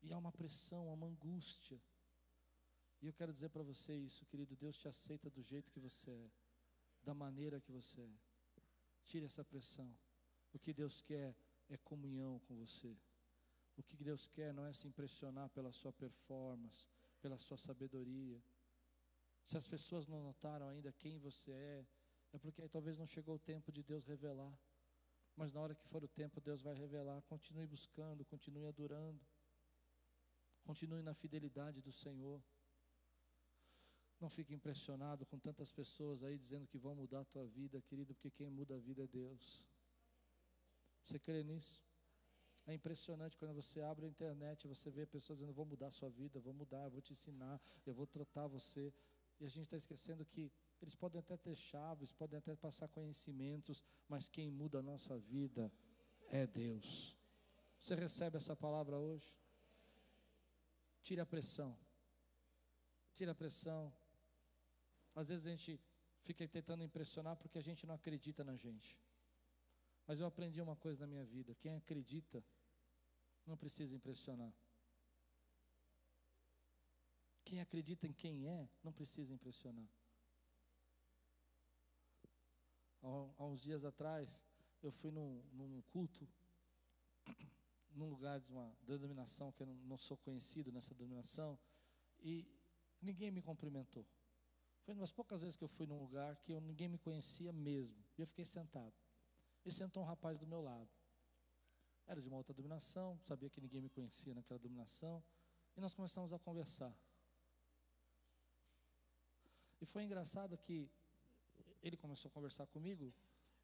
e 0.03 0.11
há 0.11 0.17
uma 0.17 0.33
pressão, 0.33 0.91
uma 0.91 1.07
angústia. 1.07 1.79
E 3.03 3.07
eu 3.07 3.13
quero 3.13 3.31
dizer 3.31 3.51
para 3.51 3.63
você 3.63 3.95
isso, 3.95 4.25
querido, 4.25 4.57
Deus 4.57 4.79
te 4.79 4.89
aceita 4.89 5.29
do 5.29 5.43
jeito 5.43 5.71
que 5.71 5.79
você 5.79 6.11
é, 6.11 6.31
da 7.03 7.13
maneira 7.13 7.61
que 7.61 7.71
você 7.71 8.01
é. 8.01 8.19
Tire 9.05 9.27
essa 9.27 9.45
pressão. 9.45 9.95
O 10.55 10.59
que 10.59 10.73
Deus 10.73 11.03
quer 11.03 11.37
é 11.69 11.77
comunhão 11.77 12.41
com 12.41 12.57
você. 12.57 12.97
O 13.77 13.83
que 13.83 13.97
Deus 13.97 14.27
quer 14.27 14.55
não 14.55 14.65
é 14.65 14.73
se 14.73 14.89
impressionar 14.89 15.51
pela 15.51 15.73
sua 15.73 15.93
performance, 15.93 16.89
pela 17.21 17.37
sua 17.37 17.59
sabedoria. 17.59 18.43
Se 19.45 19.59
as 19.59 19.69
pessoas 19.69 20.07
não 20.07 20.23
notaram 20.23 20.69
ainda 20.69 20.91
quem 20.93 21.19
você 21.19 21.53
é, 21.53 21.87
é 22.33 22.39
porque 22.39 22.67
talvez 22.69 22.97
não 22.97 23.07
chegou 23.07 23.35
o 23.35 23.39
tempo 23.39 23.71
de 23.71 23.83
Deus 23.83 24.07
revelar. 24.07 24.59
Mas 25.37 25.53
na 25.53 25.61
hora 25.61 25.75
que 25.75 25.87
for 25.89 26.03
o 26.05 26.09
tempo, 26.09 26.41
Deus 26.41 26.61
vai 26.61 26.75
revelar. 26.75 27.23
Continue 27.23 27.67
buscando, 27.67 28.25
continue 28.25 28.67
adorando. 28.67 29.21
Continue 30.63 31.03
na 31.03 31.15
fidelidade 31.15 31.81
do 31.81 31.93
Senhor. 31.93 32.43
Não 34.21 34.29
fique 34.29 34.53
impressionado 34.53 35.25
com 35.25 35.39
tantas 35.39 35.73
pessoas 35.73 36.23
aí 36.23 36.37
dizendo 36.37 36.67
que 36.67 36.79
vão 36.79 36.95
mudar 36.95 37.21
a 37.21 37.25
tua 37.25 37.47
vida, 37.47 37.81
querido, 37.81 38.15
porque 38.15 38.31
quem 38.31 38.51
muda 38.51 38.75
a 38.75 38.79
vida 38.79 39.05
é 39.05 39.07
Deus. 39.07 39.63
Você 41.03 41.19
crê 41.19 41.43
nisso? 41.43 41.83
É 42.67 42.75
impressionante 42.75 43.37
quando 43.39 43.55
você 43.55 43.81
abre 43.81 44.05
a 44.05 44.09
internet, 44.09 44.69
você 44.69 44.91
vê 44.91 45.07
pessoas 45.07 45.39
dizendo: 45.39 45.55
Vou 45.55 45.65
mudar 45.65 45.89
a 45.89 45.93
sua 45.93 46.11
vida, 46.11 46.39
vou 46.39 46.53
mudar, 46.53 46.89
vou 46.89 47.01
te 47.01 47.13
ensinar, 47.15 47.61
eu 47.87 47.95
vou 47.95 48.07
tratar 48.07 48.47
você. 48.47 48.93
E 49.41 49.45
a 49.47 49.49
gente 49.49 49.65
está 49.65 49.77
esquecendo 49.77 50.25
que 50.25 50.53
eles 50.81 50.95
podem 50.95 51.19
até 51.19 51.37
ter 51.37 51.55
chaves, 51.55 52.13
podem 52.13 52.39
até 52.39 52.57
passar 52.57 52.89
conhecimentos, 52.89 53.83
mas 54.09 54.29
quem 54.29 54.51
muda 54.51 54.79
a 54.79 54.83
nossa 54.83 55.19
vida 55.19 55.73
é 56.29 56.47
Deus. 56.47 57.17
Você 57.79 57.95
recebe 57.95 58.37
essa 58.37 58.57
palavra 58.57 58.99
hoje? 58.99 59.35
Tire 61.03 61.21
a 61.21 61.27
pressão. 61.27 61.79
Tire 63.15 63.31
a 63.31 63.35
pressão. 63.35 63.93
Às 65.15 65.29
vezes 65.29 65.47
a 65.47 65.51
gente 65.51 65.81
fica 66.23 66.47
tentando 66.47 66.83
impressionar 66.83 67.37
porque 67.37 67.59
a 67.59 67.63
gente 67.63 67.87
não 67.87 67.95
acredita 67.95 68.45
na 68.45 68.57
gente. 68.57 68.99
Mas 70.07 70.19
eu 70.19 70.27
aprendi 70.27 70.61
uma 70.61 70.77
coisa 70.77 71.07
na 71.07 71.07
minha 71.07 71.25
vida: 71.25 71.55
quem 71.55 71.75
acredita 71.75 72.45
não 73.47 73.57
precisa 73.57 73.95
impressionar. 73.95 74.55
Quem 77.45 77.61
acredita 77.61 78.07
em 78.07 78.13
quem 78.13 78.47
é, 78.47 78.69
não 78.83 78.93
precisa 78.93 79.35
impressionar. 79.35 79.89
Há 83.03 83.45
uns 83.45 83.63
dias 83.63 83.85
atrás, 83.85 84.43
eu 84.83 84.93
fui 84.93 85.11
num, 85.11 85.43
num 85.53 85.83
culto, 85.89 86.29
num 87.95 88.09
lugar 88.09 88.41
de 88.41 88.51
uma 88.51 88.77
denominação 88.83 89.51
que 89.53 89.63
eu 89.63 89.67
não, 89.67 89.97
sou 89.97 90.17
conhecido 90.19 90.71
nessa 90.71 90.95
denominação, 90.95 91.59
e 92.21 92.47
ninguém 93.01 93.31
me 93.31 93.41
cumprimentou. 93.41 94.07
Foi 94.83 94.95
umas 94.95 95.11
poucas 95.11 95.41
vezes 95.41 95.57
que 95.57 95.65
eu 95.65 95.69
fui 95.69 95.87
num 95.87 95.99
lugar 95.99 96.37
que 96.37 96.53
eu, 96.53 96.61
ninguém 96.61 96.89
me 96.89 96.99
conhecia 96.99 97.53
mesmo. 97.53 98.03
E 98.19 98.21
eu 98.21 98.27
fiquei 98.27 98.45
sentado. 98.45 98.95
E 99.65 99.71
sentou 99.71 100.03
um 100.03 100.07
rapaz 100.07 100.39
do 100.39 100.47
meu 100.47 100.61
lado. 100.61 100.89
Era 102.07 102.21
de 102.21 102.29
uma 102.29 102.39
outra 102.39 102.53
dominação, 102.53 103.19
sabia 103.21 103.49
que 103.49 103.61
ninguém 103.61 103.81
me 103.81 103.89
conhecia 103.89 104.35
naquela 104.35 104.59
dominação. 104.59 105.23
E 105.77 105.81
nós 105.81 105.95
começamos 105.95 106.33
a 106.33 106.39
conversar. 106.39 106.95
E 109.81 109.87
foi 109.87 110.03
engraçado 110.03 110.59
que 110.59 110.91
ele 111.83 111.97
começou 111.97 112.29
a 112.29 112.33
conversar 112.33 112.67
comigo 112.67 113.15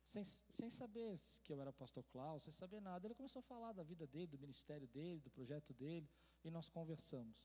sem, 0.06 0.24
sem 0.24 0.70
saber 0.70 1.18
que 1.42 1.52
eu 1.52 1.60
era 1.60 1.72
pastor 1.72 2.04
Klaus, 2.04 2.44
sem 2.44 2.52
saber 2.52 2.80
nada. 2.80 3.06
Ele 3.06 3.14
começou 3.14 3.40
a 3.40 3.42
falar 3.42 3.72
da 3.72 3.82
vida 3.82 4.06
dele, 4.06 4.28
do 4.28 4.38
ministério 4.38 4.86
dele, 4.88 5.20
do 5.20 5.30
projeto 5.30 5.74
dele, 5.74 6.08
e 6.44 6.50
nós 6.50 6.68
conversamos. 6.68 7.36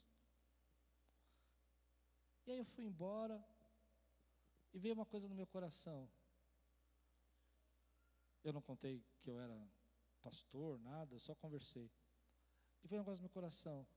E 2.46 2.52
aí 2.52 2.58
eu 2.58 2.66
fui 2.66 2.86
embora 2.86 3.44
e 4.74 4.80
veio 4.80 4.94
uma 4.94 5.06
coisa 5.06 5.28
no 5.28 5.36
meu 5.36 5.48
coração. 5.48 6.10
Eu 8.44 8.54
não 8.54 8.62
contei 8.62 9.04
que 9.20 9.30
eu 9.30 9.40
era 9.40 9.70
pastor, 10.22 10.80
nada, 10.80 11.18
só 11.20 11.36
conversei. 11.36 11.92
E 12.84 12.88
veio 12.88 13.02
um 13.02 13.04
negócio 13.04 13.22
no 13.22 13.28
meu 13.28 13.34
coração. 13.34 13.88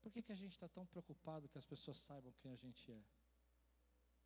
Por 0.00 0.10
que, 0.10 0.22
que 0.22 0.32
a 0.32 0.36
gente 0.36 0.52
está 0.52 0.68
tão 0.68 0.86
preocupado 0.86 1.48
que 1.48 1.58
as 1.58 1.66
pessoas 1.66 1.98
saibam 1.98 2.32
quem 2.38 2.52
a 2.52 2.56
gente 2.56 2.90
é? 2.90 3.02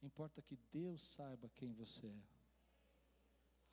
Importa 0.05 0.43
que 0.43 0.55
Deus 0.71 1.01
saiba 1.01 1.49
quem 1.49 1.73
você 1.73 2.07
é. 2.07 2.23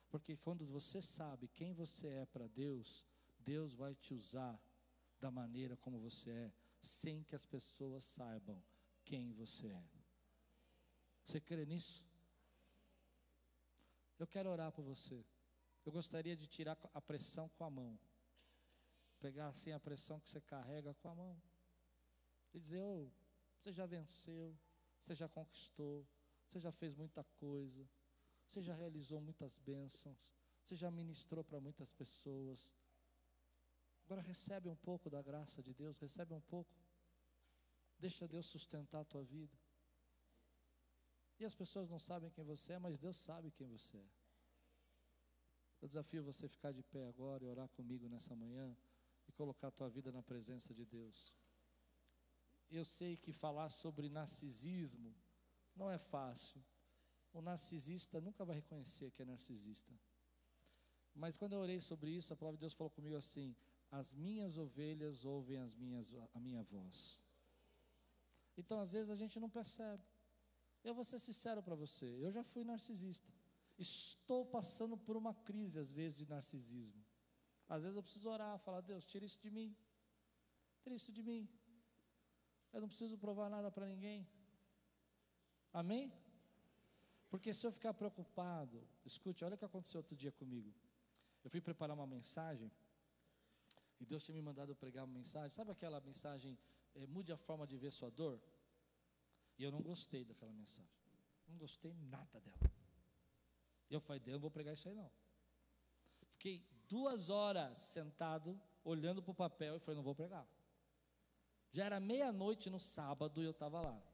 Porque 0.08 0.34
quando 0.34 0.64
você 0.64 1.02
sabe 1.02 1.46
quem 1.46 1.74
você 1.74 2.08
é 2.08 2.24
para 2.24 2.48
Deus, 2.48 3.04
Deus 3.38 3.74
vai 3.74 3.94
te 3.94 4.14
usar 4.14 4.58
da 5.20 5.30
maneira 5.30 5.76
como 5.76 6.00
você 6.00 6.30
é, 6.30 6.52
sem 6.80 7.22
que 7.22 7.34
as 7.34 7.44
pessoas 7.44 8.04
saibam 8.04 8.64
quem 9.04 9.30
você 9.34 9.68
é. 9.68 9.84
Você 11.26 11.38
crê 11.38 11.66
nisso? 11.66 12.02
Eu 14.18 14.26
quero 14.26 14.48
orar 14.48 14.72
por 14.72 14.82
você. 14.82 15.24
Eu 15.84 15.92
gostaria 15.92 16.34
de 16.34 16.46
tirar 16.46 16.78
a 16.94 17.00
pressão 17.00 17.48
com 17.50 17.64
a 17.64 17.70
mão. 17.70 17.98
Pegar 19.20 19.48
assim 19.48 19.72
a 19.72 19.78
pressão 19.78 20.18
que 20.18 20.30
você 20.30 20.40
carrega 20.40 20.94
com 20.94 21.08
a 21.08 21.14
mão. 21.14 21.42
E 22.54 22.58
dizer: 22.58 22.80
oh, 22.80 23.10
você 23.58 23.70
já 23.70 23.84
venceu, 23.84 24.58
você 24.98 25.14
já 25.14 25.28
conquistou, 25.28 26.06
você 26.52 26.60
já 26.60 26.70
fez 26.70 26.94
muita 26.94 27.24
coisa, 27.24 27.88
você 28.46 28.60
já 28.60 28.74
realizou 28.74 29.18
muitas 29.22 29.58
bênçãos, 29.58 30.18
você 30.62 30.76
já 30.76 30.90
ministrou 30.90 31.42
para 31.42 31.58
muitas 31.58 31.94
pessoas. 31.94 32.70
Agora 34.04 34.20
recebe 34.20 34.68
um 34.68 34.76
pouco 34.76 35.08
da 35.08 35.22
graça 35.22 35.62
de 35.62 35.72
Deus, 35.72 35.98
recebe 35.98 36.34
um 36.34 36.42
pouco. 36.42 36.76
Deixa 37.98 38.28
Deus 38.28 38.44
sustentar 38.44 39.00
a 39.00 39.04
tua 39.04 39.24
vida. 39.24 39.56
E 41.38 41.44
as 41.44 41.54
pessoas 41.54 41.88
não 41.88 41.98
sabem 41.98 42.30
quem 42.30 42.44
você 42.44 42.74
é, 42.74 42.78
mas 42.78 42.98
Deus 42.98 43.16
sabe 43.16 43.50
quem 43.50 43.66
você 43.66 43.96
é. 43.96 44.10
Eu 45.80 45.88
desafio 45.88 46.22
você 46.22 46.44
a 46.46 46.50
ficar 46.50 46.72
de 46.72 46.82
pé 46.82 47.06
agora 47.06 47.42
e 47.42 47.48
orar 47.48 47.68
comigo 47.70 48.08
nessa 48.08 48.36
manhã 48.36 48.76
e 49.26 49.32
colocar 49.32 49.68
a 49.68 49.72
tua 49.72 49.88
vida 49.88 50.12
na 50.12 50.22
presença 50.22 50.74
de 50.74 50.84
Deus. 50.84 51.32
Eu 52.70 52.84
sei 52.84 53.16
que 53.16 53.32
falar 53.32 53.70
sobre 53.70 54.10
narcisismo 54.10 55.16
não 55.74 55.90
é 55.90 55.98
fácil. 55.98 56.62
O 57.32 57.40
narcisista 57.40 58.20
nunca 58.20 58.44
vai 58.44 58.56
reconhecer 58.56 59.10
que 59.10 59.22
é 59.22 59.24
narcisista. 59.24 59.92
Mas 61.14 61.36
quando 61.36 61.54
eu 61.54 61.60
orei 61.60 61.80
sobre 61.80 62.10
isso, 62.10 62.32
a 62.32 62.36
palavra 62.36 62.56
de 62.56 62.60
Deus 62.60 62.74
falou 62.74 62.90
comigo 62.90 63.16
assim: 63.16 63.54
As 63.90 64.14
minhas 64.14 64.56
ovelhas 64.56 65.24
ouvem 65.24 65.58
as 65.58 65.74
minhas, 65.74 66.12
a 66.34 66.40
minha 66.40 66.62
voz. 66.62 67.20
Então, 68.56 68.80
às 68.80 68.92
vezes, 68.92 69.10
a 69.10 69.16
gente 69.16 69.40
não 69.40 69.48
percebe. 69.48 70.04
Eu 70.84 70.94
vou 70.94 71.04
ser 71.04 71.18
sincero 71.18 71.62
para 71.62 71.74
você, 71.74 72.06
eu 72.20 72.30
já 72.30 72.42
fui 72.42 72.64
narcisista. 72.64 73.32
Estou 73.78 74.44
passando 74.44 74.96
por 74.96 75.16
uma 75.16 75.34
crise, 75.34 75.78
às 75.78 75.90
vezes, 75.90 76.18
de 76.18 76.28
narcisismo. 76.28 77.02
Às 77.68 77.82
vezes 77.82 77.96
eu 77.96 78.02
preciso 78.02 78.28
orar, 78.28 78.58
falar, 78.58 78.80
Deus, 78.80 79.04
tira 79.04 79.24
isso 79.24 79.40
de 79.40 79.50
mim. 79.50 79.74
Tira 80.80 80.94
isso 80.94 81.10
de 81.10 81.22
mim. 81.22 81.48
Eu 82.72 82.80
não 82.80 82.88
preciso 82.88 83.16
provar 83.16 83.48
nada 83.48 83.70
para 83.70 83.86
ninguém. 83.86 84.28
Amém? 85.72 86.12
Porque 87.30 87.54
se 87.54 87.66
eu 87.66 87.72
ficar 87.72 87.94
preocupado, 87.94 88.86
escute, 89.06 89.44
olha 89.44 89.54
o 89.54 89.58
que 89.58 89.64
aconteceu 89.64 89.98
outro 89.98 90.14
dia 90.14 90.30
comigo. 90.30 90.70
Eu 91.42 91.50
fui 91.50 91.60
preparar 91.60 91.96
uma 91.96 92.06
mensagem, 92.06 92.70
e 93.98 94.04
Deus 94.04 94.22
tinha 94.22 94.34
me 94.34 94.42
mandado 94.42 94.74
pregar 94.76 95.04
uma 95.04 95.14
mensagem, 95.14 95.50
sabe 95.50 95.70
aquela 95.70 96.00
mensagem, 96.00 96.58
é, 96.94 97.06
mude 97.06 97.32
a 97.32 97.36
forma 97.36 97.66
de 97.66 97.76
ver 97.78 97.90
sua 97.90 98.10
dor? 98.10 98.40
E 99.58 99.64
eu 99.64 99.70
não 99.70 99.80
gostei 99.80 100.24
daquela 100.24 100.52
mensagem, 100.52 100.90
não 101.48 101.56
gostei 101.56 101.94
nada 101.94 102.40
dela. 102.40 102.70
Eu 103.88 104.00
falei, 104.00 104.20
Deus, 104.20 104.34
não 104.34 104.40
vou 104.40 104.50
pregar 104.50 104.74
isso 104.74 104.88
aí 104.88 104.94
não. 104.94 105.10
Fiquei 106.32 106.66
duas 106.88 107.30
horas 107.30 107.78
sentado, 107.78 108.60
olhando 108.84 109.22
para 109.22 109.32
o 109.32 109.34
papel 109.34 109.76
e 109.76 109.80
falei, 109.80 109.96
não 109.96 110.02
vou 110.02 110.14
pregar. 110.14 110.46
Já 111.70 111.86
era 111.86 111.98
meia-noite 111.98 112.68
no 112.68 112.78
sábado 112.78 113.40
e 113.40 113.44
eu 113.44 113.52
estava 113.52 113.80
lá. 113.80 114.11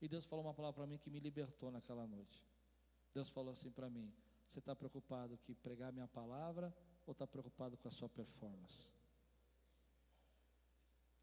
E 0.00 0.08
Deus 0.08 0.24
falou 0.24 0.44
uma 0.44 0.54
palavra 0.54 0.74
para 0.82 0.86
mim 0.86 0.98
que 0.98 1.10
me 1.10 1.18
libertou 1.18 1.70
naquela 1.70 2.06
noite. 2.06 2.44
Deus 3.12 3.28
falou 3.28 3.52
assim 3.52 3.70
para 3.70 3.90
mim: 3.90 4.12
Você 4.46 4.58
está 4.60 4.74
preocupado 4.74 5.36
que 5.38 5.54
pregar 5.54 5.92
minha 5.92 6.06
palavra 6.06 6.74
ou 7.06 7.12
está 7.12 7.26
preocupado 7.26 7.76
com 7.76 7.88
a 7.88 7.90
sua 7.90 8.08
performance? 8.08 8.90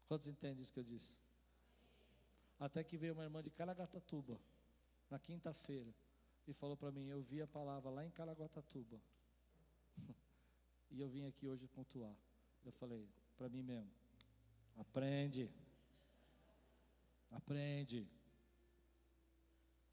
Quantos 0.06 0.26
entendem 0.26 0.62
isso 0.62 0.72
que 0.72 0.78
eu 0.78 0.84
disse? 0.84 1.16
Até 2.58 2.84
que 2.84 2.96
veio 2.96 3.14
uma 3.14 3.24
irmã 3.24 3.42
de 3.42 3.50
Caraguatatuba, 3.50 4.40
na 5.10 5.18
quinta-feira, 5.18 5.92
e 6.46 6.52
falou 6.52 6.76
para 6.76 6.92
mim: 6.92 7.06
Eu 7.06 7.22
vi 7.22 7.42
a 7.42 7.46
palavra 7.46 7.90
lá 7.90 8.04
em 8.04 8.10
Caraguatatuba. 8.10 9.00
e 10.90 11.00
eu 11.00 11.08
vim 11.08 11.24
aqui 11.24 11.48
hoje 11.48 11.66
pontuar. 11.66 12.14
Eu 12.64 12.72
falei 12.72 13.08
para 13.36 13.48
mim 13.48 13.62
mesmo: 13.62 13.90
Aprende. 14.76 15.50
Aprende. 17.30 18.08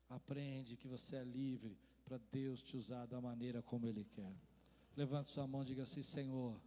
Aprende 0.09 0.77
que 0.77 0.87
você 0.87 1.15
é 1.15 1.23
livre 1.23 1.77
para 2.05 2.19
Deus 2.31 2.61
te 2.61 2.77
usar 2.77 3.05
da 3.05 3.19
maneira 3.19 3.61
como 3.61 3.87
Ele 3.87 4.03
quer. 4.03 4.35
Levante 4.95 5.29
sua 5.29 5.47
mão 5.47 5.63
e 5.63 5.65
diga 5.65 5.83
assim: 5.83 6.03
Senhor, 6.03 6.59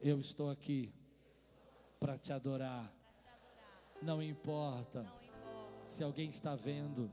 eu 0.00 0.20
estou 0.20 0.50
aqui 0.50 0.92
para 1.98 2.18
te 2.18 2.32
adorar. 2.32 2.92
Não 4.02 4.22
importa 4.22 5.04
se 5.82 6.02
alguém 6.02 6.28
está 6.28 6.54
vendo, 6.54 7.10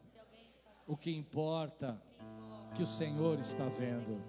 o 0.85 0.97
que 0.97 1.11
importa 1.11 2.01
que 2.75 2.83
o 2.83 2.87
Senhor 2.87 3.39
está 3.39 3.67
vendo. 3.69 4.21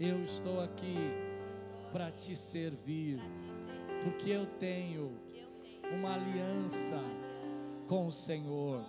Eu 0.00 0.24
estou 0.24 0.60
aqui 0.60 0.96
para 1.92 2.10
te 2.10 2.34
servir, 2.34 3.20
porque 4.02 4.30
eu 4.30 4.46
tenho 4.58 5.16
uma 5.96 6.14
aliança 6.14 7.00
com 7.86 8.06
o 8.06 8.12
Senhor. 8.12 8.82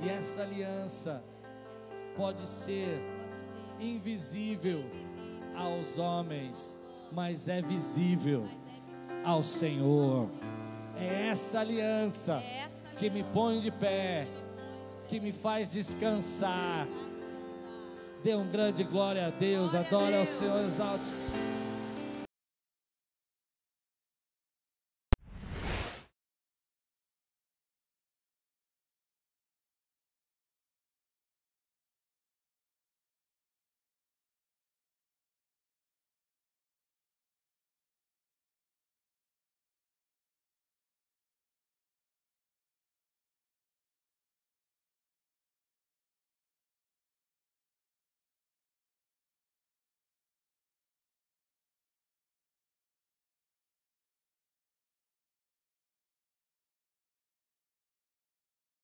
E 0.00 0.08
essa 0.08 0.42
aliança 0.42 1.22
pode 2.16 2.46
ser 2.46 3.00
invisível, 3.78 4.84
aos 5.54 5.98
homens, 5.98 6.78
mas 7.12 7.48
é 7.48 7.62
visível 7.62 8.44
ao 9.24 9.42
Senhor. 9.42 10.28
É 10.96 11.28
essa 11.28 11.60
aliança 11.60 12.42
que 12.96 13.08
me 13.08 13.22
põe 13.22 13.60
de 13.60 13.70
pé, 13.70 14.26
que 15.08 15.20
me 15.20 15.32
faz 15.32 15.68
descansar. 15.68 16.86
Dê 18.22 18.34
um 18.34 18.48
grande 18.48 18.84
glória 18.84 19.26
a 19.26 19.30
Deus, 19.30 19.74
adore 19.74 20.16
ao 20.16 20.26
Senhor, 20.26 20.60
exalte. 20.60 21.10